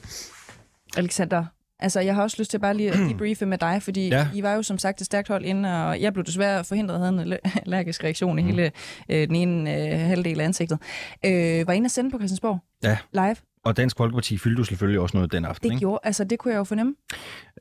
Alexander, 0.97 1.45
altså 1.79 1.99
jeg 1.99 2.15
har 2.15 2.23
også 2.23 2.35
lyst 2.39 2.51
til 2.51 2.59
bare 2.59 2.73
lige 2.73 2.91
at 2.91 2.97
debriefe 3.09 3.45
med 3.45 3.57
dig, 3.57 3.83
fordi 3.83 4.07
ja. 4.07 4.27
I 4.33 4.43
var 4.43 4.53
jo 4.53 4.63
som 4.63 4.77
sagt 4.77 5.01
et 5.01 5.05
stærkt 5.05 5.27
hold 5.27 5.45
inde, 5.45 5.85
og 5.87 6.01
jeg 6.01 6.13
blev 6.13 6.25
desværre 6.25 6.63
forhindret 6.63 6.95
at 6.95 7.01
have 7.01 7.21
en 7.21 7.37
allergisk 7.65 8.03
reaktion 8.03 8.39
i 8.39 8.41
mm. 8.41 8.47
hele 8.47 8.71
øh, 9.09 9.27
den 9.27 9.35
ene 9.35 9.75
øh, 9.93 9.99
halvdel 9.99 10.39
af 10.41 10.45
ansigtet. 10.45 10.79
Øh, 11.25 11.67
var 11.67 11.73
inde 11.73 11.85
at 11.85 11.91
sende 11.91 12.11
på 12.11 12.17
Christiansborg? 12.17 12.59
Ja. 12.83 12.97
Live? 13.13 13.35
Og 13.65 13.77
Dansk 13.77 13.97
Folkeparti 13.97 14.37
fyldte 14.37 14.57
du 14.57 14.63
selvfølgelig 14.63 14.99
også 14.99 15.17
noget 15.17 15.31
den 15.31 15.45
aften, 15.45 15.69
Det 15.69 15.75
ikke? 15.75 15.79
gjorde, 15.79 15.99
altså 16.03 16.23
det 16.23 16.39
kunne 16.39 16.51
jeg 16.51 16.57
jo 16.57 16.63
fornemme. 16.63 16.95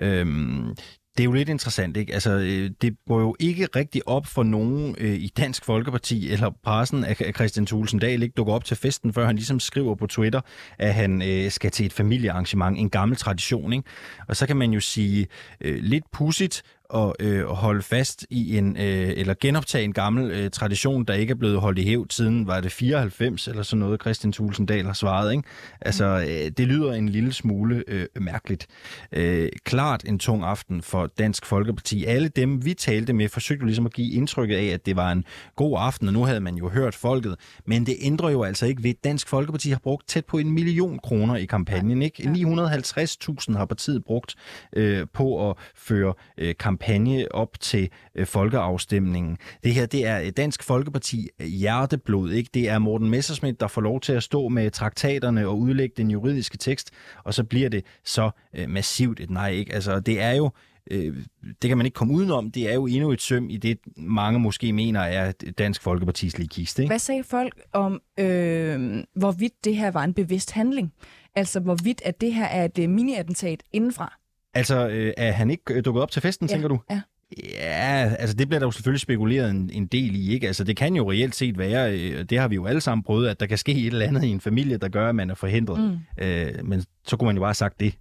Øhm, 0.00 0.74
det 1.16 1.22
er 1.22 1.24
jo 1.24 1.32
lidt 1.32 1.48
interessant, 1.48 1.96
ikke? 1.96 2.14
Altså, 2.14 2.30
øh, 2.30 2.70
det 2.82 2.96
går 3.08 3.20
jo 3.20 3.36
ikke 3.40 3.68
rigtig 3.76 4.08
op 4.08 4.26
for 4.26 4.42
nogen 4.42 4.96
øh, 4.98 5.14
i 5.14 5.32
Dansk 5.36 5.64
Folkeparti 5.64 6.30
eller 6.30 6.50
pressen, 6.64 7.04
at 7.04 7.22
Christian 7.34 7.66
Thulsen 7.66 7.98
Dahl 7.98 8.22
ikke 8.22 8.32
dukker 8.36 8.52
op 8.52 8.64
til 8.64 8.76
festen, 8.76 9.12
før 9.12 9.26
han 9.26 9.36
ligesom 9.36 9.60
skriver 9.60 9.94
på 9.94 10.06
Twitter, 10.06 10.40
at 10.78 10.94
han 10.94 11.22
øh, 11.22 11.50
skal 11.50 11.70
til 11.70 11.86
et 11.86 11.92
familiearrangement, 11.92 12.78
en 12.78 12.90
gammel 12.90 13.16
tradition, 13.16 13.72
ikke? 13.72 13.88
Og 14.28 14.36
så 14.36 14.46
kan 14.46 14.56
man 14.56 14.70
jo 14.70 14.80
sige 14.80 15.26
øh, 15.60 15.78
lidt 15.82 16.04
pudsigt, 16.12 16.62
at 16.94 17.12
øh, 17.20 17.46
holde 17.46 17.82
fast 17.82 18.26
i 18.30 18.58
en, 18.58 18.76
øh, 18.76 19.12
eller 19.16 19.34
genoptage 19.40 19.84
en 19.84 19.92
gammel 19.92 20.30
øh, 20.30 20.50
tradition, 20.50 21.04
der 21.04 21.14
ikke 21.14 21.30
er 21.30 21.34
blevet 21.34 21.60
holdt 21.60 21.78
i 21.78 21.84
hævd 21.84 22.10
siden, 22.10 22.46
var 22.46 22.60
det 22.60 22.72
94 22.72 23.48
eller 23.48 23.62
sådan 23.62 23.80
noget, 23.80 24.00
Christian 24.00 24.32
Tulsendal 24.32 24.86
har 24.86 24.92
svaret. 24.92 25.32
Ikke? 25.32 25.42
Altså, 25.80 26.04
øh, 26.04 26.50
det 26.56 26.68
lyder 26.68 26.92
en 26.92 27.08
lille 27.08 27.32
smule 27.32 27.84
øh, 27.88 28.06
mærkeligt. 28.20 28.66
Øh, 29.12 29.48
klart 29.64 30.04
en 30.06 30.18
tung 30.18 30.44
aften 30.44 30.82
for 30.82 31.06
Dansk 31.18 31.46
Folkeparti. 31.46 32.04
Alle 32.04 32.28
dem, 32.28 32.64
vi 32.64 32.74
talte 32.74 33.12
med, 33.12 33.28
forsøgte 33.28 33.66
ligesom 33.66 33.86
at 33.86 33.92
give 33.92 34.12
indtrykket 34.12 34.56
af, 34.56 34.66
at 34.66 34.86
det 34.86 34.96
var 34.96 35.12
en 35.12 35.24
god 35.56 35.76
aften, 35.80 36.08
og 36.08 36.12
nu 36.14 36.24
havde 36.24 36.40
man 36.40 36.54
jo 36.54 36.68
hørt 36.68 36.94
folket. 36.94 37.36
Men 37.66 37.86
det 37.86 37.96
ændrer 38.00 38.30
jo 38.30 38.42
altså 38.42 38.66
ikke 38.66 38.82
ved, 38.82 38.90
at 38.90 39.04
Dansk 39.04 39.28
Folkeparti 39.28 39.70
har 39.70 39.80
brugt 39.82 40.08
tæt 40.08 40.24
på 40.24 40.38
en 40.38 40.50
million 40.50 40.98
kroner 40.98 41.36
i 41.36 41.44
kampagnen. 41.44 42.02
Ikke? 42.02 42.22
950.000 42.22 43.56
har 43.56 43.64
partiet 43.64 44.04
brugt 44.04 44.34
øh, 44.72 45.06
på 45.12 45.50
at 45.50 45.56
føre 45.74 46.14
øh, 46.38 46.54
kampagne 46.58 46.73
kampagne 46.74 47.34
op 47.34 47.60
til 47.60 47.88
øh, 48.14 48.26
folkeafstemningen. 48.26 49.38
Det 49.64 49.74
her, 49.74 49.86
det 49.86 50.06
er 50.06 50.20
øh, 50.20 50.32
Dansk 50.36 50.62
Folkeparti 50.62 51.28
øh, 51.40 51.46
hjerteblod, 51.46 52.32
ikke? 52.32 52.50
Det 52.54 52.68
er 52.68 52.78
Morten 52.78 53.10
Messersmith, 53.10 53.56
der 53.60 53.68
får 53.68 53.80
lov 53.80 54.00
til 54.00 54.12
at 54.12 54.22
stå 54.22 54.48
med 54.48 54.70
traktaterne 54.70 55.48
og 55.48 55.58
udlægge 55.58 55.94
den 55.96 56.10
juridiske 56.10 56.58
tekst, 56.58 56.90
og 57.24 57.34
så 57.34 57.44
bliver 57.44 57.68
det 57.68 57.84
så 58.04 58.30
øh, 58.54 58.68
massivt 58.68 59.20
et 59.20 59.30
nej, 59.30 59.50
ikke? 59.50 59.74
Altså, 59.74 60.00
det 60.00 60.20
er 60.20 60.32
jo 60.32 60.50
øh, 60.90 61.16
det 61.62 61.68
kan 61.68 61.76
man 61.76 61.86
ikke 61.86 61.94
komme 61.94 62.14
udenom. 62.14 62.50
Det 62.50 62.70
er 62.70 62.74
jo 62.74 62.86
endnu 62.86 63.12
et 63.12 63.22
søm 63.22 63.50
i 63.50 63.56
det, 63.56 63.78
mange 63.96 64.38
måske 64.38 64.72
mener 64.72 65.00
er 65.00 65.32
Dansk 65.58 65.82
Folkepartis 65.82 66.38
lige. 66.38 66.60
Ikke? 66.82 66.90
Hvad 66.90 66.98
sagde 66.98 67.24
folk 67.24 67.60
om, 67.72 68.00
øh, 68.20 69.04
hvorvidt 69.16 69.64
det 69.64 69.76
her 69.76 69.90
var 69.90 70.04
en 70.04 70.14
bevidst 70.14 70.50
handling? 70.50 70.92
Altså, 71.34 71.60
hvorvidt 71.60 72.02
at 72.04 72.20
det 72.20 72.34
her 72.34 72.44
er 72.44 72.64
et 72.64 72.78
øh, 72.78 72.88
mini-attentat 72.88 73.62
indenfra? 73.72 74.18
Altså, 74.54 74.88
øh, 74.88 75.12
er 75.16 75.32
han 75.32 75.50
ikke 75.50 75.80
dukket 75.80 76.02
op 76.02 76.10
til 76.10 76.22
festen, 76.22 76.48
ja, 76.48 76.54
tænker 76.54 76.68
du? 76.68 76.80
Ja. 76.90 77.00
Ja, 77.42 78.14
altså 78.18 78.36
det 78.36 78.48
bliver 78.48 78.58
der 78.58 78.66
jo 78.66 78.70
selvfølgelig 78.70 79.00
spekuleret 79.00 79.50
en, 79.50 79.70
en 79.72 79.86
del 79.86 80.14
i, 80.14 80.34
ikke? 80.34 80.46
Altså 80.46 80.64
det 80.64 80.76
kan 80.76 80.96
jo 80.96 81.10
reelt 81.10 81.34
set 81.34 81.58
være, 81.58 81.98
øh, 81.98 82.24
det 82.24 82.38
har 82.38 82.48
vi 82.48 82.54
jo 82.54 82.66
alle 82.66 82.80
sammen 82.80 83.02
prøvet, 83.02 83.28
at 83.28 83.40
der 83.40 83.46
kan 83.46 83.58
ske 83.58 83.72
et 83.72 83.86
eller 83.86 84.06
andet 84.06 84.24
i 84.24 84.28
en 84.28 84.40
familie, 84.40 84.76
der 84.76 84.88
gør, 84.88 85.08
at 85.08 85.14
man 85.14 85.30
er 85.30 85.34
forhindret. 85.34 85.80
Mm. 86.18 86.24
Øh, 86.24 86.64
men 86.64 86.84
så 87.06 87.16
kunne 87.16 87.26
man 87.26 87.36
jo 87.36 87.40
bare 87.40 87.48
have 87.48 87.54
sagt 87.54 87.80
det. 87.80 87.94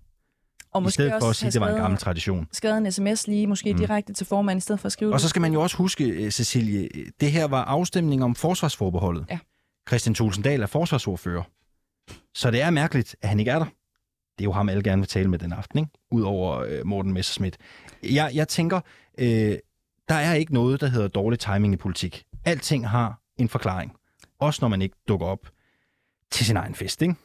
Og 0.73 0.87
I 0.87 0.91
stedet 0.91 1.13
for 1.21 1.29
at 1.29 1.35
sige, 1.35 1.47
at 1.47 1.53
det 1.53 1.61
var 1.61 1.69
en 1.69 1.75
gammel 1.75 1.99
tradition. 1.99 2.47
Skrevet 2.51 2.77
en 2.77 2.91
sms 2.91 3.27
lige, 3.27 3.47
måske 3.47 3.73
mm. 3.73 3.79
direkte 3.79 4.13
til 4.13 4.25
formanden, 4.27 4.57
i 4.57 4.61
stedet 4.61 4.79
for 4.79 4.85
at 4.85 4.91
skrive 4.91 5.13
Og 5.13 5.21
så 5.21 5.29
skal 5.29 5.41
man 5.41 5.53
jo 5.53 5.61
også 5.61 5.77
huske, 5.77 6.05
øh, 6.05 6.31
Cecilie, 6.31 6.89
det 7.21 7.31
her 7.31 7.47
var 7.47 7.63
afstemning 7.63 8.23
om 8.23 8.35
forsvarsforbeholdet. 8.35 9.25
Ja. 9.29 9.39
Christian 9.87 10.13
Tulsendal 10.13 10.61
er 10.61 10.65
forsvarsordfører. 10.65 11.43
Så 12.35 12.51
det 12.51 12.61
er 12.61 12.69
mærkeligt, 12.69 13.15
at 13.21 13.29
han 13.29 13.39
ikke 13.39 13.51
er 13.51 13.59
der. 13.59 13.65
Det 14.37 14.43
er 14.43 14.45
jo 14.45 14.51
ham, 14.51 14.69
alle 14.69 14.83
gerne 14.83 15.01
vil 15.01 15.07
tale 15.09 15.29
med 15.29 15.39
den 15.39 15.53
aften, 15.53 15.79
ikke? 15.79 15.91
Udover 16.11 16.57
øh, 16.59 16.85
Morten 16.85 17.13
Messerschmidt. 17.13 17.57
Jeg, 18.03 18.31
jeg 18.33 18.47
tænker, 18.47 18.81
øh, 19.17 19.57
der 20.09 20.15
er 20.15 20.33
ikke 20.33 20.53
noget, 20.53 20.81
der 20.81 20.87
hedder 20.87 21.07
dårlig 21.07 21.39
timing 21.39 21.73
i 21.73 21.77
politik. 21.77 22.23
Alting 22.45 22.89
har 22.89 23.19
en 23.37 23.49
forklaring. 23.49 23.95
Også 24.39 24.59
når 24.61 24.69
man 24.69 24.81
ikke 24.81 24.95
dukker 25.07 25.27
op 25.27 25.47
til 26.31 26.45
sin 26.45 26.57
egen 26.57 26.75
fest, 26.75 27.01
ikke? 27.01 27.15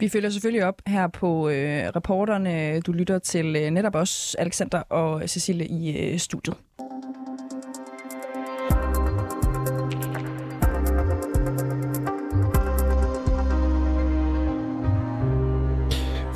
Vi 0.00 0.08
følger 0.08 0.30
selvfølgelig 0.30 0.64
op 0.64 0.82
her 0.86 1.08
på 1.08 1.48
øh, 1.48 1.88
reporterne. 1.96 2.80
Du 2.80 2.92
lytter 2.92 3.18
til 3.18 3.56
øh, 3.56 3.70
netop 3.70 3.94
os, 3.94 4.36
Alexander 4.38 4.78
og 4.78 5.28
Cecilie 5.28 5.66
i 5.66 5.98
øh, 5.98 6.18
studiet. 6.18 6.56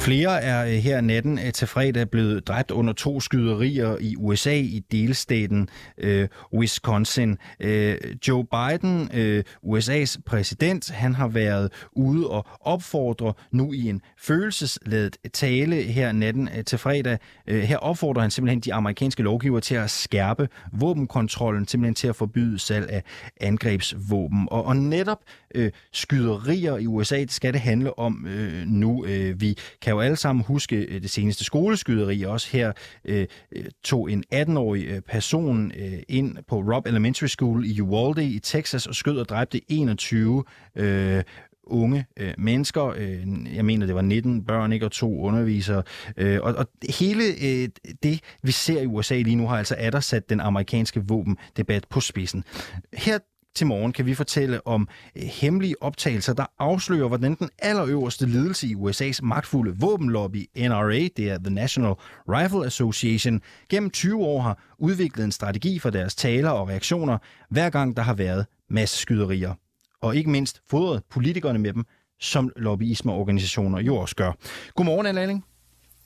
Flere 0.00 0.42
er 0.42 0.64
øh, 0.64 0.72
her 0.72 1.00
natten 1.00 1.38
øh, 1.38 1.52
til 1.52 1.66
fredag 1.68 2.10
blevet 2.10 2.48
dræbt 2.48 2.70
under 2.70 2.92
to 2.92 3.20
skyderier 3.20 3.96
i 4.00 4.16
USA 4.16 4.54
i 4.54 4.82
delstaten 4.92 5.68
øh, 5.98 6.28
Wisconsin. 6.54 7.38
Øh, 7.60 7.96
Joe 8.28 8.44
Biden, 8.44 9.10
øh, 9.14 9.44
USA's 9.66 10.16
præsident, 10.26 10.90
han 10.90 11.14
har 11.14 11.28
været 11.28 11.72
ude 11.92 12.30
og 12.30 12.46
opfordre 12.60 13.32
nu 13.52 13.72
i 13.72 13.88
en 13.88 14.00
følelsesladet 14.18 15.16
tale 15.32 15.76
her 15.76 16.12
natten 16.12 16.48
øh, 16.56 16.64
til 16.64 16.78
fredag. 16.78 17.18
Øh, 17.46 17.62
her 17.62 17.76
opfordrer 17.76 18.22
han 18.22 18.30
simpelthen 18.30 18.60
de 18.60 18.74
amerikanske 18.74 19.22
lovgiver 19.22 19.60
til 19.60 19.74
at 19.74 19.90
skærpe 19.90 20.48
våbenkontrollen, 20.72 21.68
simpelthen 21.68 21.94
til 21.94 22.08
at 22.08 22.16
forbyde 22.16 22.58
salg 22.58 22.90
af 22.90 23.02
angrebsvåben. 23.40 24.48
Og, 24.50 24.64
og 24.64 24.76
netop 24.76 25.18
øh, 25.54 25.70
skyderier 25.92 26.76
i 26.76 26.86
USA, 26.86 27.16
det 27.16 27.32
skal 27.32 27.52
det 27.52 27.60
handle 27.60 27.98
om 27.98 28.26
øh, 28.26 28.66
nu. 28.66 29.04
Øh, 29.04 29.40
vi 29.40 29.58
kan 29.82 29.89
jo 29.90 30.00
alle 30.00 30.16
sammen 30.16 30.44
huske 30.44 30.76
øh, 30.76 31.02
det 31.02 31.10
seneste 31.10 31.44
skoleskyderi. 31.44 32.22
Også 32.22 32.48
her 32.52 32.72
øh, 33.04 33.26
øh 33.52 33.64
tog 33.84 34.12
en 34.12 34.24
18-årig 34.34 34.84
øh, 34.84 35.00
person 35.00 35.72
øh, 35.76 35.98
ind 36.08 36.36
på 36.48 36.56
Robb 36.56 36.86
Elementary 36.86 37.26
School 37.26 37.64
i 37.66 37.80
Uvalde 37.80 38.24
i 38.24 38.38
Texas 38.38 38.86
og 38.86 38.94
skød 38.94 39.18
og 39.18 39.28
dræbte 39.28 39.60
21 39.68 40.44
øh, 40.76 41.22
unge 41.70 42.06
øh, 42.16 42.34
mennesker. 42.38 42.86
Øh, 42.96 43.26
jeg 43.54 43.64
mener, 43.64 43.86
det 43.86 43.94
var 43.94 44.02
19 44.02 44.44
børn 44.44 44.72
ikke, 44.72 44.86
og 44.86 44.92
to 44.92 45.20
undervisere. 45.20 45.82
Øh, 46.16 46.38
og, 46.42 46.54
og 46.54 46.66
hele 46.98 47.24
øh, 47.24 47.68
det, 48.02 48.20
vi 48.42 48.52
ser 48.52 48.80
i 48.80 48.86
USA 48.86 49.16
lige 49.16 49.36
nu, 49.36 49.46
har 49.46 49.58
altså 49.58 49.74
atter 49.78 50.00
sat 50.00 50.30
den 50.30 50.40
amerikanske 50.40 51.02
våbendebat 51.08 51.86
på 51.90 52.00
spidsen. 52.00 52.44
Her 52.92 53.18
til 53.54 53.66
morgen 53.66 53.92
kan 53.92 54.06
vi 54.06 54.14
fortælle 54.14 54.66
om 54.66 54.88
øh, 55.16 55.22
hemmelige 55.22 55.82
optagelser, 55.82 56.32
der 56.32 56.46
afslører, 56.58 57.08
hvordan 57.08 57.34
den 57.34 57.50
allerøverste 57.58 58.26
ledelse 58.26 58.66
i 58.66 58.74
USA's 58.74 59.18
magtfulde 59.22 59.74
våbenlobby, 59.78 60.50
NRA, 60.56 61.08
det 61.16 61.30
er 61.30 61.38
The 61.38 61.54
National 61.54 61.94
Rifle 62.28 62.66
Association, 62.66 63.40
gennem 63.68 63.90
20 63.90 64.24
år 64.24 64.40
har 64.40 64.58
udviklet 64.78 65.24
en 65.24 65.32
strategi 65.32 65.78
for 65.78 65.90
deres 65.90 66.14
taler 66.14 66.50
og 66.50 66.68
reaktioner, 66.68 67.18
hver 67.50 67.70
gang 67.70 67.96
der 67.96 68.02
har 68.02 68.14
været 68.14 68.46
masseskyderier. 68.70 69.54
Og 70.02 70.16
ikke 70.16 70.30
mindst 70.30 70.60
fodret 70.70 71.02
politikerne 71.10 71.58
med 71.58 71.72
dem, 71.72 71.84
som 72.20 72.52
lobbyismeorganisationer 72.56 73.80
jo 73.80 73.96
også 73.96 74.16
gør. 74.16 74.32
Godmorgen, 74.74 75.06
Anne 75.06 75.20
Lalling. 75.20 75.44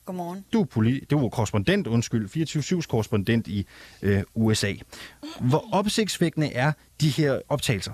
Godmorgen. 0.05 0.45
Du 0.53 0.61
er, 0.61 0.65
poli- 0.65 1.05
du 1.05 1.25
er 1.25 1.29
korrespondent, 1.29 1.87
undskyld, 1.87 2.29
24-7's 2.81 2.87
korrespondent 2.87 3.47
i 3.47 3.67
øh, 4.01 4.23
USA. 4.35 4.73
Hvor 5.41 5.63
opsigtsvækkende 5.71 6.53
er 6.53 6.71
de 7.01 7.09
her 7.09 7.39
optagelser? 7.49 7.91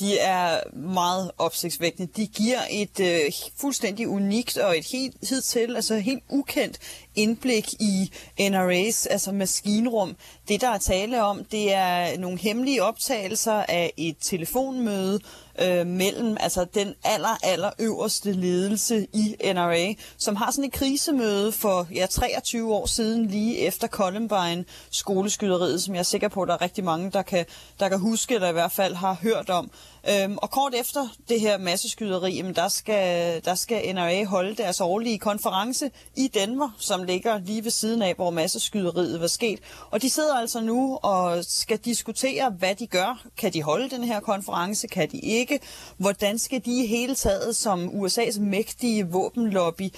De 0.00 0.18
er 0.18 0.76
meget 0.76 1.30
opsigtsvækkende. 1.38 2.12
De 2.16 2.26
giver 2.26 2.60
et 2.70 3.00
øh, 3.00 3.20
fuldstændig 3.56 4.08
unikt 4.08 4.56
og 4.56 4.78
et 4.78 4.86
helt 4.92 5.16
hidtil, 5.28 5.76
altså 5.76 5.98
helt 5.98 6.22
ukendt 6.28 6.78
indblik 7.14 7.72
i 7.72 8.12
NRA's 8.40 9.06
altså 9.10 9.32
maskinrum. 9.32 10.16
Det, 10.48 10.60
der 10.60 10.68
er 10.68 10.78
tale 10.78 11.22
om, 11.24 11.44
det 11.44 11.74
er 11.74 12.18
nogle 12.18 12.38
hemmelige 12.38 12.82
optagelser 12.82 13.64
af 13.68 13.92
et 13.96 14.16
telefonmøde 14.20 15.20
øh, 15.62 15.86
mellem 15.86 16.36
altså 16.40 16.66
den 16.74 16.94
aller, 17.04 17.38
aller 17.42 17.70
øverste 17.78 18.32
ledelse 18.32 19.06
i 19.12 19.36
NRA, 19.54 19.92
som 20.18 20.36
har 20.36 20.50
sådan 20.50 20.64
et 20.64 20.72
krisemøde 20.72 21.52
for 21.52 21.86
ja, 21.94 22.06
23 22.06 22.74
år 22.74 22.86
siden, 22.86 23.26
lige 23.26 23.58
efter 23.58 23.88
Columbine 23.88 24.64
skoleskyderiet, 24.90 25.82
som 25.82 25.94
jeg 25.94 25.98
er 25.98 26.04
sikker 26.04 26.28
på, 26.28 26.42
at 26.42 26.48
der 26.48 26.54
er 26.54 26.60
rigtig 26.60 26.84
mange, 26.84 27.10
der 27.10 27.22
kan, 27.22 27.46
der 27.80 27.88
kan 27.88 27.98
huske, 27.98 28.34
eller 28.34 28.48
i 28.48 28.52
hvert 28.52 28.72
fald 28.72 28.94
har 28.94 29.16
hørt 29.22 29.50
om. 29.50 29.70
Øhm, 30.08 30.38
og 30.38 30.50
kort 30.50 30.74
efter 30.74 31.08
det 31.28 31.40
her 31.40 31.58
masseskyderi, 31.58 32.34
jamen, 32.34 32.54
der, 32.54 32.68
skal, 32.68 33.44
der 33.44 33.54
skal 33.54 33.94
NRA 33.94 34.24
holde 34.24 34.54
deres 34.54 34.80
årlige 34.80 35.18
konference 35.18 35.90
i 36.16 36.28
Denver, 36.28 36.70
som 36.78 37.02
ligger 37.02 37.38
lige 37.38 37.64
ved 37.64 37.70
siden 37.70 38.02
af, 38.02 38.14
hvor 38.14 38.30
masseskyderiet 38.30 39.20
var 39.20 39.26
sket. 39.26 39.58
Og 39.90 40.02
de 40.02 40.10
sidder 40.10 40.34
altså 40.34 40.60
nu 40.60 40.98
og 41.02 41.44
skal 41.44 41.78
diskutere, 41.78 42.50
hvad 42.50 42.74
de 42.74 42.86
gør. 42.86 43.22
Kan 43.36 43.52
de 43.52 43.62
holde 43.62 43.90
den 43.90 44.04
her 44.04 44.20
konference? 44.20 44.86
Kan 44.86 45.10
de 45.10 45.18
ikke? 45.18 45.60
Hvordan 45.96 46.38
skal 46.38 46.64
de 46.64 46.84
i 46.84 46.86
hele 46.86 47.14
taget 47.14 47.56
som 47.56 47.88
USA's 47.88 48.40
mægtige 48.40 49.08
våbenlobby 49.08 49.92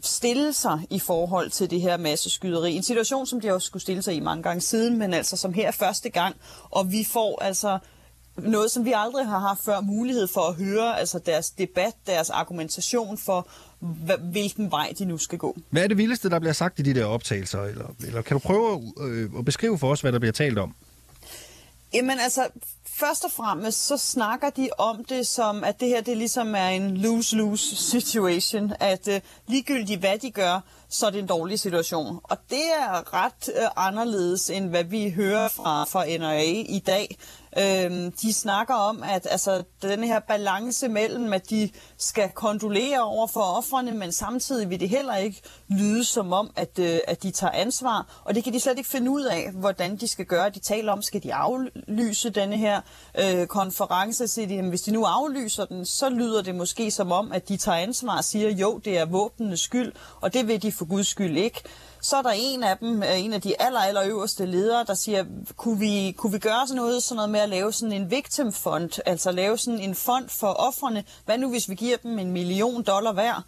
stille 0.00 0.52
sig 0.52 0.86
i 0.90 0.98
forhold 0.98 1.50
til 1.50 1.70
det 1.70 1.80
her 1.80 1.96
masseskyderi. 1.96 2.76
En 2.76 2.82
situation, 2.82 3.26
som 3.26 3.40
de 3.40 3.54
også 3.54 3.66
skulle 3.66 3.82
stille 3.82 4.02
sig 4.02 4.14
i 4.14 4.20
mange 4.20 4.42
gange 4.42 4.60
siden, 4.60 4.98
men 4.98 5.14
altså 5.14 5.36
som 5.36 5.52
her 5.52 5.70
første 5.70 6.10
gang. 6.10 6.36
Og 6.70 6.92
vi 6.92 7.04
får 7.04 7.42
altså 7.42 7.78
noget, 8.38 8.70
som 8.70 8.84
vi 8.84 8.92
aldrig 8.96 9.26
har 9.26 9.38
haft 9.38 9.64
før 9.64 9.80
mulighed 9.80 10.26
for 10.26 10.40
at 10.40 10.54
høre, 10.54 10.98
altså 10.98 11.18
deres 11.18 11.50
debat, 11.50 11.92
deres 12.06 12.30
argumentation 12.30 13.18
for, 13.18 13.48
hvilken 14.30 14.70
vej 14.70 14.92
de 14.98 15.04
nu 15.04 15.18
skal 15.18 15.38
gå. 15.38 15.56
Hvad 15.70 15.82
er 15.82 15.86
det 15.86 15.96
vildeste, 15.96 16.30
der 16.30 16.38
bliver 16.38 16.52
sagt 16.52 16.78
i 16.78 16.82
de 16.82 16.94
der 16.94 17.04
optagelser? 17.04 17.62
Eller, 17.62 17.94
eller 18.06 18.22
kan 18.22 18.34
du 18.34 18.38
prøve 18.38 18.92
øh, 19.00 19.30
at 19.38 19.44
beskrive 19.44 19.78
for 19.78 19.90
os, 19.90 20.00
hvad 20.00 20.12
der 20.12 20.18
bliver 20.18 20.32
talt 20.32 20.58
om? 20.58 20.74
Jamen 21.94 22.18
altså, 22.18 22.48
først 22.98 23.24
og 23.24 23.30
fremmest 23.30 23.86
så 23.86 23.96
snakker 23.96 24.50
de 24.50 24.68
om 24.78 25.04
det 25.04 25.26
som, 25.26 25.64
at 25.64 25.80
det 25.80 25.88
her 25.88 26.00
det 26.00 26.16
ligesom 26.16 26.54
er 26.54 26.68
en 26.68 26.96
lose-lose 26.96 27.76
situation, 27.76 28.72
at 28.80 29.08
uh, 29.08 29.14
ligegyldigt 29.48 30.00
hvad 30.00 30.18
de 30.18 30.30
gør, 30.30 30.60
så 30.88 31.06
er 31.06 31.10
det 31.10 31.18
en 31.18 31.26
dårlig 31.26 31.60
situation. 31.60 32.20
Og 32.22 32.36
det 32.50 32.64
er 32.80 33.14
ret 33.14 33.48
uh, 33.48 33.86
anderledes, 33.86 34.50
end 34.50 34.68
hvad 34.68 34.84
vi 34.84 35.10
hører 35.10 35.48
fra, 35.48 35.84
fra 35.84 36.18
NRA 36.18 36.42
i 36.68 36.82
dag. 36.86 37.16
Øhm, 37.58 38.12
de 38.12 38.32
snakker 38.32 38.74
om, 38.74 39.02
at 39.02 39.26
altså, 39.30 39.62
den 39.82 40.04
her 40.04 40.20
balance 40.20 40.88
mellem, 40.88 41.32
at 41.32 41.50
de 41.50 41.70
skal 41.98 42.28
kondolere 42.34 43.00
over 43.00 43.26
for 43.26 43.40
offrene, 43.40 43.92
men 43.92 44.12
samtidig 44.12 44.70
vil 44.70 44.80
det 44.80 44.88
heller 44.88 45.16
ikke 45.16 45.42
lyde 45.68 46.04
som 46.04 46.32
om, 46.32 46.50
at, 46.56 46.78
øh, 46.78 46.98
at 47.08 47.22
de 47.22 47.30
tager 47.30 47.50
ansvar. 47.50 48.22
Og 48.24 48.34
det 48.34 48.44
kan 48.44 48.52
de 48.52 48.60
slet 48.60 48.78
ikke 48.78 48.90
finde 48.90 49.10
ud 49.10 49.22
af, 49.22 49.50
hvordan 49.52 49.96
de 49.96 50.08
skal 50.08 50.24
gøre. 50.24 50.50
De 50.50 50.58
taler 50.58 50.92
om, 50.92 51.02
skal 51.02 51.22
de 51.22 51.34
aflyse 51.34 52.30
denne 52.30 52.56
her 52.56 52.80
øh, 53.18 53.46
konference? 53.46 54.28
Så 54.28 54.40
de, 54.40 54.62
hvis 54.62 54.82
de 54.82 54.90
nu 54.90 55.04
aflyser 55.04 55.64
den, 55.64 55.86
så 55.86 56.08
lyder 56.08 56.42
det 56.42 56.54
måske 56.54 56.90
som 56.90 57.12
om, 57.12 57.32
at 57.32 57.48
de 57.48 57.56
tager 57.56 57.78
ansvar 57.78 58.16
og 58.16 58.24
siger, 58.24 58.50
jo, 58.50 58.78
det 58.84 58.98
er 58.98 59.04
våbnenes 59.04 59.60
skyld, 59.60 59.92
og 60.20 60.34
det 60.34 60.48
vil 60.48 60.62
de 60.62 60.72
for 60.72 60.84
guds 60.84 61.06
skyld 61.06 61.36
ikke. 61.36 61.62
Så 62.06 62.16
er 62.16 62.22
der 62.22 62.30
en 62.30 62.62
af 62.62 62.78
dem, 62.78 63.02
øh, 63.02 63.24
en 63.24 63.32
af 63.32 63.40
de 63.40 63.62
aller, 63.62 63.80
aller 63.80 64.02
øverste 64.04 64.46
ledere, 64.46 64.84
der 64.84 64.94
siger, 64.94 65.24
kunne 65.56 65.78
vi, 65.78 66.14
kunne 66.16 66.32
vi 66.32 66.38
gøre 66.38 66.66
sådan 66.66 66.82
noget, 66.82 67.02
sådan 67.02 67.16
noget 67.16 67.30
med 67.30 67.40
at 67.40 67.48
lave 67.48 67.72
sådan 67.72 67.92
en 67.92 68.10
victim 68.10 68.52
fund, 68.52 68.90
altså 69.06 69.32
lave 69.32 69.58
sådan 69.58 69.80
en 69.80 69.94
fond 69.94 70.28
for 70.28 70.46
offrene. 70.46 71.04
Hvad 71.24 71.38
nu, 71.38 71.50
hvis 71.50 71.68
vi 71.68 71.74
giver 71.74 71.96
dem 71.96 72.18
en 72.18 72.32
million 72.32 72.82
dollar 72.82 73.12
hver? 73.12 73.42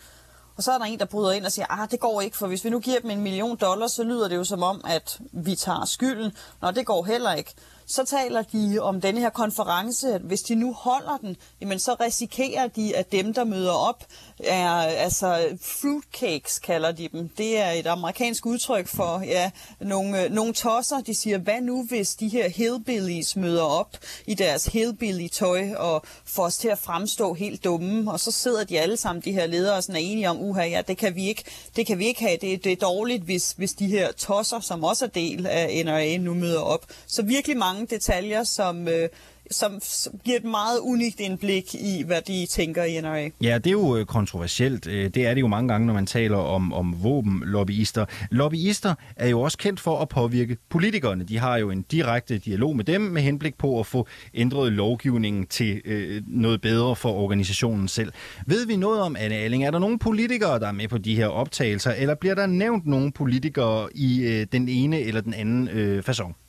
Og 0.56 0.62
så 0.62 0.72
er 0.72 0.78
der 0.78 0.84
en, 0.84 0.98
der 0.98 1.04
bryder 1.04 1.32
ind 1.32 1.46
og 1.46 1.52
siger, 1.52 1.66
ah, 1.82 1.90
det 1.90 2.00
går 2.00 2.20
ikke, 2.20 2.36
for 2.36 2.46
hvis 2.46 2.64
vi 2.64 2.70
nu 2.70 2.80
giver 2.80 3.00
dem 3.00 3.10
en 3.10 3.20
million 3.20 3.56
dollar, 3.56 3.86
så 3.86 4.02
lyder 4.02 4.28
det 4.28 4.36
jo 4.36 4.44
som 4.44 4.62
om, 4.62 4.80
at 4.84 5.18
vi 5.32 5.54
tager 5.54 5.84
skylden. 5.84 6.32
Nå, 6.62 6.70
det 6.70 6.86
går 6.86 7.04
heller 7.04 7.32
ikke 7.32 7.54
så 7.88 8.04
taler 8.04 8.42
de 8.42 8.78
om 8.80 9.00
denne 9.00 9.20
her 9.20 9.30
konference, 9.30 10.14
at 10.14 10.20
hvis 10.20 10.42
de 10.42 10.54
nu 10.54 10.72
holder 10.72 11.16
den, 11.16 11.36
jamen 11.60 11.78
så 11.78 11.96
risikerer 12.00 12.66
de, 12.66 12.96
at 12.96 13.12
dem, 13.12 13.34
der 13.34 13.44
møder 13.44 13.72
op, 13.72 14.04
er 14.44 14.70
altså 14.70 15.58
fruitcakes, 15.62 16.58
kalder 16.58 16.92
de 16.92 17.08
dem. 17.12 17.28
Det 17.28 17.58
er 17.58 17.70
et 17.70 17.86
amerikansk 17.86 18.46
udtryk 18.46 18.88
for 18.88 19.22
ja, 19.26 19.50
nogle, 19.80 20.24
øh, 20.24 20.30
nogle 20.30 20.52
tosser. 20.52 21.00
De 21.00 21.14
siger, 21.14 21.38
hvad 21.38 21.60
nu 21.60 21.84
hvis 21.88 22.14
de 22.14 22.28
her 22.28 22.48
hillbillies 22.48 23.36
møder 23.36 23.62
op 23.62 23.96
i 24.26 24.34
deres 24.34 24.66
hillbilly-tøj 24.66 25.74
og 25.76 26.02
får 26.24 26.44
os 26.44 26.58
til 26.58 26.68
at 26.68 26.78
fremstå 26.78 27.34
helt 27.34 27.64
dumme, 27.64 28.12
og 28.12 28.20
så 28.20 28.30
sidder 28.30 28.64
de 28.64 28.80
alle 28.80 28.96
sammen, 28.96 29.22
de 29.24 29.32
her 29.32 29.46
ledere, 29.46 29.76
og 29.76 29.82
sådan 29.82 29.96
er 29.96 30.06
enige 30.06 30.30
om, 30.30 30.40
uha, 30.40 30.64
ja, 30.64 30.82
det 30.88 30.98
kan 30.98 31.14
vi 31.14 31.28
ikke, 31.28 31.44
det 31.76 31.86
kan 31.86 31.98
vi 31.98 32.06
ikke 32.06 32.20
have. 32.20 32.38
Det, 32.40 32.64
det 32.64 32.72
er 32.72 32.76
dårligt, 32.76 33.22
hvis, 33.22 33.54
hvis 33.56 33.72
de 33.72 33.86
her 33.86 34.12
tosser, 34.12 34.60
som 34.60 34.84
også 34.84 35.04
er 35.04 35.08
del 35.08 35.46
af 35.46 35.82
NRA, 35.84 36.16
nu 36.16 36.34
møder 36.34 36.60
op. 36.60 36.86
Så 37.06 37.22
virkelig 37.22 37.56
mange 37.56 37.77
mange 37.78 37.96
detaljer, 37.96 38.44
som, 38.44 38.88
øh, 38.88 39.08
som, 39.50 39.78
som 39.82 40.12
giver 40.24 40.36
et 40.36 40.44
meget 40.44 40.78
unikt 40.82 41.20
indblik 41.20 41.74
i, 41.74 42.02
hvad 42.06 42.22
de 42.22 42.46
tænker 42.46 42.84
i 42.84 43.00
NRA. 43.00 43.28
Ja, 43.42 43.58
det 43.58 43.66
er 43.66 43.70
jo 43.70 43.96
øh, 43.96 44.06
kontroversielt. 44.06 44.86
Øh, 44.86 45.10
det 45.10 45.26
er 45.26 45.34
det 45.34 45.40
jo 45.40 45.46
mange 45.46 45.68
gange, 45.68 45.86
når 45.86 45.94
man 45.94 46.06
taler 46.06 46.36
om, 46.36 46.72
om 46.72 47.02
våbenlobbyister. 47.02 48.04
Lobbyister 48.30 48.94
er 49.16 49.28
jo 49.28 49.40
også 49.40 49.58
kendt 49.58 49.80
for 49.80 49.98
at 49.98 50.08
påvirke 50.08 50.56
politikerne. 50.68 51.24
De 51.24 51.38
har 51.38 51.56
jo 51.56 51.70
en 51.70 51.82
direkte 51.82 52.38
dialog 52.38 52.76
med 52.76 52.84
dem 52.84 53.00
med 53.00 53.22
henblik 53.22 53.58
på 53.58 53.80
at 53.80 53.86
få 53.86 54.06
ændret 54.34 54.72
lovgivningen 54.72 55.46
til 55.46 55.82
øh, 55.84 56.22
noget 56.26 56.60
bedre 56.60 56.96
for 56.96 57.12
organisationen 57.12 57.88
selv. 57.88 58.12
Ved 58.46 58.66
vi 58.66 58.76
noget 58.76 59.00
om, 59.00 59.16
Anne 59.18 59.34
Alling? 59.34 59.64
Er 59.64 59.70
der 59.70 59.78
nogle 59.78 59.98
politikere, 59.98 60.58
der 60.58 60.68
er 60.68 60.72
med 60.72 60.88
på 60.88 60.98
de 60.98 61.16
her 61.16 61.26
optagelser, 61.26 61.92
eller 61.92 62.14
bliver 62.14 62.34
der 62.34 62.46
nævnt 62.46 62.86
nogle 62.86 63.12
politikere 63.12 63.88
i 63.94 64.20
øh, 64.20 64.46
den 64.52 64.68
ene 64.68 65.00
eller 65.00 65.20
den 65.20 65.34
anden 65.34 65.68
øh, 65.68 66.02
façon? 66.08 66.47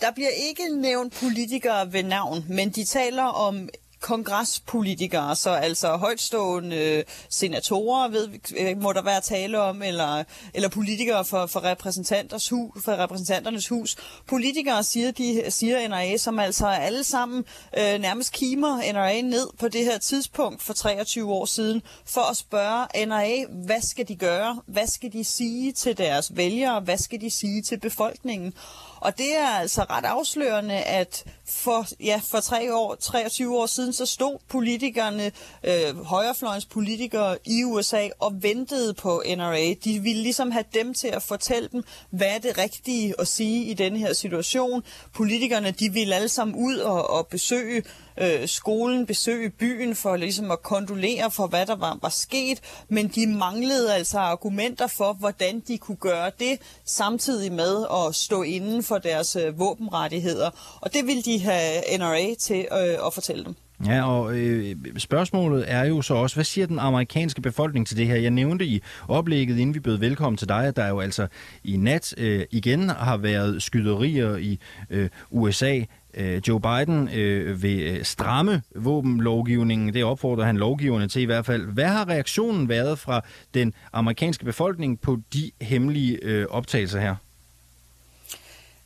Der 0.00 0.10
bliver 0.10 0.28
ikke 0.28 0.68
nævnt 0.80 1.12
politikere 1.12 1.92
ved 1.92 2.02
navn, 2.02 2.44
men 2.48 2.70
de 2.70 2.84
taler 2.84 3.22
om 3.24 3.68
kongrespolitikere, 4.00 5.36
så 5.36 5.50
altså 5.50 5.96
højtstående 5.96 7.04
senatorer, 7.28 8.08
ved, 8.08 8.28
øh, 8.58 8.82
må 8.82 8.92
der 8.92 9.02
være 9.02 9.20
tale 9.20 9.60
om, 9.60 9.82
eller, 9.82 10.24
eller 10.54 10.68
politikere 10.68 11.24
for, 11.24 11.46
for, 11.46 11.64
repræsentanters 11.64 12.48
hus, 12.48 12.84
for 12.84 12.92
repræsentanternes 12.92 13.68
hus. 13.68 13.96
Politikere, 14.26 14.84
siger, 14.84 15.10
de, 15.10 15.42
siger 15.48 15.88
NRA, 15.88 16.16
som 16.16 16.38
altså 16.38 16.66
alle 16.66 17.04
sammen 17.04 17.44
øh, 17.78 18.00
nærmest 18.00 18.32
kimer 18.32 18.92
NRA 18.92 19.20
ned 19.20 19.48
på 19.58 19.68
det 19.68 19.84
her 19.84 19.98
tidspunkt 19.98 20.62
for 20.62 20.72
23 20.72 21.32
år 21.32 21.44
siden, 21.44 21.82
for 22.04 22.30
at 22.30 22.36
spørge 22.36 23.06
NRA, 23.06 23.52
hvad 23.66 23.80
skal 23.82 24.08
de 24.08 24.16
gøre? 24.16 24.60
Hvad 24.66 24.86
skal 24.86 25.12
de 25.12 25.24
sige 25.24 25.72
til 25.72 25.98
deres 25.98 26.36
vælgere? 26.36 26.80
Hvad 26.80 26.98
skal 26.98 27.20
de 27.20 27.30
sige 27.30 27.62
til 27.62 27.80
befolkningen? 27.80 28.54
Og 29.00 29.18
det 29.18 29.36
er 29.36 29.48
altså 29.48 29.82
ret 29.90 30.04
afslørende, 30.04 30.74
at 30.74 31.24
for, 31.46 31.86
ja, 32.00 32.20
for 32.24 32.40
tre 32.40 32.74
år, 32.74 32.94
23 32.94 33.58
år 33.58 33.66
siden, 33.66 33.92
så 33.92 34.06
stod 34.06 34.38
politikerne, 34.48 35.32
øh, 35.64 36.04
højrefløjens 36.04 36.66
politikere 36.66 37.36
i 37.44 37.64
USA 37.64 38.08
og 38.18 38.42
ventede 38.42 38.94
på 38.94 39.22
NRA. 39.36 39.74
De 39.84 40.00
ville 40.00 40.22
ligesom 40.22 40.50
have 40.50 40.64
dem 40.74 40.94
til 40.94 41.08
at 41.08 41.22
fortælle 41.22 41.68
dem, 41.72 41.84
hvad 42.10 42.28
er 42.28 42.38
det 42.38 42.58
rigtige 42.58 43.14
at 43.18 43.28
sige 43.28 43.64
i 43.64 43.74
denne 43.74 43.98
her 43.98 44.12
situation. 44.12 44.82
Politikerne, 45.14 45.70
de 45.70 45.92
ville 45.92 46.14
alle 46.14 46.28
sammen 46.28 46.56
ud 46.56 46.76
og, 46.76 47.10
og 47.10 47.26
besøge 47.26 47.82
øh, 48.20 48.48
skolen, 48.48 49.06
besøge 49.06 49.50
byen 49.50 49.94
for 49.94 50.16
ligesom 50.16 50.50
at 50.50 50.62
kondolere 50.62 51.30
for, 51.30 51.46
hvad 51.46 51.66
der 51.66 51.76
var, 51.76 51.98
var 52.02 52.08
sket, 52.08 52.60
men 52.88 53.08
de 53.08 53.26
manglede 53.26 53.94
altså 53.94 54.18
argumenter 54.18 54.86
for, 54.86 55.12
hvordan 55.12 55.60
de 55.68 55.78
kunne 55.78 55.96
gøre 55.96 56.30
det, 56.38 56.60
samtidig 56.84 57.52
med 57.52 57.86
at 57.92 58.14
stå 58.14 58.42
inden 58.42 58.82
for 58.88 58.98
deres 58.98 59.36
øh, 59.36 59.58
våbenrettigheder. 59.58 60.50
Og 60.80 60.92
det 60.92 61.06
vil 61.06 61.24
de 61.24 61.40
have 61.40 61.98
NRA 61.98 62.34
til 62.38 62.66
øh, 62.72 63.06
at 63.06 63.14
fortælle 63.14 63.44
dem. 63.44 63.54
Ja, 63.86 64.10
og 64.10 64.38
øh, 64.38 64.76
spørgsmålet 64.96 65.64
er 65.68 65.84
jo 65.84 66.02
så 66.02 66.14
også, 66.14 66.36
hvad 66.36 66.44
siger 66.44 66.66
den 66.66 66.78
amerikanske 66.78 67.40
befolkning 67.40 67.86
til 67.86 67.96
det 67.96 68.06
her? 68.06 68.16
Jeg 68.16 68.30
nævnte 68.30 68.64
i 68.64 68.82
oplægget, 69.08 69.58
inden 69.58 69.74
vi 69.74 69.80
bød 69.80 69.98
velkommen 69.98 70.36
til 70.36 70.48
dig, 70.48 70.66
at 70.66 70.76
der 70.76 70.88
jo 70.88 71.00
altså 71.00 71.26
i 71.64 71.76
nat 71.76 72.14
øh, 72.18 72.44
igen 72.50 72.88
har 72.88 73.16
været 73.16 73.62
skyderier 73.62 74.36
i 74.36 74.58
øh, 74.90 75.08
USA. 75.30 75.80
Øh, 76.14 76.40
Joe 76.48 76.60
Biden 76.60 77.08
øh, 77.14 77.62
vil 77.62 77.80
øh, 77.80 78.04
stramme 78.04 78.62
våbenlovgivningen. 78.76 79.94
Det 79.94 80.04
opfordrer 80.04 80.44
han 80.44 80.56
lovgiverne 80.56 81.08
til 81.08 81.22
i 81.22 81.24
hvert 81.24 81.46
fald. 81.46 81.66
Hvad 81.66 81.88
har 81.88 82.08
reaktionen 82.08 82.68
været 82.68 82.98
fra 82.98 83.20
den 83.54 83.72
amerikanske 83.92 84.44
befolkning 84.44 85.00
på 85.00 85.18
de 85.32 85.50
hemmelige 85.60 86.18
øh, 86.22 86.46
optagelser 86.50 87.00
her? 87.00 87.14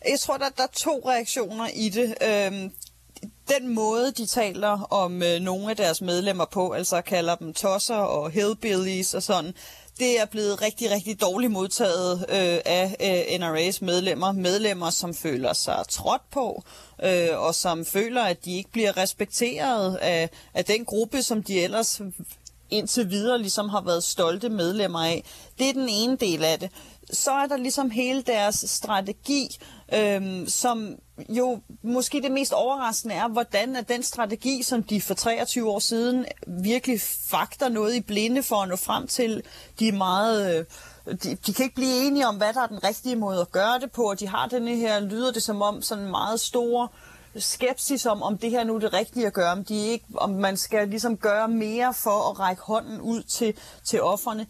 Jeg 0.09 0.21
tror, 0.21 0.37
der, 0.37 0.49
der 0.57 0.63
er 0.63 0.73
to 0.77 1.03
reaktioner 1.07 1.69
i 1.75 1.89
det. 1.89 2.15
Øhm, 2.23 2.73
den 3.49 3.69
måde, 3.75 4.13
de 4.13 4.27
taler 4.27 4.93
om 4.93 5.23
øh, 5.23 5.41
nogle 5.41 5.71
af 5.71 5.77
deres 5.77 6.01
medlemmer 6.01 6.45
på, 6.45 6.73
altså 6.73 7.01
kalder 7.01 7.35
dem 7.35 7.55
tosser 7.55 7.97
og 7.97 8.31
hillbillies 8.31 9.15
og 9.15 9.23
sådan, 9.23 9.55
det 9.99 10.21
er 10.21 10.25
blevet 10.25 10.63
rigtig, 10.63 10.91
rigtig 10.91 11.21
dårligt 11.21 11.53
modtaget 11.53 12.19
øh, 12.29 12.59
af 12.65 12.97
øh, 13.01 13.49
NRA's 13.49 13.79
medlemmer. 13.85 14.33
Medlemmer, 14.33 14.91
som 14.91 15.15
føler 15.15 15.53
sig 15.53 15.85
trådt 15.89 16.31
på, 16.31 16.63
øh, 17.05 17.29
og 17.39 17.55
som 17.55 17.85
føler, 17.85 18.23
at 18.23 18.45
de 18.45 18.57
ikke 18.57 18.71
bliver 18.71 18.97
respekteret 18.97 19.97
af, 19.97 20.31
af 20.55 20.65
den 20.65 20.85
gruppe, 20.85 21.23
som 21.23 21.43
de 21.43 21.61
ellers 21.61 22.01
indtil 22.73 23.11
videre 23.11 23.39
ligesom 23.39 23.69
har 23.69 23.81
været 23.81 24.05
stolte 24.05 24.49
medlemmer 24.49 24.99
af. 25.05 25.25
Det 25.59 25.69
er 25.69 25.73
den 25.73 25.89
ene 25.89 26.17
del 26.17 26.45
af 26.45 26.59
det. 26.59 26.71
Så 27.13 27.31
er 27.31 27.47
der 27.47 27.57
ligesom 27.57 27.91
hele 27.91 28.23
deres 28.23 28.65
strategi, 28.69 29.59
øhm, 29.95 30.49
som 30.49 30.95
jo 31.29 31.61
måske 31.83 32.23
det 32.23 32.31
mest 32.33 32.53
overraskende 32.53 33.15
er, 33.15 33.29
hvordan 33.29 33.77
er 33.77 33.81
den 33.81 34.03
strategi, 34.03 34.63
som 34.63 34.83
de 34.83 35.01
for 35.01 35.15
23 35.15 35.71
år 35.71 35.79
siden 35.79 36.27
virkelig 36.47 37.01
fakter 37.31 37.69
noget 37.69 37.95
i 37.95 38.01
blinde 38.01 38.43
for 38.43 38.57
at 38.57 38.69
nå 38.69 38.77
frem 38.77 39.07
til, 39.07 39.43
de 39.79 39.89
er 39.89 39.93
meget... 39.93 40.59
Øh, 40.59 40.65
de, 41.23 41.35
de 41.35 41.53
kan 41.55 41.65
ikke 41.65 41.75
blive 41.75 42.07
enige 42.07 42.27
om, 42.27 42.37
hvad 42.37 42.53
der 42.53 42.61
er 42.63 42.67
den 42.67 42.85
rigtige 42.85 43.17
måde 43.17 43.41
at 43.41 43.53
gøre 43.53 43.79
det 43.81 43.93
på, 43.93 44.03
og 44.03 44.21
de 44.21 44.29
har 44.29 44.47
denne 44.49 44.77
her, 44.77 45.01
lyder 45.01 45.33
det 45.33 45.43
som 45.43 45.63
om, 45.63 45.83
sådan 45.83 46.11
meget 46.11 46.41
store 46.41 46.89
skepsis 47.37 48.07
om, 48.07 48.23
om 48.23 48.39
det 48.39 48.51
her 48.51 48.65
nu 48.65 48.75
er 48.75 48.79
det 48.79 48.93
rigtige 48.93 49.27
at 49.27 49.33
gøre, 49.33 49.53
om, 49.53 49.65
de 49.65 49.87
ikke, 49.87 50.05
om 50.15 50.31
man 50.31 50.57
skal 50.57 50.89
ligesom 50.89 51.17
gøre 51.17 51.49
mere 51.49 51.95
for 51.95 52.31
at 52.31 52.39
række 52.39 52.63
hånden 52.63 53.01
ud 53.01 53.23
til, 53.23 53.55
til 53.85 54.03
offerne. 54.03 54.47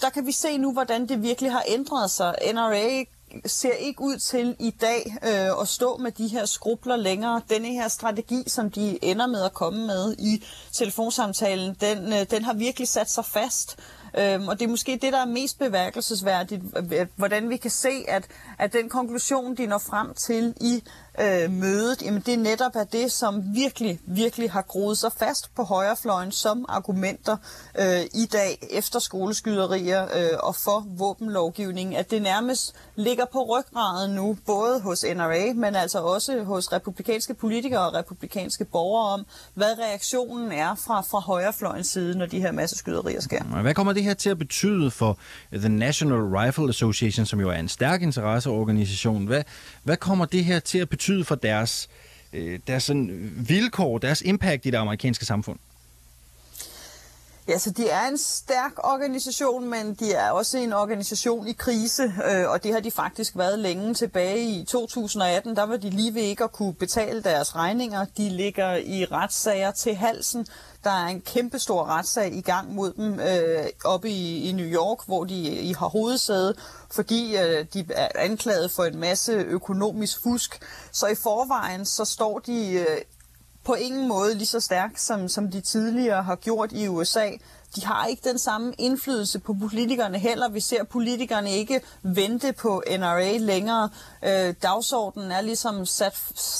Der 0.00 0.10
kan 0.10 0.26
vi 0.26 0.32
se 0.32 0.58
nu, 0.58 0.72
hvordan 0.72 1.08
det 1.08 1.22
virkelig 1.22 1.52
har 1.52 1.64
ændret 1.68 2.10
sig. 2.10 2.34
NRA 2.54 3.04
ser 3.46 3.72
ikke 3.72 4.00
ud 4.00 4.18
til 4.18 4.56
i 4.60 4.70
dag 4.70 5.16
øh, 5.24 5.60
at 5.60 5.68
stå 5.68 5.96
med 5.96 6.12
de 6.12 6.28
her 6.28 6.44
skrubler 6.44 6.96
længere. 6.96 7.42
Denne 7.50 7.68
her 7.68 7.88
strategi, 7.88 8.42
som 8.46 8.70
de 8.70 9.04
ender 9.04 9.26
med 9.26 9.42
at 9.42 9.52
komme 9.52 9.86
med 9.86 10.14
i 10.18 10.44
telefonsamtalen, 10.72 11.76
den, 11.80 12.12
øh, 12.12 12.26
den 12.30 12.44
har 12.44 12.52
virkelig 12.52 12.88
sat 12.88 13.10
sig 13.10 13.24
fast. 13.24 13.76
Øhm, 14.18 14.48
og 14.48 14.58
det 14.60 14.64
er 14.64 14.70
måske 14.70 14.98
det, 15.02 15.12
der 15.12 15.20
er 15.20 15.26
mest 15.26 15.58
beværkelsesværdigt, 15.58 16.62
øh, 16.76 17.06
hvordan 17.16 17.50
vi 17.50 17.56
kan 17.56 17.70
se, 17.70 18.04
at, 18.08 18.26
at 18.58 18.72
den 18.72 18.88
konklusion, 18.88 19.56
de 19.56 19.66
når 19.66 19.78
frem 19.78 20.14
til 20.14 20.54
i 20.60 20.82
øh, 21.20 21.50
mødet, 21.50 22.02
jamen 22.02 22.22
det 22.26 22.38
netop 22.38 22.72
er 22.74 22.84
det, 22.84 23.12
som 23.12 23.54
virkelig, 23.54 24.00
virkelig 24.06 24.50
har 24.50 24.62
groet 24.62 24.98
sig 24.98 25.10
fast 25.18 25.54
på 25.54 25.62
højrefløjen 25.62 26.32
som 26.32 26.64
argumenter 26.68 27.36
øh, 27.78 28.00
i 28.14 28.26
dag 28.32 28.68
efter 28.70 28.98
skoleskyderier 28.98 30.02
øh, 30.02 30.38
og 30.42 30.54
for 30.54 30.86
våbenlovgivningen, 30.98 31.96
at 31.96 32.10
det 32.10 32.22
nærmest 32.22 32.74
ligger 32.96 33.24
på 33.32 33.42
ryggraden 33.42 34.14
nu, 34.14 34.36
både 34.46 34.80
hos 34.80 35.04
NRA, 35.14 35.52
men 35.54 35.74
altså 35.74 35.98
også 35.98 36.42
hos 36.44 36.72
republikanske 36.72 37.34
politikere 37.34 37.86
og 37.86 37.94
republikanske 37.94 38.64
borgere 38.64 39.12
om, 39.12 39.26
hvad 39.54 39.78
reaktionen 39.78 40.52
er 40.52 40.74
fra, 40.74 41.00
fra 41.00 41.20
højrefløjens 41.20 41.86
side, 41.86 42.18
når 42.18 42.26
de 42.26 42.40
her 42.40 42.52
masse 42.52 42.76
skyderier 42.76 43.20
sker. 43.20 43.42
Hvad 43.62 43.74
kommer 43.74 43.92
det 43.92 44.04
her 44.04 44.14
til 44.14 44.30
at 44.30 44.38
betyde 44.38 44.90
for 44.90 45.18
The 45.52 45.68
National 45.68 46.20
Rifle 46.20 46.68
Association, 46.68 47.26
som 47.26 47.40
jo 47.40 47.50
er 47.50 47.56
en 47.56 47.68
stærk 47.68 48.02
interesseorganisation? 48.02 49.26
Hvad, 49.26 49.42
hvad 49.82 49.96
kommer 49.96 50.24
det 50.24 50.44
her 50.44 50.58
til 50.60 50.78
at 50.78 50.88
betyde 50.88 51.07
betyde 51.08 51.24
for 51.24 51.34
deres, 51.34 51.88
øh, 52.32 52.58
deres 52.66 52.82
sådan 52.82 53.32
vilkår, 53.48 53.98
deres 53.98 54.22
impact 54.22 54.66
i 54.66 54.70
det 54.70 54.76
amerikanske 54.76 55.24
samfund? 55.24 55.58
Ja, 57.48 57.58
så 57.58 57.70
de 57.70 57.88
er 57.88 58.08
en 58.08 58.18
stærk 58.18 58.72
organisation, 58.76 59.70
men 59.70 59.94
de 59.94 60.12
er 60.12 60.30
også 60.30 60.58
en 60.58 60.72
organisation 60.72 61.46
i 61.46 61.52
krise, 61.52 62.02
øh, 62.02 62.50
og 62.50 62.62
det 62.62 62.72
har 62.72 62.80
de 62.80 62.90
faktisk 62.90 63.36
været 63.36 63.58
længe 63.58 63.94
tilbage 63.94 64.40
i 64.40 64.64
2018. 64.64 65.56
Der 65.56 65.62
var 65.62 65.76
de 65.76 65.90
lige 65.90 66.14
ved 66.14 66.22
ikke 66.22 66.44
at 66.44 66.52
kunne 66.52 66.74
betale 66.74 67.22
deres 67.22 67.56
regninger. 67.56 68.04
De 68.16 68.28
ligger 68.28 68.76
i 68.76 69.04
retssager 69.04 69.70
til 69.70 69.94
halsen. 69.94 70.46
Der 70.84 70.90
er 70.90 71.06
en 71.06 71.20
kæmpestor 71.20 71.84
retssag 71.84 72.34
i 72.34 72.40
gang 72.40 72.74
mod 72.74 72.92
dem 72.92 73.20
øh, 73.20 73.66
oppe 73.84 74.10
i, 74.10 74.48
i 74.48 74.52
New 74.52 74.66
York, 74.66 75.06
hvor 75.06 75.24
de 75.24 75.40
I 75.44 75.72
har 75.72 75.88
hovedsæde, 75.88 76.54
fordi 76.90 77.36
øh, 77.36 77.66
de 77.74 77.86
er 77.94 78.08
anklaget 78.14 78.70
for 78.70 78.84
en 78.84 78.98
masse 78.98 79.32
økonomisk 79.32 80.22
fusk. 80.22 80.62
Så 80.92 81.06
i 81.06 81.14
forvejen 81.14 81.84
så 81.84 82.04
står 82.04 82.38
de 82.38 82.72
øh, 82.72 82.98
på 83.68 83.74
ingen 83.74 84.08
måde 84.08 84.34
lige 84.34 84.46
så 84.46 84.60
stærk, 84.60 84.90
som, 84.96 85.28
som 85.28 85.50
de 85.50 85.60
tidligere 85.60 86.22
har 86.22 86.36
gjort 86.36 86.72
i 86.72 86.88
USA. 86.88 87.30
De 87.76 87.84
har 87.86 88.06
ikke 88.06 88.28
den 88.28 88.38
samme 88.38 88.74
indflydelse 88.78 89.38
på 89.38 89.54
politikerne 89.60 90.18
heller. 90.18 90.48
Vi 90.48 90.60
ser 90.60 90.84
politikerne 90.84 91.50
ikke 91.50 91.80
vente 92.02 92.52
på 92.52 92.82
NRA 92.98 93.36
længere. 93.36 93.88
Øh, 94.24 94.54
dagsordenen 94.62 95.32
er 95.32 95.40
ligesom 95.40 95.86
sat, 95.86 96.14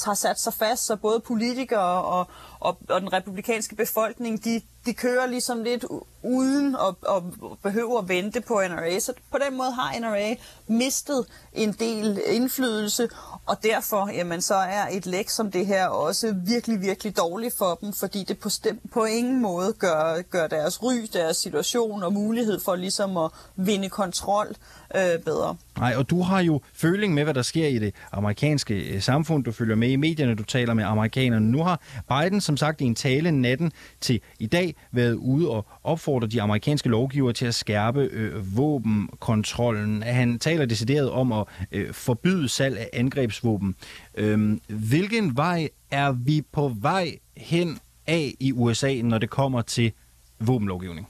har 0.05 0.15
sat 0.15 0.41
sig 0.41 0.55
fast, 0.55 0.87
så 0.87 0.97
både 0.97 1.21
politikere 1.21 2.03
og, 2.03 2.27
og, 2.61 2.79
og 2.89 3.01
den 3.01 3.13
republikanske 3.13 3.77
befolkning, 3.77 4.45
de, 4.45 4.61
de 4.89 4.95
kører 4.95 5.27
ligesom 5.27 5.63
lidt 5.63 5.85
uden 6.23 6.77
at, 6.77 7.17
at 7.17 7.23
behøve 7.63 7.99
at 7.99 8.09
vente 8.09 8.41
på 8.41 8.55
NRA. 8.69 9.01
Så 9.01 9.13
på 9.33 9.39
den 9.49 9.57
måde 9.57 9.73
har 9.73 10.01
NRA 10.01 10.35
mistet 10.67 11.25
en 11.55 11.73
del 11.73 12.21
indflydelse, 12.27 13.09
og 13.47 13.57
derfor 13.63 14.11
jamen, 14.15 14.41
så 14.41 14.55
er 14.55 14.87
et 14.93 15.07
læk 15.07 15.29
som 15.29 15.51
det 15.51 15.67
her 15.67 15.87
også 15.87 16.35
virkelig, 16.47 16.81
virkelig 16.81 17.17
dårligt 17.17 17.59
for 17.59 17.79
dem, 17.81 17.93
fordi 17.93 18.25
det 18.25 18.39
på, 18.39 18.49
på 18.93 19.05
ingen 19.05 19.43
måde 19.43 19.73
gør, 19.73 20.23
gør 20.31 20.47
deres 20.47 20.83
ry, 20.83 20.95
deres 21.13 21.37
situation 21.37 22.03
og 22.03 22.13
mulighed 22.13 22.61
for 22.61 22.77
ligesom 22.77 23.17
at 23.17 23.31
vinde 23.57 23.89
kontrol 23.89 24.47
øh, 24.95 25.19
bedre. 25.25 25.57
Nej, 25.79 25.95
og 25.97 26.11
du 26.11 26.23
har 26.23 26.41
jo 26.41 26.61
føling 26.75 27.15
med, 27.15 27.25
hvad 27.25 27.35
der 27.35 27.43
sker 27.43 27.67
i 27.67 27.79
det 27.79 27.95
amerikanske 28.13 28.75
øh, 28.75 29.03
samfund. 29.03 29.45
Du 29.45 29.53
følger 29.53 29.77
med 29.77 29.89
i 29.89 29.97
medierne, 29.97 30.35
du 30.35 30.45
taler 30.45 30.75
med 30.75 30.85
amerikanerne. 30.85 31.51
Nu 31.51 31.63
har 31.63 31.81
Biden, 32.09 32.41
som 32.41 32.57
sagt, 32.57 32.81
i 32.81 32.85
en 32.85 32.95
tale 32.95 33.31
natten 33.31 33.73
til 34.01 34.21
i 34.39 34.47
dag 34.47 34.75
været 34.93 35.15
ude 35.15 35.51
og 35.51 35.67
opfordre 35.85 36.27
de 36.27 36.43
amerikanske 36.43 36.89
lovgivere 36.89 37.33
til 37.33 37.47
at 37.47 37.55
skærpe 37.55 38.01
øh, 38.01 38.57
våbenkontrollen. 38.57 40.03
Han 40.03 40.39
taler 40.39 40.67
decideret 40.67 41.11
om 41.11 41.33
at 41.33 41.45
øh, 41.73 41.93
forbyde 41.93 42.49
salg 42.49 42.79
af 42.79 42.91
angrebsvåben. 42.93 43.75
Øh, 44.15 44.59
hvilken 44.69 45.37
vej 45.37 45.69
er 45.91 46.13
vi 46.13 46.43
på 46.53 46.73
vej 46.81 47.19
hen 47.37 47.79
af 48.07 48.35
i 48.41 48.53
USA, 48.53 49.03
når 49.03 49.19
det 49.19 49.31
kommer 49.31 49.63
til 49.63 49.93
våbenlovgivning? 50.41 51.09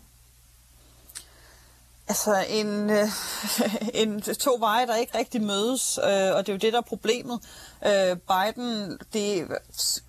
Altså 2.09 2.45
en, 2.49 2.91
øh, 2.91 3.09
en 4.03 4.21
to 4.21 4.57
veje, 4.61 4.87
der 4.87 4.97
ikke 4.97 5.19
rigtig 5.19 5.43
mødes, 5.43 5.99
øh, 5.99 6.35
og 6.35 6.47
det 6.47 6.49
er 6.49 6.53
jo 6.53 6.59
det, 6.59 6.73
der 6.73 6.79
er 6.79 6.83
problemet. 6.83 7.41
Øh, 7.87 8.17
Biden 8.17 8.99
det 9.13 9.49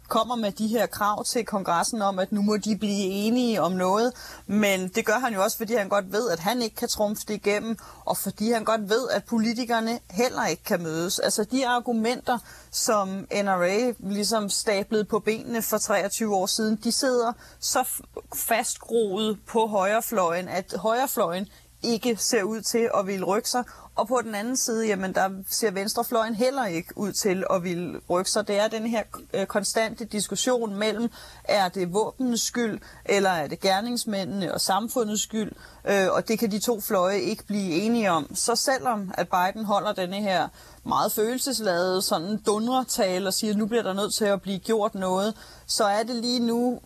kommer 0.07 0.35
med 0.35 0.51
de 0.51 0.67
her 0.67 0.85
krav 0.85 1.23
til 1.23 1.45
kongressen 1.45 2.01
om, 2.01 2.19
at 2.19 2.31
nu 2.31 2.41
må 2.41 2.57
de 2.57 2.77
blive 2.77 3.05
enige 3.05 3.61
om 3.61 3.71
noget, 3.71 4.13
men 4.47 4.87
det 4.87 5.05
gør 5.05 5.19
han 5.19 5.33
jo 5.33 5.43
også, 5.43 5.57
fordi 5.57 5.75
han 5.75 5.89
godt 5.89 6.11
ved, 6.11 6.29
at 6.29 6.39
han 6.39 6.61
ikke 6.61 6.75
kan 6.75 6.87
trumfe 6.87 7.21
det 7.27 7.33
igennem, 7.33 7.77
og 8.05 8.17
fordi 8.17 8.51
han 8.51 8.63
godt 8.63 8.89
ved, 8.89 9.09
at 9.09 9.23
politikerne 9.23 9.99
heller 10.11 10.45
ikke 10.45 10.63
kan 10.63 10.83
mødes. 10.83 11.19
Altså 11.19 11.43
de 11.43 11.67
argumenter, 11.67 12.37
som 12.71 13.27
NRA 13.43 13.93
ligesom 13.99 14.49
stablede 14.49 15.05
på 15.05 15.19
benene 15.19 15.61
for 15.61 15.77
23 15.77 16.35
år 16.35 16.45
siden, 16.45 16.75
de 16.83 16.91
sidder 16.91 17.33
så 17.59 17.87
fastgroet 18.35 19.37
på 19.47 19.67
højrefløjen, 19.67 20.47
at 20.47 20.73
højrefløjen 20.77 21.47
ikke 21.83 22.15
ser 22.15 22.43
ud 22.43 22.61
til 22.61 22.89
at 22.99 23.07
ville 23.07 23.25
rykke 23.25 23.49
sig. 23.49 23.63
Og 23.95 24.07
på 24.07 24.21
den 24.23 24.35
anden 24.35 24.57
side, 24.57 24.87
jamen, 24.87 25.13
der 25.15 25.29
ser 25.49 25.71
venstrefløjen 25.71 26.35
heller 26.35 26.65
ikke 26.65 26.97
ud 26.97 27.11
til 27.11 27.43
at 27.49 27.63
ville 27.63 28.01
rykke 28.09 28.31
sig. 28.31 28.47
Det 28.47 28.59
er 28.59 28.67
den 28.67 28.87
her 28.87 29.03
øh, 29.33 29.45
konstante 29.45 30.05
diskussion 30.05 30.75
mellem, 30.75 31.09
er 31.43 31.69
det 31.69 31.93
våbens 31.93 32.41
skyld, 32.41 32.79
eller 33.05 33.29
er 33.29 33.47
det 33.47 33.59
gerningsmændene 33.59 34.53
og 34.53 34.61
samfundets 34.61 35.23
skyld? 35.23 35.51
Øh, 35.89 36.07
og 36.11 36.27
det 36.27 36.39
kan 36.39 36.51
de 36.51 36.59
to 36.59 36.81
fløje 36.81 37.19
ikke 37.19 37.45
blive 37.45 37.71
enige 37.71 38.11
om. 38.11 38.35
Så 38.35 38.55
selvom 38.55 39.11
at 39.13 39.27
Biden 39.29 39.65
holder 39.65 39.93
denne 39.93 40.21
her 40.21 40.47
meget 40.85 41.11
følelsesladede 41.11 42.01
sådan 42.01 42.37
dundretale 42.37 43.27
og 43.27 43.33
siger, 43.33 43.51
at 43.51 43.57
nu 43.57 43.65
bliver 43.65 43.83
der 43.83 43.93
nødt 43.93 44.13
til 44.13 44.25
at 44.25 44.41
blive 44.41 44.59
gjort 44.59 44.95
noget, 44.95 45.35
så 45.67 45.83
er 45.83 46.03
det 46.03 46.15
lige 46.15 46.39
nu 46.39 46.79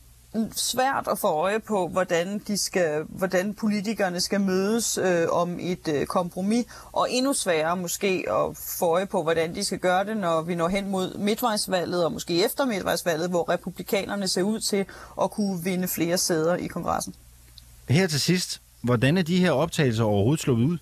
svært 0.56 1.08
at 1.12 1.20
få 1.20 1.28
øje 1.28 1.60
på, 1.60 1.88
hvordan, 1.88 2.40
de 2.48 2.58
skal, 2.58 3.04
hvordan 3.10 3.54
politikerne 3.54 4.22
skal 4.22 4.42
mødes 4.42 4.98
øh, 4.98 5.28
om 5.32 5.58
et 5.60 5.88
øh, 5.88 6.06
kompromis, 6.06 6.66
og 6.92 7.12
endnu 7.12 7.34
sværere 7.34 7.78
måske 7.78 8.26
at 8.30 8.58
få 8.80 8.86
øje 8.86 9.06
på, 9.06 9.24
hvordan 9.24 9.56
de 9.56 9.64
skal 9.64 9.80
gøre 9.80 10.06
det, 10.06 10.18
når 10.18 10.42
vi 10.42 10.56
når 10.56 10.68
hen 10.68 10.90
mod 10.90 11.18
midtvejsvalget, 11.18 12.06
og 12.06 12.12
måske 12.12 12.46
efter 12.46 12.66
midtvejsvalget, 12.66 13.30
hvor 13.30 13.50
republikanerne 13.50 14.28
ser 14.28 14.44
ud 14.44 14.60
til 14.60 14.86
at 15.22 15.32
kunne 15.32 15.64
vinde 15.64 15.88
flere 15.88 16.18
sæder 16.18 16.56
i 16.56 16.68
kongressen. 16.68 17.16
Her 17.90 18.08
til 18.08 18.22
sidst, 18.22 18.62
hvordan 18.82 19.18
er 19.18 19.22
de 19.22 19.40
her 19.40 19.52
optagelser 19.52 20.04
overhovedet 20.04 20.42
slået 20.42 20.58
ud? 20.58 20.78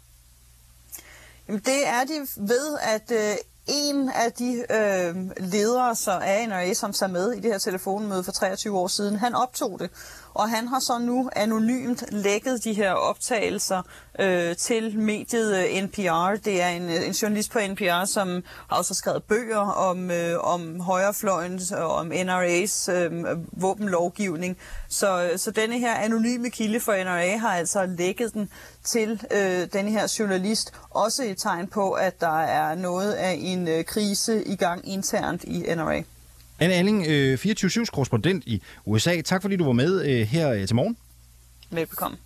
Jamen, 1.48 1.62
det 1.66 1.88
er 1.88 2.04
de 2.04 2.28
ved, 2.38 2.78
at 2.82 3.12
øh, 3.12 3.36
en 3.68 4.10
af 4.10 4.32
de 4.32 4.66
øh, 4.70 5.16
ledere 5.52 5.96
så 5.96 6.12
af 6.12 6.48
NRA, 6.50 6.74
som 6.74 6.94
sad 6.94 7.08
med 7.08 7.32
i 7.32 7.40
det 7.40 7.52
her 7.52 7.58
telefonmøde 7.58 8.24
for 8.24 8.32
23 8.32 8.78
år 8.78 8.88
siden, 8.88 9.16
han 9.16 9.36
optog 9.36 9.80
det. 9.80 9.90
Og 10.34 10.50
han 10.50 10.68
har 10.68 10.80
så 10.80 10.98
nu 10.98 11.30
anonymt 11.36 12.04
lækket 12.12 12.64
de 12.64 12.74
her 12.74 12.92
optagelser 12.92 13.82
øh, 14.20 14.56
til 14.56 15.00
mediet 15.00 15.58
øh, 15.58 15.84
NPR. 15.84 16.36
Det 16.46 16.62
er 16.62 16.68
en, 16.68 16.90
øh, 16.90 17.08
en 17.08 17.12
journalist 17.12 17.52
på 17.52 17.60
NPR, 17.70 18.06
som 18.06 18.44
har 18.70 18.78
også 18.78 18.94
skrevet 18.94 19.24
bøger 19.24 19.58
om, 19.58 20.12
øh, 20.12 20.40
om 20.40 20.80
højrefløjen 20.80 21.62
og 21.72 21.96
om 21.96 22.12
NRA's 22.12 22.92
øh, 22.92 23.12
våbenlovgivning. 23.52 24.58
Så, 24.90 25.24
øh, 25.24 25.40
så 25.40 25.52
denne 25.52 25.80
her 25.80 25.94
anonyme 25.96 26.50
kilde 26.50 26.80
for 26.80 27.04
NRA 27.04 27.38
har 27.38 27.56
altså 27.56 27.86
lækket 27.86 28.34
den 28.34 28.50
til 28.84 29.22
øh, 29.32 29.68
denne 29.74 29.92
her 29.92 30.16
journalist. 30.20 30.74
Også 30.90 31.24
et 31.24 31.38
tegn 31.38 31.68
på, 31.68 31.92
at 31.92 32.22
der 32.22 32.40
er 32.42 32.76
noget 32.76 33.14
af 33.14 33.38
en 33.42 33.68
øh, 33.68 33.84
krise 33.84 34.44
i 34.44 34.56
gang 34.56 34.88
internt 34.88 35.44
i 35.44 35.60
NRA. 35.76 36.02
Anne 36.60 36.74
Alling, 36.74 37.06
24-7's 37.06 37.80
øh, 37.80 37.86
korrespondent 37.86 38.44
i 38.46 38.62
USA. 38.86 39.22
Tak 39.22 39.42
fordi 39.42 39.56
du 39.56 39.66
var 39.66 39.72
med 39.72 40.06
øh, 40.06 40.28
her 40.28 40.52
øh, 40.52 40.68
til 40.68 40.76
morgen. 40.76 40.98
velbekomme. 41.70 42.18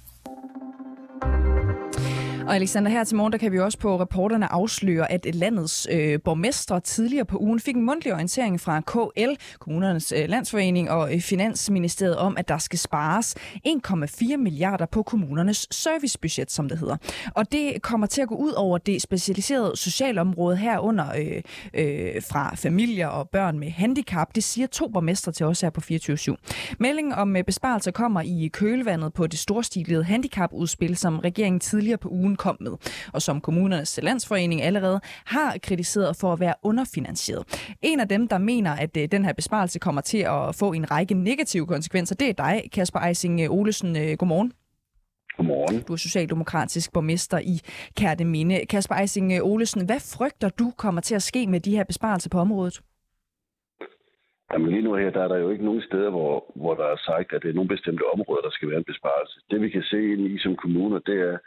Og 2.48 2.56
Alexander, 2.56 2.92
her 2.92 3.04
til 3.04 3.18
morgen, 3.18 3.32
der 3.32 3.38
kan 3.38 3.52
vi 3.52 3.60
også 3.60 3.78
på 3.78 4.00
reporterne 4.00 4.52
afsløre, 4.52 5.12
at 5.12 5.36
landets 5.36 5.88
øh, 5.92 6.20
borgmestre 6.22 6.80
tidligere 6.80 7.26
på 7.26 7.38
ugen 7.38 7.60
fik 7.60 7.76
en 7.76 7.82
mundtlig 7.82 8.14
orientering 8.14 8.62
fra 8.62 8.82
KL, 8.82 9.34
Kommunernes 9.60 10.14
øh, 10.18 10.30
Landsforening 10.30 10.92
og 10.92 11.14
øh, 11.14 11.22
Finansministeriet 11.22 12.18
om, 12.18 12.38
at 12.38 12.48
der 12.48 12.58
skal 12.58 12.80
spares 12.80 13.36
1,4 13.68 14.38
milliarder 14.38 14.86
på 14.86 15.04
kommunernes 15.04 15.68
servicebudget, 15.72 16.52
som 16.52 16.70
det 16.70 16.80
hedder. 16.80 16.98
Og 17.36 17.52
det 17.52 17.82
kommer 17.82 18.08
til 18.08 18.22
at 18.22 18.28
gå 18.28 18.36
ud 18.36 18.52
over 18.52 18.78
det 18.78 19.02
specialiserede 19.02 19.78
socialområde 19.78 20.58
herunder 20.58 21.06
øh, 21.18 21.42
øh, 21.74 22.22
fra 22.30 22.56
familier 22.56 23.08
og 23.08 23.30
børn 23.30 23.60
med 23.60 23.70
handicap. 23.70 24.36
Det 24.36 24.44
siger 24.44 24.68
to 24.68 24.88
borgmestre 24.88 25.32
til 25.32 25.46
os 25.46 25.62
her 25.62 25.70
på 25.70 25.82
24-7. 25.92 26.36
Meldingen 26.80 27.14
om 27.14 27.36
øh, 27.36 27.44
besparelser 27.44 27.92
kommer 27.92 28.22
i 28.22 28.50
kølvandet 28.54 29.14
på 29.14 29.28
det 29.28 29.40
storstilede 29.40 30.04
handicapudspil, 30.04 30.98
som 30.98 31.20
regeringen 31.20 31.60
tidligere 31.60 31.98
på 31.98 32.10
ugen 32.10 32.35
kom 32.36 32.58
med, 32.60 32.72
og 33.14 33.22
som 33.22 33.42
kommunernes 33.42 34.00
landsforening 34.04 34.62
allerede 34.62 35.00
har 35.26 35.58
kritiseret 35.64 36.16
for 36.16 36.34
at 36.34 36.40
være 36.40 36.54
underfinansieret. 36.64 37.76
En 37.82 38.00
af 38.00 38.08
dem, 38.08 38.28
der 38.28 38.38
mener, 38.38 38.72
at 38.72 38.98
øh, 38.98 39.08
den 39.12 39.26
her 39.26 39.34
besparelse 39.34 39.80
kommer 39.80 40.02
til 40.02 40.18
at 40.18 40.56
få 40.56 40.74
en 40.74 40.92
række 40.92 41.14
negative 41.14 41.68
konsekvenser, 41.68 42.16
det 42.16 42.30
er 42.30 42.34
dig, 42.34 42.64
Kasper 42.74 43.00
Eising 43.00 43.50
Olesen. 43.50 43.96
Øh, 43.96 44.18
godmorgen. 44.18 44.54
Godmorgen. 45.38 45.82
Du 45.88 45.94
er 45.94 45.98
socialdemokratisk 45.98 46.94
borgmester 46.94 47.40
i 47.40 47.56
Kærteminde. 47.98 48.66
Kasper 48.66 48.96
Eising 48.96 49.44
Olesen, 49.44 49.86
hvad 49.86 50.00
frygter 50.18 50.50
du 50.50 50.72
kommer 50.78 51.02
til 51.02 51.16
at 51.16 51.24
ske 51.24 51.48
med 51.48 51.60
de 51.60 51.76
her 51.76 51.84
besparelser 51.84 52.30
på 52.30 52.40
området? 52.40 52.82
Jamen 54.52 54.70
lige 54.72 54.82
nu 54.88 54.96
her, 54.96 55.10
der 55.10 55.24
er 55.24 55.28
der 55.28 55.38
jo 55.38 55.50
ikke 55.50 55.66
nogen 55.66 55.82
steder, 55.82 56.10
hvor, 56.10 56.52
hvor 56.56 56.74
der 56.76 56.88
er 56.94 57.00
sagt, 57.10 57.34
at 57.34 57.42
det 57.44 57.50
er 57.50 57.54
nogle 57.54 57.74
bestemte 57.76 58.04
områder, 58.14 58.42
der 58.42 58.52
skal 58.54 58.70
være 58.70 58.78
en 58.78 58.92
besparelse. 58.94 59.36
Det 59.52 59.62
vi 59.62 59.70
kan 59.70 59.84
se 59.84 60.00
ind 60.14 60.22
i 60.34 60.38
som 60.40 60.56
kommuner, 60.56 61.00
det 61.00 61.18
er, 61.30 61.38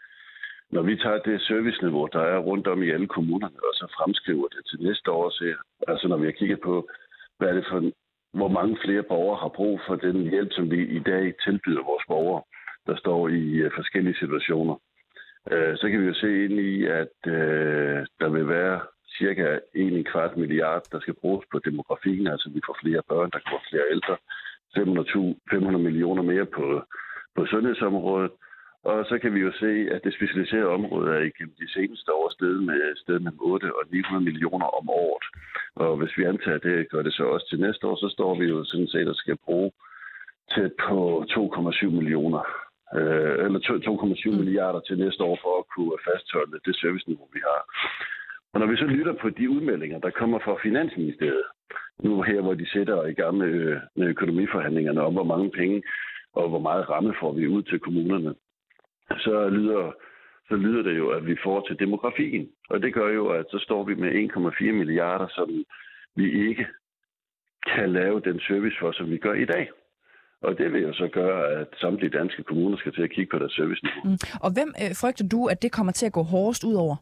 når 0.70 0.82
vi 0.82 0.96
tager 0.96 1.18
det 1.18 1.42
serviceniveau, 1.42 2.06
der 2.12 2.20
er 2.20 2.38
rundt 2.38 2.66
om 2.66 2.82
i 2.82 2.90
alle 2.90 3.06
kommunerne, 3.06 3.58
og 3.68 3.74
så 3.74 3.86
fremskriver 3.98 4.48
det 4.48 4.62
til 4.66 4.82
næste 4.82 5.10
år, 5.10 5.30
så, 5.30 5.54
altså 5.88 6.08
når 6.08 6.16
vi 6.16 6.26
har 6.26 6.32
kigget 6.32 6.60
på, 6.60 6.88
hvad 7.38 7.48
er 7.48 7.54
det 7.54 7.66
for, 7.70 7.90
hvor 8.32 8.48
mange 8.48 8.78
flere 8.84 9.02
borgere 9.02 9.38
har 9.38 9.48
brug 9.48 9.80
for 9.86 9.96
den 9.96 10.30
hjælp, 10.30 10.52
som 10.52 10.70
vi 10.70 10.80
i 10.86 10.98
dag 10.98 11.34
tilbyder 11.44 11.82
vores 11.90 12.04
borgere, 12.08 12.42
der 12.86 12.96
står 12.96 13.28
i 13.28 13.44
øh, 13.64 13.70
forskellige 13.76 14.16
situationer. 14.18 14.76
Uh, 15.52 15.72
så 15.80 15.88
kan 15.90 16.00
vi 16.00 16.06
jo 16.06 16.14
se 16.14 16.44
ind 16.44 16.60
i, 16.60 16.86
at 16.86 17.16
uh, 17.26 17.98
der 18.20 18.28
vil 18.28 18.48
være 18.48 18.80
cirka 19.18 19.58
1 19.74 20.06
kvart 20.06 20.36
milliard, 20.36 20.82
der 20.92 21.00
skal 21.00 21.14
bruges 21.14 21.46
på 21.52 21.58
demografien, 21.58 22.26
altså 22.26 22.50
vi 22.54 22.60
får 22.66 22.76
flere 22.82 23.02
børn, 23.08 23.30
der 23.30 23.38
kommer 23.44 23.62
flere 23.70 23.86
ældre, 23.90 24.16
500, 24.76 25.34
500 25.50 25.84
millioner 25.84 26.22
mere 26.22 26.46
på, 26.46 26.82
på 27.36 27.46
sundhedsområdet, 27.46 28.32
og 28.84 29.06
så 29.08 29.18
kan 29.18 29.34
vi 29.34 29.40
jo 29.40 29.52
se, 29.52 29.72
at 29.94 30.04
det 30.04 30.14
specialiserede 30.14 30.74
område 30.78 31.10
er 31.16 31.20
igennem 31.20 31.54
de 31.62 31.72
seneste 31.72 32.12
år 32.12 32.28
stedet 32.30 32.62
med, 32.62 32.96
sted 32.96 33.18
med 33.18 33.32
8 33.40 33.64
og 33.64 33.82
900 33.92 34.24
millioner 34.24 34.66
om 34.78 34.90
året. 34.90 35.26
Og 35.74 35.96
hvis 35.96 36.18
vi 36.18 36.24
antager 36.24 36.58
det, 36.58 36.90
gør 36.90 37.02
det 37.02 37.14
så 37.14 37.24
også 37.24 37.46
til 37.48 37.60
næste 37.60 37.86
år, 37.86 37.96
så 37.96 38.08
står 38.08 38.38
vi 38.40 38.46
jo 38.46 38.64
sådan 38.64 38.88
set, 38.88 39.08
at 39.08 39.16
skal 39.16 39.36
bruge 39.44 39.70
tæt 40.54 40.72
på 40.86 41.24
2,7 41.30 41.86
millioner 41.98 42.42
øh, 42.98 43.36
eller 43.44 43.60
2,7 44.30 44.36
milliarder 44.40 44.80
til 44.80 44.98
næste 44.98 45.22
år 45.24 45.38
for 45.42 45.52
at 45.60 45.68
kunne 45.74 45.96
fastholde 46.08 46.60
det 46.66 46.76
serviceniveau, 46.76 47.28
vi 47.32 47.40
har. 47.50 47.60
Og 48.52 48.60
når 48.60 48.66
vi 48.66 48.76
så 48.76 48.84
lytter 48.84 49.14
på 49.22 49.30
de 49.30 49.50
udmeldinger, 49.50 49.98
der 49.98 50.10
kommer 50.10 50.38
fra 50.38 50.54
Finansministeriet, 50.62 51.48
nu 52.04 52.22
her, 52.22 52.40
hvor 52.40 52.54
de 52.54 52.70
sætter 52.70 53.04
i 53.04 53.12
gang 53.12 53.36
med, 53.36 53.80
med 53.96 54.06
økonomiforhandlingerne 54.06 55.00
om, 55.02 55.12
hvor 55.12 55.24
mange 55.24 55.50
penge 55.50 55.82
og 56.32 56.48
hvor 56.48 56.58
meget 56.58 56.88
ramme 56.90 57.14
får 57.20 57.32
vi 57.32 57.46
ud 57.46 57.62
til 57.62 57.78
kommunerne, 57.78 58.34
så 59.16 59.48
lyder, 59.48 59.92
så 60.48 60.54
lyder 60.56 60.82
det 60.82 60.96
jo, 60.96 61.08
at 61.10 61.26
vi 61.26 61.36
får 61.44 61.60
til 61.60 61.78
demografien. 61.78 62.48
Og 62.70 62.82
det 62.82 62.94
gør 62.94 63.08
jo, 63.08 63.28
at 63.28 63.46
så 63.50 63.58
står 63.58 63.84
vi 63.84 63.94
med 63.94 64.10
1,4 64.10 64.72
milliarder, 64.72 65.28
som 65.28 65.64
vi 66.16 66.48
ikke 66.48 66.66
kan 67.74 67.92
lave 67.92 68.20
den 68.20 68.40
service 68.40 68.76
for, 68.80 68.92
som 68.92 69.10
vi 69.10 69.18
gør 69.18 69.34
i 69.34 69.44
dag. 69.44 69.70
Og 70.42 70.58
det 70.58 70.72
vil 70.72 70.82
jo 70.82 70.92
så 70.92 71.08
gøre, 71.12 71.60
at 71.60 71.68
samtlige 71.80 72.18
danske 72.18 72.42
kommuner 72.42 72.76
skal 72.76 72.92
til 72.94 73.02
at 73.02 73.10
kigge 73.10 73.30
på 73.30 73.38
deres 73.38 73.52
serviceniveau. 73.52 74.02
Mm. 74.04 74.18
Og 74.40 74.50
hvem 74.56 74.70
øh, 74.82 74.90
frygter 75.00 75.28
du, 75.32 75.46
at 75.46 75.62
det 75.62 75.72
kommer 75.72 75.92
til 75.92 76.06
at 76.06 76.12
gå 76.12 76.22
hårdest 76.22 76.64
ud 76.64 76.74
over? 76.74 76.96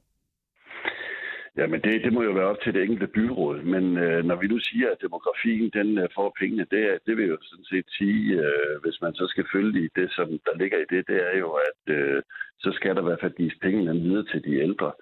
Jamen, 1.58 1.80
det, 1.80 2.04
det 2.04 2.12
må 2.12 2.22
jo 2.22 2.32
være 2.32 2.50
op 2.52 2.60
til 2.60 2.74
det 2.74 2.82
enkelte 2.82 3.06
byråd. 3.06 3.62
Men 3.62 3.98
øh, 3.98 4.24
når 4.24 4.36
vi 4.36 4.46
nu 4.46 4.58
siger, 4.58 4.88
at 4.90 5.02
demografien 5.02 5.70
den 5.70 5.98
øh, 5.98 6.08
får 6.14 6.36
pengene, 6.40 6.66
det, 6.70 6.98
det 7.06 7.16
vil 7.16 7.26
jo 7.26 7.38
sådan 7.42 7.64
set 7.64 7.88
sige, 7.98 8.34
øh, 8.44 8.74
hvis 8.82 9.00
man 9.02 9.14
så 9.14 9.26
skal 9.26 9.46
følge 9.52 9.84
i 9.84 9.88
det, 9.96 10.08
som 10.12 10.28
der 10.28 10.58
ligger 10.60 10.78
i 10.78 10.90
det, 10.94 11.08
det 11.08 11.18
er 11.30 11.38
jo, 11.38 11.50
at 11.68 11.94
øh, 11.96 12.22
så 12.58 12.72
skal 12.72 12.94
der 12.94 13.00
i 13.02 13.04
hvert 13.04 13.20
fald 13.20 13.34
gives 13.40 13.58
pengene 13.62 14.00
videre 14.00 14.24
til 14.32 14.44
de 14.44 14.54
ældre. 14.66 14.92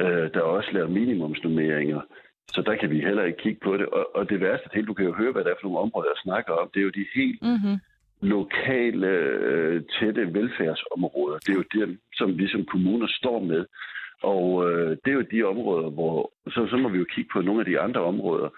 Øh, 0.00 0.26
der 0.32 0.40
er 0.40 0.54
også 0.58 0.70
lavet 0.72 0.90
minimumsnummeringer, 0.90 2.00
så 2.54 2.62
der 2.62 2.74
kan 2.76 2.90
vi 2.90 3.00
heller 3.00 3.24
ikke 3.24 3.42
kigge 3.44 3.60
på 3.64 3.76
det. 3.76 3.86
Og, 3.86 4.16
og 4.16 4.30
det 4.30 4.40
værste 4.40 4.68
til, 4.68 4.86
du 4.86 4.94
kan 4.94 5.06
jo 5.06 5.14
høre, 5.14 5.32
hvad 5.32 5.44
det 5.44 5.50
er 5.50 5.60
for 5.60 5.68
nogle 5.68 5.84
områder, 5.84 6.08
jeg 6.08 6.22
snakker 6.22 6.52
om, 6.52 6.70
det 6.74 6.80
er 6.80 6.84
jo 6.84 6.98
de 7.00 7.06
helt 7.14 7.42
mm-hmm. 7.42 7.76
lokale, 8.20 9.08
øh, 9.50 9.82
tætte 9.98 10.34
velfærdsområder. 10.34 11.38
Det 11.38 11.50
er 11.52 11.60
jo 11.62 11.68
det, 11.76 11.98
som 12.14 12.38
vi 12.38 12.48
som 12.48 12.64
kommuner 12.64 13.06
står 13.20 13.38
med. 13.52 13.64
Og 14.22 14.70
øh, 14.70 14.90
det 15.04 15.10
er 15.10 15.12
jo 15.12 15.24
de 15.32 15.42
områder, 15.42 15.90
hvor... 15.90 16.32
Så, 16.48 16.66
så 16.70 16.76
må 16.76 16.88
vi 16.88 16.98
jo 16.98 17.06
kigge 17.14 17.30
på 17.32 17.40
nogle 17.40 17.60
af 17.60 17.66
de 17.66 17.80
andre 17.80 18.00
områder. 18.00 18.48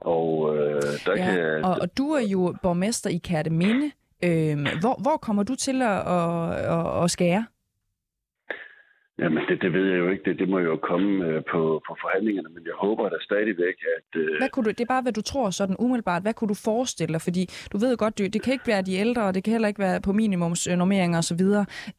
Og 0.00 0.56
øh, 0.56 0.82
der 1.06 1.16
ja, 1.16 1.24
kan... 1.24 1.64
Og, 1.64 1.78
og 1.80 1.98
du 1.98 2.10
er 2.10 2.20
jo 2.20 2.54
borgmester 2.62 3.10
i 3.10 3.20
Kærteminde. 3.24 3.90
Øh, 4.24 4.56
hvor, 4.80 5.02
hvor 5.02 5.16
kommer 5.16 5.42
du 5.42 5.54
til 5.54 5.82
at, 5.82 5.98
at, 6.16 6.52
at, 6.76 7.04
at 7.04 7.10
skære? 7.10 7.46
Jamen, 9.18 9.42
det, 9.48 9.62
det 9.62 9.72
ved 9.72 9.86
jeg 9.90 9.98
jo 9.98 10.08
ikke. 10.10 10.24
Det, 10.24 10.38
det 10.38 10.48
må 10.48 10.58
jo 10.58 10.76
komme 10.76 11.26
øh, 11.26 11.42
på, 11.52 11.82
på 11.86 11.96
forhandlingerne, 12.00 12.48
men 12.54 12.64
jeg 12.66 12.72
håber 12.74 13.08
da 13.08 13.16
stadigvæk, 13.20 13.76
at... 13.96 14.20
Øh... 14.20 14.38
Hvad 14.38 14.48
kunne 14.48 14.64
du, 14.64 14.70
det 14.70 14.80
er 14.80 14.94
bare, 14.94 15.02
hvad 15.02 15.12
du 15.12 15.22
tror 15.22 15.50
sådan 15.50 15.76
umiddelbart. 15.78 16.22
Hvad 16.22 16.34
kunne 16.34 16.48
du 16.48 16.54
forestille 16.64 17.12
dig? 17.12 17.20
Fordi 17.20 17.42
du 17.72 17.78
ved 17.78 17.96
godt, 17.96 18.18
det, 18.18 18.32
det 18.34 18.42
kan 18.42 18.52
ikke 18.52 18.66
være 18.66 18.82
de 18.82 18.94
ældre, 18.94 19.22
og 19.22 19.34
det 19.34 19.44
kan 19.44 19.50
heller 19.52 19.68
ikke 19.68 19.80
være 19.80 20.00
på 20.00 20.12
minimumsnormeringer 20.12 21.18
osv. 21.18 21.44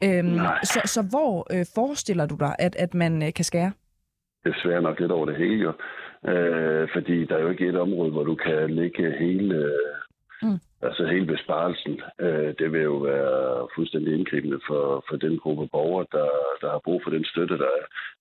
Øhm, 0.07 0.39
så, 0.63 0.79
så 0.85 1.01
hvor 1.13 1.33
øh, 1.53 1.65
forestiller 1.75 2.25
du 2.25 2.35
dig, 2.39 2.55
at, 2.59 2.75
at 2.75 2.93
man 2.93 3.23
øh, 3.23 3.33
kan 3.33 3.45
skære? 3.45 3.71
Det 4.43 4.49
er 4.49 4.59
svært 4.63 4.83
nok 4.83 4.99
lidt 4.99 5.11
over 5.11 5.25
det 5.25 5.37
hele, 5.37 5.61
jo. 5.67 5.71
Øh, 6.31 6.87
fordi 6.93 7.25
der 7.25 7.35
er 7.35 7.41
jo 7.41 7.49
ikke 7.49 7.67
et 7.67 7.77
område, 7.77 8.11
hvor 8.11 8.23
du 8.23 8.35
kan 8.35 8.69
lægge 8.69 9.11
hele... 9.19 9.55
Øh 9.55 9.93
Mm. 10.43 10.59
Altså 10.87 11.05
hele 11.05 11.25
besparelsen, 11.25 12.01
øh, 12.19 12.53
det 12.59 12.71
vil 12.71 12.81
jo 12.81 12.97
være 12.97 13.67
fuldstændig 13.75 14.13
indgribende 14.13 14.59
for, 14.67 15.05
for 15.09 15.15
den 15.15 15.37
gruppe 15.37 15.67
borgere, 15.67 16.05
der, 16.11 16.29
der 16.61 16.69
har 16.71 16.81
brug 16.83 17.01
for 17.03 17.09
den 17.09 17.25
støtte, 17.25 17.57
der 17.57 17.69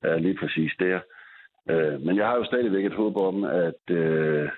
er, 0.02 0.18
lige 0.18 0.38
præcis 0.40 0.72
der. 0.78 1.00
Øh, 1.70 2.00
men 2.00 2.16
jeg 2.16 2.26
har 2.26 2.36
jo 2.36 2.44
stadigvæk 2.44 2.84
et 2.84 2.94
håb 2.94 3.16
om, 3.16 3.44
at, 3.44 3.82
øh, 3.90 4.48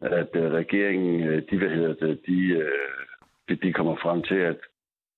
at 0.00 0.30
øh, 0.34 0.52
regeringen, 0.52 1.28
øh, 1.28 1.42
de, 1.50 1.58
hvad 1.58 1.68
hedder 1.68 1.94
det, 2.06 2.20
de, 2.26 2.40
øh, 2.48 3.04
de, 3.48 3.54
de 3.56 3.72
kommer 3.72 3.96
frem 3.96 4.22
til, 4.22 4.34
at 4.34 4.58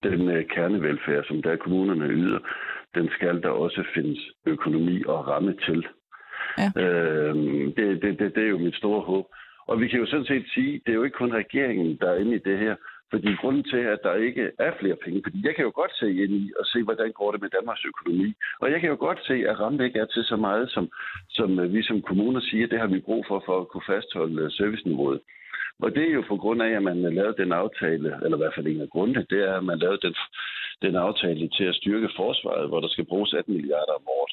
den 0.02 0.44
kernevelfærd, 0.44 1.24
som 1.24 1.42
der 1.42 1.56
kommunerne 1.56 2.08
yder, 2.08 2.38
den 2.94 3.08
skal 3.08 3.42
der 3.42 3.48
også 3.48 3.84
findes 3.94 4.18
økonomi 4.46 5.02
og 5.06 5.28
ramme 5.28 5.54
til. 5.66 5.86
Ja. 6.58 6.82
Øh, 6.82 7.34
det, 7.76 8.02
det, 8.02 8.18
det, 8.18 8.34
det 8.34 8.44
er 8.44 8.48
jo 8.48 8.58
mit 8.58 8.74
store 8.74 9.00
håb. 9.00 9.26
Og 9.70 9.80
vi 9.80 9.88
kan 9.88 10.00
jo 10.00 10.06
sådan 10.06 10.26
set 10.26 10.46
sige, 10.54 10.72
det 10.84 10.90
er 10.92 10.98
jo 11.00 11.04
ikke 11.04 11.20
kun 11.22 11.32
regeringen, 11.32 11.98
der 12.00 12.10
er 12.10 12.18
inde 12.18 12.34
i 12.36 12.46
det 12.48 12.58
her. 12.58 12.74
Fordi 13.10 13.30
grunden 13.40 13.64
til, 13.64 13.82
at 13.94 14.00
der 14.02 14.14
ikke 14.14 14.50
er 14.58 14.72
flere 14.80 14.96
penge, 15.04 15.22
fordi 15.24 15.38
jeg 15.46 15.54
kan 15.54 15.64
jo 15.64 15.72
godt 15.74 15.92
se 16.00 16.08
ind 16.22 16.32
i 16.42 16.52
og 16.60 16.66
se, 16.66 16.82
hvordan 16.82 17.12
går 17.12 17.32
det 17.32 17.40
med 17.40 17.50
Danmarks 17.50 17.84
økonomi. 17.84 18.34
Og 18.60 18.70
jeg 18.70 18.80
kan 18.80 18.90
jo 18.90 18.96
godt 19.06 19.20
se, 19.26 19.34
at 19.48 19.60
rammen 19.60 19.86
ikke 19.86 19.98
er 19.98 20.04
til 20.04 20.24
så 20.24 20.36
meget, 20.36 20.70
som, 20.70 20.90
som 21.28 21.58
øh, 21.60 21.72
vi 21.74 21.82
som 21.82 22.02
kommuner 22.02 22.40
siger, 22.40 22.66
det 22.66 22.78
har 22.80 22.86
vi 22.86 23.00
brug 23.00 23.24
for, 23.28 23.42
for 23.46 23.60
at 23.60 23.68
kunne 23.68 23.86
fastholde 23.86 24.42
øh, 24.42 24.50
serviceniveauet. 24.50 25.20
Og 25.82 25.94
det 25.94 26.04
er 26.08 26.14
jo 26.14 26.24
på 26.28 26.36
grund 26.36 26.62
af, 26.62 26.70
at 26.70 26.82
man 26.82 27.04
øh, 27.04 27.12
lavede 27.12 27.42
den 27.42 27.52
aftale, 27.52 28.08
eller 28.24 28.36
i 28.36 28.42
hvert 28.42 28.54
fald 28.54 28.66
en 28.66 28.80
af 28.80 28.90
grundene, 28.90 29.26
det 29.30 29.40
er, 29.48 29.54
at 29.56 29.64
man 29.64 29.78
lavede 29.78 30.00
den, 30.06 30.14
den 30.82 30.96
aftale 30.96 31.48
til 31.48 31.64
at 31.64 31.74
styrke 31.74 32.10
forsvaret, 32.16 32.68
hvor 32.68 32.80
der 32.80 32.88
skal 32.88 33.04
bruges 33.04 33.34
18 33.34 33.54
milliarder 33.54 33.94
om 34.00 34.06
året. 34.18 34.32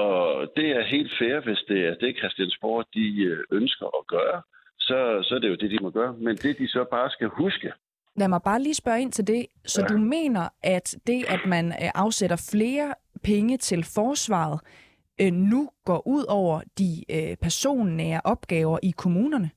Og 0.00 0.52
det 0.56 0.68
er 0.76 0.92
helt 0.94 1.12
fair, 1.18 1.40
hvis 1.40 1.62
det 1.68 1.80
er 1.88 1.94
det, 1.94 2.18
Christiansborg 2.18 2.84
de 2.94 3.36
ønsker 3.58 3.86
at 3.86 4.06
gøre 4.06 4.42
så, 4.92 5.28
så 5.28 5.34
er 5.34 5.38
det 5.38 5.48
jo 5.48 5.54
det, 5.54 5.70
de 5.70 5.78
må 5.82 5.90
gøre. 5.90 6.12
Men 6.26 6.36
det, 6.36 6.58
de 6.58 6.68
så 6.68 6.84
bare 6.90 7.10
skal 7.10 7.28
huske... 7.28 7.72
Lad 8.16 8.28
mig 8.28 8.42
bare 8.44 8.62
lige 8.62 8.74
spørge 8.74 9.00
ind 9.00 9.12
til 9.12 9.26
det. 9.26 9.46
Så 9.64 9.80
ja. 9.80 9.86
du 9.86 9.98
mener, 9.98 10.44
at 10.62 10.96
det, 11.06 11.24
at 11.28 11.40
man 11.46 11.66
øh, 11.66 11.90
afsætter 11.94 12.48
flere 12.52 12.94
penge 13.24 13.56
til 13.56 13.84
forsvaret, 13.96 14.60
øh, 15.20 15.32
nu 15.32 15.70
går 15.84 16.02
ud 16.06 16.24
over 16.28 16.60
de 16.78 16.90
øh, 17.16 17.36
personnære 17.36 18.20
opgaver 18.24 18.78
i 18.82 18.92
kommunerne? 18.96 19.50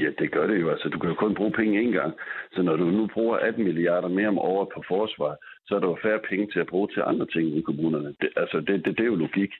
Ja, 0.00 0.10
det 0.18 0.32
gør 0.32 0.46
det 0.46 0.60
jo. 0.60 0.70
Altså, 0.70 0.88
du 0.88 0.98
kan 0.98 1.10
jo 1.10 1.14
kun 1.14 1.34
bruge 1.34 1.52
penge 1.52 1.80
én 1.82 1.92
gang. 1.92 2.12
Så 2.52 2.62
når 2.62 2.76
du 2.76 2.84
nu 2.84 3.06
bruger 3.14 3.36
18 3.36 3.64
milliarder 3.64 4.08
mere 4.08 4.28
om 4.28 4.38
året 4.38 4.68
på 4.74 4.82
forsvar, 4.88 5.36
så 5.66 5.74
er 5.76 5.80
der 5.80 5.88
jo 5.88 5.98
færre 6.02 6.20
penge 6.30 6.46
til 6.52 6.60
at 6.60 6.66
bruge 6.66 6.88
til 6.88 7.02
andre 7.06 7.26
ting 7.26 7.56
i 7.58 7.60
kommunerne. 7.60 8.14
Det, 8.20 8.28
altså, 8.36 8.60
det, 8.60 8.84
det, 8.84 8.98
det 8.98 9.00
er 9.00 9.12
jo 9.14 9.14
logik. 9.14 9.52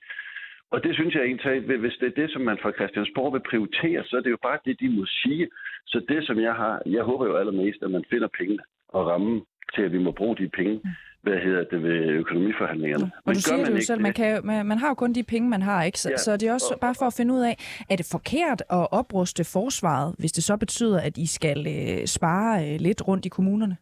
Og 0.72 0.78
det 0.84 0.94
synes 0.94 1.14
jeg 1.14 1.22
egentlig, 1.24 1.78
hvis 1.84 1.96
det 2.00 2.06
er 2.08 2.20
det, 2.20 2.30
som 2.32 2.42
man 2.42 2.58
fra 2.62 2.72
Christiansborg 2.78 3.32
vil 3.32 3.48
prioritere, 3.50 4.04
så 4.04 4.16
er 4.16 4.20
det 4.20 4.30
jo 4.30 4.40
bare 4.42 4.58
det, 4.64 4.80
de 4.80 4.88
må 4.88 5.04
sige. 5.06 5.48
Så 5.86 5.98
det, 6.08 6.26
som 6.26 6.36
jeg 6.40 6.54
har, 6.54 6.82
jeg 6.86 7.02
håber 7.02 7.26
jo 7.26 7.36
allermest, 7.36 7.82
at 7.82 7.90
man 7.90 8.04
finder 8.10 8.28
pengene 8.38 8.62
og 8.88 9.06
rammen 9.06 9.42
til, 9.74 9.82
at 9.82 9.92
vi 9.92 9.98
må 9.98 10.10
bruge 10.12 10.36
de 10.36 10.48
penge, 10.48 10.80
hvad 11.22 11.38
hedder 11.46 11.64
det, 11.70 11.82
ved 11.82 11.98
økonomiforhandlingerne. 12.22 13.04
Og 13.04 13.22
Men 13.26 13.34
du 13.34 13.40
siger 13.40 13.64
det 13.64 13.74
jo 13.74 13.80
selv, 13.80 14.00
man, 14.00 14.12
kan, 14.12 14.40
man, 14.46 14.66
man 14.66 14.78
har 14.78 14.88
jo 14.88 14.94
kun 14.94 15.12
de 15.12 15.22
penge, 15.22 15.48
man 15.48 15.62
har, 15.62 15.82
ikke? 15.84 16.00
Så, 16.00 16.10
ja. 16.10 16.16
så 16.16 16.36
det 16.36 16.48
er 16.48 16.52
også 16.52 16.78
bare 16.80 16.94
for 16.98 17.06
at 17.06 17.14
finde 17.16 17.34
ud 17.34 17.40
af, 17.40 17.54
er 17.90 17.96
det 17.96 18.08
forkert 18.10 18.60
at 18.70 18.86
opruste 18.92 19.44
forsvaret, 19.44 20.14
hvis 20.18 20.32
det 20.32 20.44
så 20.44 20.56
betyder, 20.56 21.00
at 21.00 21.18
I 21.18 21.26
skal 21.26 21.66
øh, 21.66 22.06
spare 22.06 22.54
øh, 22.66 22.80
lidt 22.80 23.08
rundt 23.08 23.26
i 23.26 23.28
kommunerne? 23.28 23.76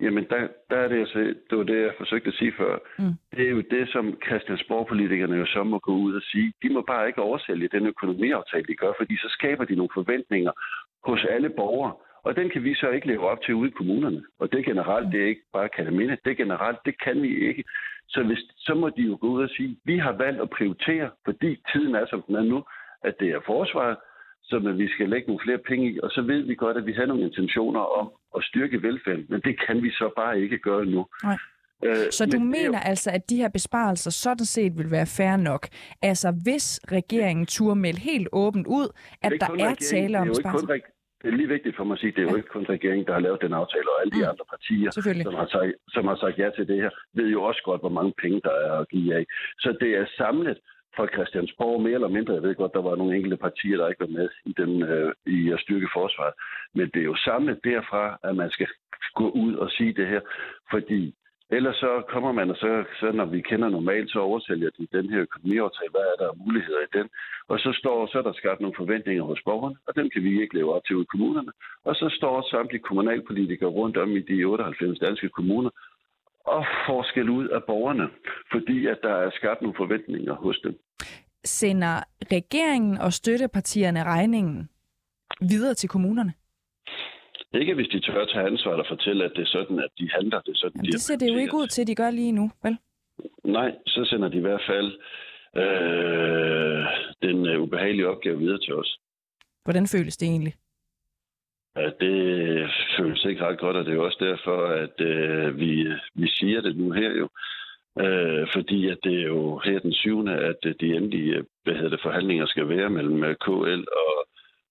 Jamen, 0.00 0.26
der, 0.30 0.48
der 0.70 0.76
er 0.76 0.88
det 0.88 0.98
altså, 0.98 1.18
det 1.18 1.58
var 1.58 1.64
det, 1.64 1.82
jeg 1.82 1.94
forsøgte 1.98 2.28
at 2.28 2.34
sige 2.34 2.52
før. 2.56 2.78
Mm. 2.98 3.14
Det 3.36 3.46
er 3.46 3.50
jo 3.50 3.62
det, 3.70 3.88
som 3.88 4.18
Christiansborg-politikerne 4.26 5.36
jo 5.36 5.46
så 5.46 5.64
må 5.64 5.78
gå 5.78 5.92
ud 5.92 6.14
og 6.14 6.22
sige. 6.22 6.52
De 6.62 6.68
må 6.68 6.80
bare 6.82 7.06
ikke 7.06 7.22
oversælge 7.22 7.68
den 7.68 7.86
økonomiaftale, 7.86 8.64
de 8.68 8.74
gør, 8.74 8.92
fordi 8.98 9.16
så 9.16 9.28
skaber 9.28 9.64
de 9.64 9.76
nogle 9.76 9.94
forventninger 9.94 10.52
hos 11.04 11.24
alle 11.24 11.50
borgere. 11.50 11.94
Og 12.24 12.36
den 12.36 12.50
kan 12.50 12.64
vi 12.64 12.74
så 12.74 12.88
ikke 12.90 13.06
leve 13.06 13.28
op 13.28 13.42
til 13.42 13.54
ude 13.54 13.68
i 13.68 13.72
kommunerne. 13.78 14.22
Og 14.38 14.52
det 14.52 14.58
er 14.58 14.64
generelt, 14.64 15.12
det 15.12 15.22
er 15.22 15.26
ikke 15.26 15.46
bare 15.52 15.68
kalamine, 15.68 16.18
det 16.24 16.30
er 16.30 16.34
generelt, 16.44 16.78
det 16.84 17.02
kan 17.02 17.22
vi 17.22 17.48
ikke. 17.48 17.64
Så, 18.08 18.22
hvis, 18.22 18.38
så 18.56 18.74
må 18.74 18.88
de 18.88 19.02
jo 19.02 19.18
gå 19.20 19.26
ud 19.26 19.42
og 19.42 19.48
sige, 19.48 19.76
vi 19.84 19.98
har 19.98 20.12
valgt 20.12 20.40
at 20.40 20.50
prioritere, 20.50 21.10
fordi 21.24 21.62
tiden 21.72 21.94
er, 21.94 22.06
som 22.06 22.22
den 22.22 22.34
er 22.34 22.42
nu, 22.42 22.64
at 23.02 23.14
det 23.20 23.30
er 23.30 23.40
forsvaret, 23.46 23.96
som 24.48 24.78
vi 24.78 24.88
skal 24.88 25.08
lægge 25.08 25.26
nogle 25.26 25.44
flere 25.44 25.58
penge 25.58 25.90
i, 25.92 25.98
og 26.02 26.10
så 26.10 26.22
ved 26.22 26.42
vi 26.42 26.54
godt, 26.54 26.76
at 26.76 26.86
vi 26.86 26.92
har 26.92 27.06
nogle 27.06 27.22
intentioner 27.22 27.80
om 27.80 28.12
at 28.36 28.44
styrke 28.44 28.82
velfærden, 28.82 29.26
men 29.28 29.40
det 29.40 29.54
kan 29.66 29.82
vi 29.82 29.90
så 29.90 30.12
bare 30.16 30.40
ikke 30.40 30.58
gøre 30.58 30.84
nu. 30.86 31.06
Nej. 31.22 31.36
Øh, 31.84 31.96
så 32.10 32.26
du 32.26 32.38
mener 32.38 32.78
jo... 32.78 32.90
altså, 32.90 33.10
at 33.10 33.30
de 33.30 33.36
her 33.36 33.48
besparelser 33.48 34.10
sådan 34.10 34.46
set 34.46 34.78
vil 34.78 34.90
være 34.90 35.06
fair 35.06 35.36
nok? 35.36 35.68
Altså 36.02 36.28
hvis 36.44 36.80
regeringen 36.92 37.46
turde 37.46 37.76
melde 37.76 38.00
helt 38.00 38.28
åbent 38.32 38.66
ud, 38.66 38.88
at 39.22 39.32
der 39.40 39.50
er 39.66 39.74
tale 39.74 40.18
om 40.18 40.28
besparelser? 40.28 40.80
det 41.24 41.32
er 41.32 41.36
lige 41.40 41.54
vigtigt 41.56 41.76
for 41.76 41.84
mig 41.84 41.94
at 41.94 42.00
sige, 42.00 42.10
at 42.12 42.16
det 42.16 42.22
er 42.24 42.30
jo 42.30 42.36
ikke 42.36 42.54
kun 42.56 42.66
regeringen, 42.76 43.06
der 43.06 43.12
har 43.12 43.24
lavet 43.26 43.40
den 43.46 43.52
aftale, 43.60 43.88
og 43.92 43.96
alle 44.00 44.12
de 44.18 44.22
mm. 44.24 44.32
andre 44.32 44.46
partier, 44.54 44.90
som 45.28 45.34
har, 45.42 45.48
sagt, 45.54 45.72
som 45.94 46.04
har 46.10 46.16
sagt 46.22 46.38
ja 46.38 46.48
til 46.56 46.68
det 46.70 46.78
her, 46.82 46.90
ved 47.18 47.28
jo 47.36 47.40
også 47.48 47.62
godt, 47.64 47.80
hvor 47.82 47.94
mange 47.98 48.12
penge 48.22 48.40
der 48.48 48.54
er 48.66 48.72
at 48.82 48.88
give 48.88 49.14
af. 49.18 49.24
Så 49.58 49.76
det 49.80 49.90
er 50.00 50.06
samlet 50.20 50.58
fra 50.96 51.06
Christiansborg, 51.14 51.82
mere 51.82 51.94
eller 51.94 52.08
mindre. 52.08 52.34
Jeg 52.34 52.42
ved 52.42 52.54
godt, 52.54 52.74
der 52.74 52.82
var 52.82 52.96
nogle 52.96 53.16
enkelte 53.16 53.36
partier, 53.36 53.76
der 53.76 53.88
ikke 53.88 54.06
var 54.06 54.16
med 54.18 54.28
i, 54.44 54.52
den, 54.56 54.82
øh, 54.82 55.12
i 55.26 55.52
at 55.52 55.60
styrke 55.60 55.88
forsvaret. 55.92 56.34
Men 56.74 56.90
det 56.94 57.00
er 57.00 57.10
jo 57.12 57.16
samlet 57.16 57.64
derfra, 57.64 58.18
at 58.22 58.36
man 58.36 58.50
skal 58.50 58.68
gå 59.14 59.30
ud 59.30 59.54
og 59.54 59.70
sige 59.70 59.92
det 59.92 60.06
her. 60.06 60.20
Fordi 60.70 61.14
ellers 61.50 61.76
så 61.76 62.02
kommer 62.08 62.32
man, 62.32 62.50
og 62.50 62.56
så, 62.56 62.84
så 63.00 63.12
når 63.12 63.24
vi 63.24 63.40
kender 63.40 63.68
normalt, 63.68 64.10
så 64.10 64.18
oversælger 64.18 64.70
de 64.78 64.86
den 64.92 65.10
her 65.10 65.20
økonomiaftale. 65.20 65.90
Hvad 65.90 66.06
er 66.12 66.16
der 66.18 66.28
af 66.28 66.36
muligheder 66.36 66.80
i 66.80 66.98
den? 66.98 67.08
Og 67.48 67.58
så, 67.58 67.72
står, 67.80 68.06
så 68.06 68.18
er 68.18 68.22
der 68.22 68.32
skabt 68.32 68.60
nogle 68.60 68.76
forventninger 68.76 69.24
hos 69.24 69.40
borgerne, 69.44 69.76
og 69.86 69.96
dem 69.96 70.10
kan 70.10 70.22
vi 70.24 70.42
ikke 70.42 70.54
leve 70.54 70.74
op 70.74 70.84
til 70.84 70.96
ude 70.96 71.02
i 71.02 71.12
kommunerne. 71.14 71.52
Og 71.84 71.94
så 71.94 72.08
står 72.18 72.48
samtlige 72.50 72.82
kommunalpolitikere 72.82 73.70
rundt 73.70 73.96
om 73.96 74.10
i 74.16 74.20
de 74.20 74.44
98 74.44 74.98
danske 74.98 75.28
kommuner 75.28 75.70
og 76.44 76.66
forskel 76.86 77.28
ud 77.28 77.48
af 77.48 77.64
borgerne, 77.64 78.08
fordi 78.52 78.86
at 78.86 78.98
der 79.02 79.14
er 79.14 79.30
skabt 79.30 79.62
nogle 79.62 79.76
forventninger 79.76 80.34
hos 80.34 80.58
dem. 80.64 80.78
Sender 81.44 82.02
regeringen 82.32 82.98
og 82.98 83.12
støttepartierne 83.12 84.04
regningen 84.04 84.68
videre 85.40 85.74
til 85.74 85.88
kommunerne? 85.88 86.32
Ikke 87.54 87.74
hvis 87.74 87.88
de 87.88 88.00
tør 88.00 88.24
tage 88.24 88.46
ansvar 88.46 88.72
og 88.72 88.86
fortælle, 88.88 89.24
at 89.24 89.32
det 89.36 89.42
er 89.42 89.46
sådan, 89.46 89.78
at 89.78 89.90
de 89.98 90.10
handler. 90.14 90.40
Det, 90.40 90.52
er 90.52 90.56
sådan, 90.56 90.76
Jamen, 90.76 90.86
de 90.86 90.92
det 90.92 91.00
ser 91.00 91.16
det 91.16 91.28
jo 91.28 91.38
ikke 91.38 91.56
ud 91.56 91.66
til, 91.66 91.82
at 91.82 91.88
de 91.88 91.94
gør 91.94 92.10
lige 92.10 92.32
nu, 92.32 92.50
vel? 92.62 92.76
Nej, 93.44 93.72
så 93.86 94.04
sender 94.04 94.28
de 94.28 94.36
i 94.36 94.40
hvert 94.40 94.62
fald 94.66 94.88
øh, 95.62 96.86
den 97.22 97.56
uh, 97.56 97.62
ubehagelige 97.62 98.08
opgave 98.08 98.38
videre 98.38 98.58
til 98.58 98.74
os. 98.74 98.98
Hvordan 99.64 99.86
føles 99.86 100.16
det 100.16 100.28
egentlig? 100.28 100.54
Ja, 101.76 101.90
det 102.00 102.70
føles 102.98 103.24
ikke 103.24 103.46
ret 103.46 103.58
godt, 103.58 103.76
og 103.76 103.84
det 103.84 103.90
er 103.90 103.94
jo 103.94 104.04
også 104.04 104.18
derfor, 104.20 104.66
at 104.66 105.00
øh, 105.00 105.58
vi, 105.58 105.88
vi 106.14 106.28
siger 106.28 106.60
det 106.60 106.76
nu 106.76 106.92
her 106.92 107.10
jo. 107.10 107.28
Øh, 108.00 108.46
fordi 108.54 108.88
at 108.88 108.98
det 109.04 109.14
er 109.20 109.26
jo 109.26 109.60
her 109.64 109.78
den 109.78 109.92
syvende, 109.92 110.32
at 110.32 110.56
de 110.80 110.96
endelige 110.96 111.44
hvad 111.64 111.74
hedder 111.74 111.88
det, 111.88 112.00
forhandlinger 112.02 112.46
skal 112.46 112.68
være 112.68 112.90
mellem 112.90 113.24
øh, 113.24 113.34
KL 113.34 113.84
og, 114.04 114.16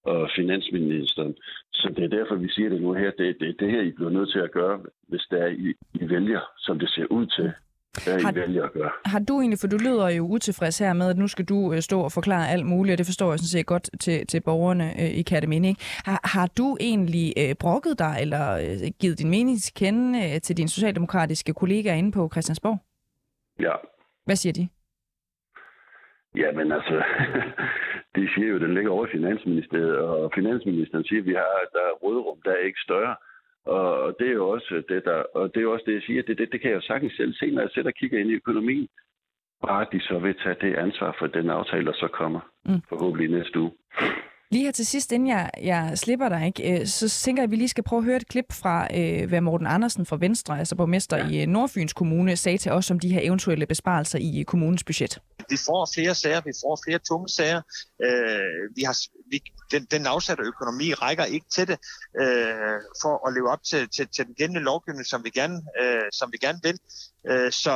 og 0.03 0.29
finansministeren. 0.35 1.35
Så 1.73 1.93
det 1.95 2.03
er 2.03 2.17
derfor, 2.17 2.35
vi 2.35 2.49
siger 2.49 2.69
det 2.69 2.81
nu 2.81 2.93
her. 2.93 3.11
Det 3.17 3.29
er 3.29 3.33
det, 3.39 3.59
det 3.59 3.71
her, 3.71 3.81
I 3.81 3.91
bliver 3.91 4.09
nødt 4.09 4.31
til 4.31 4.39
at 4.39 4.51
gøre, 4.51 4.79
hvis 5.07 5.21
det 5.31 5.41
er, 5.41 5.47
I, 5.47 5.73
I 5.93 6.09
vælger, 6.09 6.41
som 6.57 6.79
det 6.79 6.89
ser 6.89 7.05
ud 7.09 7.25
til 7.25 7.51
har, 8.01 8.31
I 8.31 8.35
vælger 8.35 8.63
at 8.63 8.73
gøre. 8.73 8.91
Har 9.05 9.19
du 9.19 9.39
egentlig, 9.39 9.59
for 9.59 9.67
du 9.67 9.77
lyder 9.77 10.09
jo 10.09 10.27
utilfreds 10.27 10.79
her 10.79 10.93
med, 10.93 11.09
at 11.09 11.17
nu 11.17 11.27
skal 11.27 11.45
du 11.45 11.73
øh, 11.73 11.81
stå 11.81 12.01
og 12.01 12.11
forklare 12.11 12.49
alt 12.49 12.65
muligt, 12.65 12.93
og 12.93 12.97
det 12.97 13.05
forstår 13.05 13.29
jeg 13.31 13.39
sådan 13.39 13.47
set 13.47 13.65
godt 13.65 13.89
til, 13.99 14.27
til 14.27 14.41
borgerne 14.41 15.01
øh, 15.01 15.09
i. 15.09 15.17
Ikke? 15.17 15.75
Har, 16.05 16.19
har 16.23 16.47
du 16.57 16.77
egentlig 16.79 17.33
øh, 17.37 17.55
brokket 17.59 17.99
dig, 17.99 18.17
eller 18.21 18.57
øh, 18.57 18.91
givet 18.99 19.19
din 19.19 19.29
mening 19.29 19.61
til 19.61 19.73
kende 19.73 20.19
øh, 20.19 20.41
til 20.41 20.57
dine 20.57 20.69
socialdemokratiske 20.69 21.53
kollegaer 21.53 21.93
inde 21.93 22.11
på 22.11 22.29
Christiansborg? 22.33 22.79
Ja. 23.59 23.75
Hvad 24.25 24.35
siger 24.35 24.53
de? 24.53 24.67
Jamen 26.35 26.71
altså, 26.71 27.03
de 28.15 28.29
siger 28.33 28.47
jo, 28.47 28.55
at 28.55 28.61
den 28.61 28.73
ligger 28.73 28.91
over 28.91 29.07
i 29.07 29.11
Finansministeriet, 29.11 29.97
og 29.97 30.31
Finansministeren 30.35 31.03
siger, 31.05 31.21
at 31.21 31.25
vi 31.25 31.33
har, 31.33 31.59
der 31.73 31.83
er 31.89 31.99
rådrum, 32.03 32.41
der 32.45 32.51
er 32.51 32.65
ikke 32.65 32.79
større. 32.79 33.15
Og 33.65 34.15
det 34.19 34.27
er 34.27 34.33
jo 34.33 34.49
også 34.49 34.83
det, 34.89 35.05
der, 35.05 35.23
og 35.35 35.55
det 35.55 35.63
er 35.63 35.67
også 35.67 35.83
det, 35.87 35.93
jeg 35.93 36.01
siger, 36.01 36.21
det, 36.21 36.37
det, 36.37 36.51
det 36.51 36.61
kan 36.61 36.69
jeg 36.69 36.75
jo 36.75 36.81
sagtens 36.81 37.13
selv 37.13 37.33
se, 37.33 37.51
når 37.51 37.61
jeg 37.61 37.69
sætter 37.73 37.91
og 37.91 37.95
kigger 37.95 38.19
ind 38.19 38.29
i 38.29 38.35
økonomien. 38.35 38.87
Bare 39.61 39.85
de 39.91 39.99
så 40.01 40.19
vil 40.19 40.35
tage 40.43 40.55
det 40.61 40.75
ansvar 40.75 41.15
for 41.19 41.27
den 41.27 41.49
aftale, 41.49 41.85
der 41.85 41.93
så 41.93 42.07
kommer. 42.07 42.39
Mm. 42.65 42.81
Forhåbentlig 42.89 43.29
næste 43.31 43.59
uge. 43.59 43.71
Lige 44.53 44.65
her 44.65 44.71
til 44.71 44.85
sidst, 44.85 45.11
inden 45.11 45.27
jeg, 45.27 45.49
jeg 45.61 45.91
slipper 45.95 46.29
dig, 46.29 46.45
ikke, 46.45 46.81
øh, 46.81 46.87
så 46.87 47.09
tænker 47.09 47.41
jeg, 47.41 47.47
at 47.47 47.51
vi 47.51 47.55
lige 47.55 47.69
skal 47.69 47.83
prøve 47.83 47.97
at 47.99 48.03
høre 48.05 48.17
et 48.17 48.27
klip 48.27 48.53
fra, 48.53 48.87
øh, 48.97 49.29
hvad 49.29 49.41
Morten 49.41 49.67
Andersen 49.67 50.05
fra 50.05 50.17
Venstre, 50.19 50.59
altså 50.59 50.75
borgmester 50.75 51.29
i 51.29 51.41
øh, 51.41 51.47
Nordfyns 51.47 51.93
Kommune, 51.93 52.37
sagde 52.37 52.57
til 52.57 52.71
os 52.71 52.91
om 52.91 52.99
de 52.99 53.13
her 53.13 53.21
eventuelle 53.23 53.65
besparelser 53.65 54.19
i 54.19 54.43
kommunens 54.47 54.83
budget. 54.83 55.21
Vi 55.49 55.57
får 55.65 55.89
flere 55.93 56.15
sager, 56.15 56.41
vi 56.41 56.51
får 56.63 56.79
flere 56.85 56.99
tunge 56.99 57.29
sager. 57.29 57.61
Øh, 58.03 58.75
vi 58.75 58.83
har, 58.83 58.97
vi, 59.31 59.43
den, 59.71 59.87
den 59.91 60.05
afsatte 60.05 60.43
økonomi 60.43 60.93
rækker 60.93 61.25
ikke 61.25 61.45
til 61.55 61.67
det 61.67 61.77
øh, 62.21 62.77
for 63.01 63.27
at 63.27 63.33
leve 63.33 63.49
op 63.49 63.63
til, 63.63 63.89
til, 63.95 64.07
til 64.15 64.25
den 64.25 64.33
gældende 64.33 64.61
lovgivning, 64.61 65.05
som 65.05 65.23
vi 65.23 65.29
gerne, 65.29 65.61
øh, 65.81 66.07
som 66.11 66.31
vi 66.31 66.37
gerne 66.37 66.59
vil. 66.63 66.77
Øh, 67.29 67.51
så, 67.51 67.75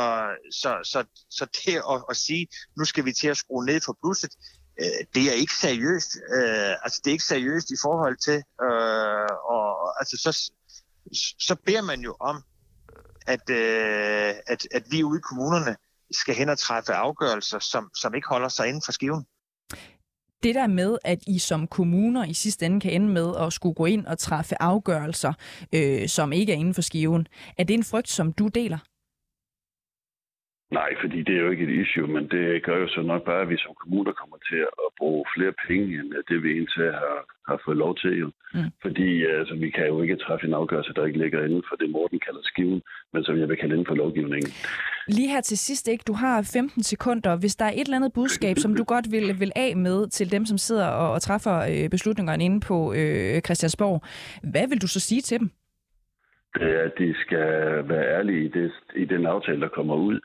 så, 0.51 0.71
så, 0.83 1.03
så 1.29 1.45
det 1.45 1.75
at, 1.93 2.03
at 2.09 2.15
sige, 2.17 2.47
nu 2.77 2.85
skal 2.85 3.05
vi 3.05 3.13
til 3.13 3.27
at 3.27 3.37
skrue 3.37 3.65
ned 3.65 3.79
for 3.85 3.97
plusset, 4.01 4.33
øh, 4.81 5.05
det 5.15 5.23
er 5.29 5.31
ikke 5.31 5.53
seriøst. 5.61 6.17
Øh, 6.35 6.73
altså, 6.83 7.01
det 7.03 7.09
er 7.09 7.17
ikke 7.17 7.23
seriøst 7.23 7.71
i 7.71 7.77
forhold 7.81 8.17
til, 8.17 8.43
øh, 8.65 9.29
og 9.53 9.99
altså, 9.99 10.17
så, 10.25 10.51
så 11.47 11.55
beder 11.65 11.81
man 11.81 11.99
jo 12.01 12.15
om, 12.19 12.43
at, 13.27 13.49
øh, 13.49 14.33
at, 14.47 14.67
at 14.71 14.83
vi 14.91 15.03
ude 15.03 15.19
i 15.19 15.21
kommunerne 15.21 15.75
skal 16.11 16.35
hen 16.35 16.49
og 16.49 16.57
træffe 16.57 16.93
afgørelser, 16.93 17.59
som, 17.59 17.89
som 17.95 18.15
ikke 18.15 18.27
holder 18.27 18.49
sig 18.49 18.67
inden 18.67 18.81
for 18.85 18.91
skiven. 18.91 19.25
Det 20.43 20.55
der 20.55 20.67
med, 20.67 20.97
at 21.03 21.19
I 21.27 21.39
som 21.39 21.67
kommuner 21.67 22.25
i 22.25 22.33
sidste 22.33 22.65
ende 22.65 22.79
kan 22.79 22.91
ende 22.91 23.07
med 23.07 23.35
at 23.39 23.53
skulle 23.53 23.75
gå 23.75 23.85
ind 23.85 24.05
og 24.05 24.19
træffe 24.19 24.61
afgørelser, 24.61 25.33
øh, 25.73 26.09
som 26.09 26.33
ikke 26.33 26.53
er 26.53 26.57
inden 26.57 26.73
for 26.73 26.81
skiven, 26.81 27.27
er 27.57 27.63
det 27.63 27.73
en 27.73 27.83
frygt, 27.83 28.09
som 28.09 28.33
du 28.33 28.47
deler? 28.47 28.77
Nej, 30.71 30.89
fordi 31.01 31.23
det 31.23 31.35
er 31.35 31.41
jo 31.41 31.49
ikke 31.49 31.63
et 31.63 31.79
issue, 31.81 32.07
men 32.07 32.27
det 32.27 32.63
gør 32.63 32.77
jo 32.77 32.87
så 32.87 33.01
nok 33.01 33.23
bare, 33.25 33.41
at 33.41 33.49
vi 33.49 33.57
som 33.57 33.73
kommuner 33.81 34.11
kommer 34.11 34.37
til 34.49 34.61
at 34.85 34.89
bruge 34.97 35.25
flere 35.35 35.53
penge, 35.67 35.99
end 35.99 36.13
det 36.29 36.43
vi 36.43 36.51
egentlig 36.51 36.91
har, 37.03 37.19
har 37.49 37.61
fået 37.65 37.77
lov 37.77 37.95
til. 37.95 38.13
Jo. 38.23 38.29
Mm. 38.53 38.69
Fordi 38.81 39.25
altså, 39.25 39.55
vi 39.55 39.69
kan 39.69 39.87
jo 39.87 40.01
ikke 40.01 40.15
træffe 40.15 40.47
en 40.47 40.53
afgørelse, 40.53 40.93
der 40.93 41.05
ikke 41.05 41.19
ligger 41.23 41.45
inden 41.45 41.63
for 41.69 41.75
det, 41.75 41.89
Morten 41.89 42.19
kalder 42.19 42.39
skiven, 42.43 42.81
men 43.13 43.23
som 43.23 43.39
jeg 43.39 43.49
vil 43.49 43.57
kalde 43.57 43.73
inden 43.75 43.87
for 43.87 43.95
lovgivningen. 43.95 44.51
Lige 45.07 45.29
her 45.29 45.41
til 45.41 45.57
sidst, 45.57 45.87
ikke? 45.87 46.03
du 46.07 46.13
har 46.13 46.49
15 46.53 46.83
sekunder. 46.83 47.35
Hvis 47.35 47.55
der 47.55 47.65
er 47.65 47.71
et 47.71 47.79
eller 47.79 47.95
andet 47.95 48.13
budskab, 48.13 48.55
som 48.57 48.75
du 48.75 48.83
godt 48.83 49.11
vil, 49.11 49.39
vil 49.39 49.51
af 49.55 49.75
med 49.75 50.07
til 50.07 50.31
dem, 50.31 50.45
som 50.45 50.57
sidder 50.57 50.87
og, 50.87 51.11
og 51.11 51.21
træffer 51.21 51.55
øh, 51.71 51.89
beslutningerne 51.89 52.45
inde 52.45 52.59
på 52.59 52.93
øh, 52.93 53.41
Christiansborg, 53.41 54.01
hvad 54.51 54.67
vil 54.69 54.81
du 54.81 54.87
så 54.87 54.99
sige 54.99 55.21
til 55.21 55.39
dem? 55.39 55.49
Det 56.59 56.69
er, 56.75 56.83
at 56.83 56.93
de 56.99 57.15
skal 57.25 57.47
være 57.89 58.05
ærlige 58.17 58.45
i, 58.45 58.47
det, 58.47 58.71
i 58.95 59.05
den 59.05 59.25
aftale, 59.25 59.61
der 59.61 59.67
kommer 59.67 59.95
ud 59.95 60.19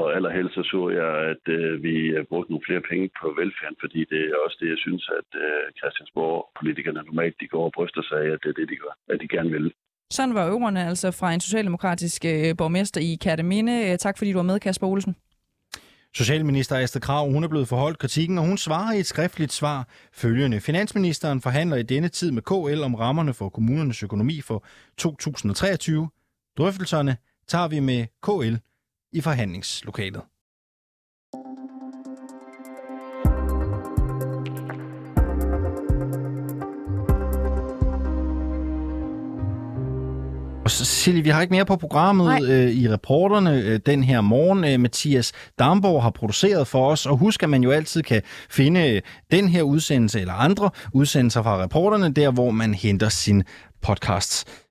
og 0.00 0.06
allerhelst 0.16 0.54
så 0.54 0.62
så 0.72 0.80
jeg, 1.00 1.10
at 1.32 1.44
øh, 1.56 1.82
vi 1.86 1.94
brugte 2.30 2.50
nogle 2.50 2.66
flere 2.68 2.84
penge 2.90 3.06
på 3.20 3.26
velfærden, 3.40 3.78
fordi 3.84 4.00
det 4.12 4.20
er 4.30 4.36
også 4.44 4.56
det, 4.60 4.68
jeg 4.74 4.80
synes, 4.86 5.04
at 5.18 5.30
øh, 5.44 5.64
Christiansborg-politikerne 5.78 7.02
normalt 7.10 7.36
de 7.40 7.46
går 7.54 7.64
og 7.68 7.72
bryster 7.76 8.02
sig 8.08 8.18
af, 8.24 8.28
at 8.34 8.40
det 8.42 8.50
er 8.50 8.58
det, 8.60 8.68
de 8.72 8.76
gør, 8.84 8.94
at 9.12 9.18
de 9.22 9.28
gerne 9.36 9.50
vil. 9.56 9.66
Sådan 10.16 10.34
var 10.34 10.46
øvrene 10.52 10.80
altså 10.90 11.08
fra 11.10 11.28
en 11.34 11.40
socialdemokratisk 11.40 12.24
øh, 12.24 12.56
borgmester 12.60 13.00
i 13.00 13.12
Kærteminde. 13.24 13.74
Øh, 13.86 13.98
tak 13.98 14.18
fordi 14.18 14.32
du 14.32 14.38
var 14.38 14.50
med, 14.50 14.60
Kasper 14.60 14.86
Olsen. 14.86 15.16
Socialminister 16.14 16.76
Astrid 16.76 17.02
Krav, 17.02 17.30
hun 17.30 17.44
er 17.44 17.48
blevet 17.48 17.68
forholdt 17.68 17.98
kritikken, 17.98 18.38
og 18.38 18.44
hun 18.44 18.58
svarer 18.58 18.92
i 18.92 18.98
et 18.98 19.06
skriftligt 19.06 19.52
svar 19.52 19.88
følgende. 20.12 20.60
Finansministeren 20.60 21.40
forhandler 21.40 21.76
i 21.76 21.82
denne 21.82 22.08
tid 22.08 22.30
med 22.30 22.42
KL 22.42 22.82
om 22.84 22.94
rammerne 22.94 23.34
for 23.34 23.48
kommunernes 23.48 24.02
økonomi 24.02 24.40
for 24.40 24.64
2023. 24.98 26.08
Drøftelserne 26.58 27.16
tager 27.48 27.68
vi 27.68 27.80
med 27.80 28.06
KL 28.22 28.56
i 29.14 29.20
forhandlingslokalet. 29.20 30.22
Og 40.64 40.70
Silje, 40.70 41.22
vi 41.22 41.28
har 41.28 41.40
ikke 41.42 41.54
mere 41.54 41.64
på 41.64 41.76
programmet 41.76 42.50
øh, 42.50 42.70
i 42.70 42.88
reporterne 42.88 43.62
øh, 43.62 43.80
den 43.86 44.04
her 44.04 44.20
morgen. 44.20 44.64
Øh, 44.64 44.80
Mathias 44.80 45.32
Damborg 45.58 46.02
har 46.02 46.10
produceret 46.10 46.66
for 46.66 46.90
os, 46.90 47.06
og 47.06 47.16
husk, 47.16 47.42
at 47.42 47.50
man 47.50 47.62
jo 47.62 47.70
altid 47.70 48.02
kan 48.02 48.22
finde 48.50 48.90
øh, 48.90 49.02
den 49.30 49.48
her 49.48 49.62
udsendelse 49.62 50.20
eller 50.20 50.34
andre 50.34 50.70
udsendelser 50.92 51.42
fra 51.42 51.62
reporterne, 51.62 52.12
der 52.12 52.30
hvor 52.30 52.50
man 52.50 52.74
henter 52.74 53.08
sin 53.08 53.42
podcasts. 53.82 54.63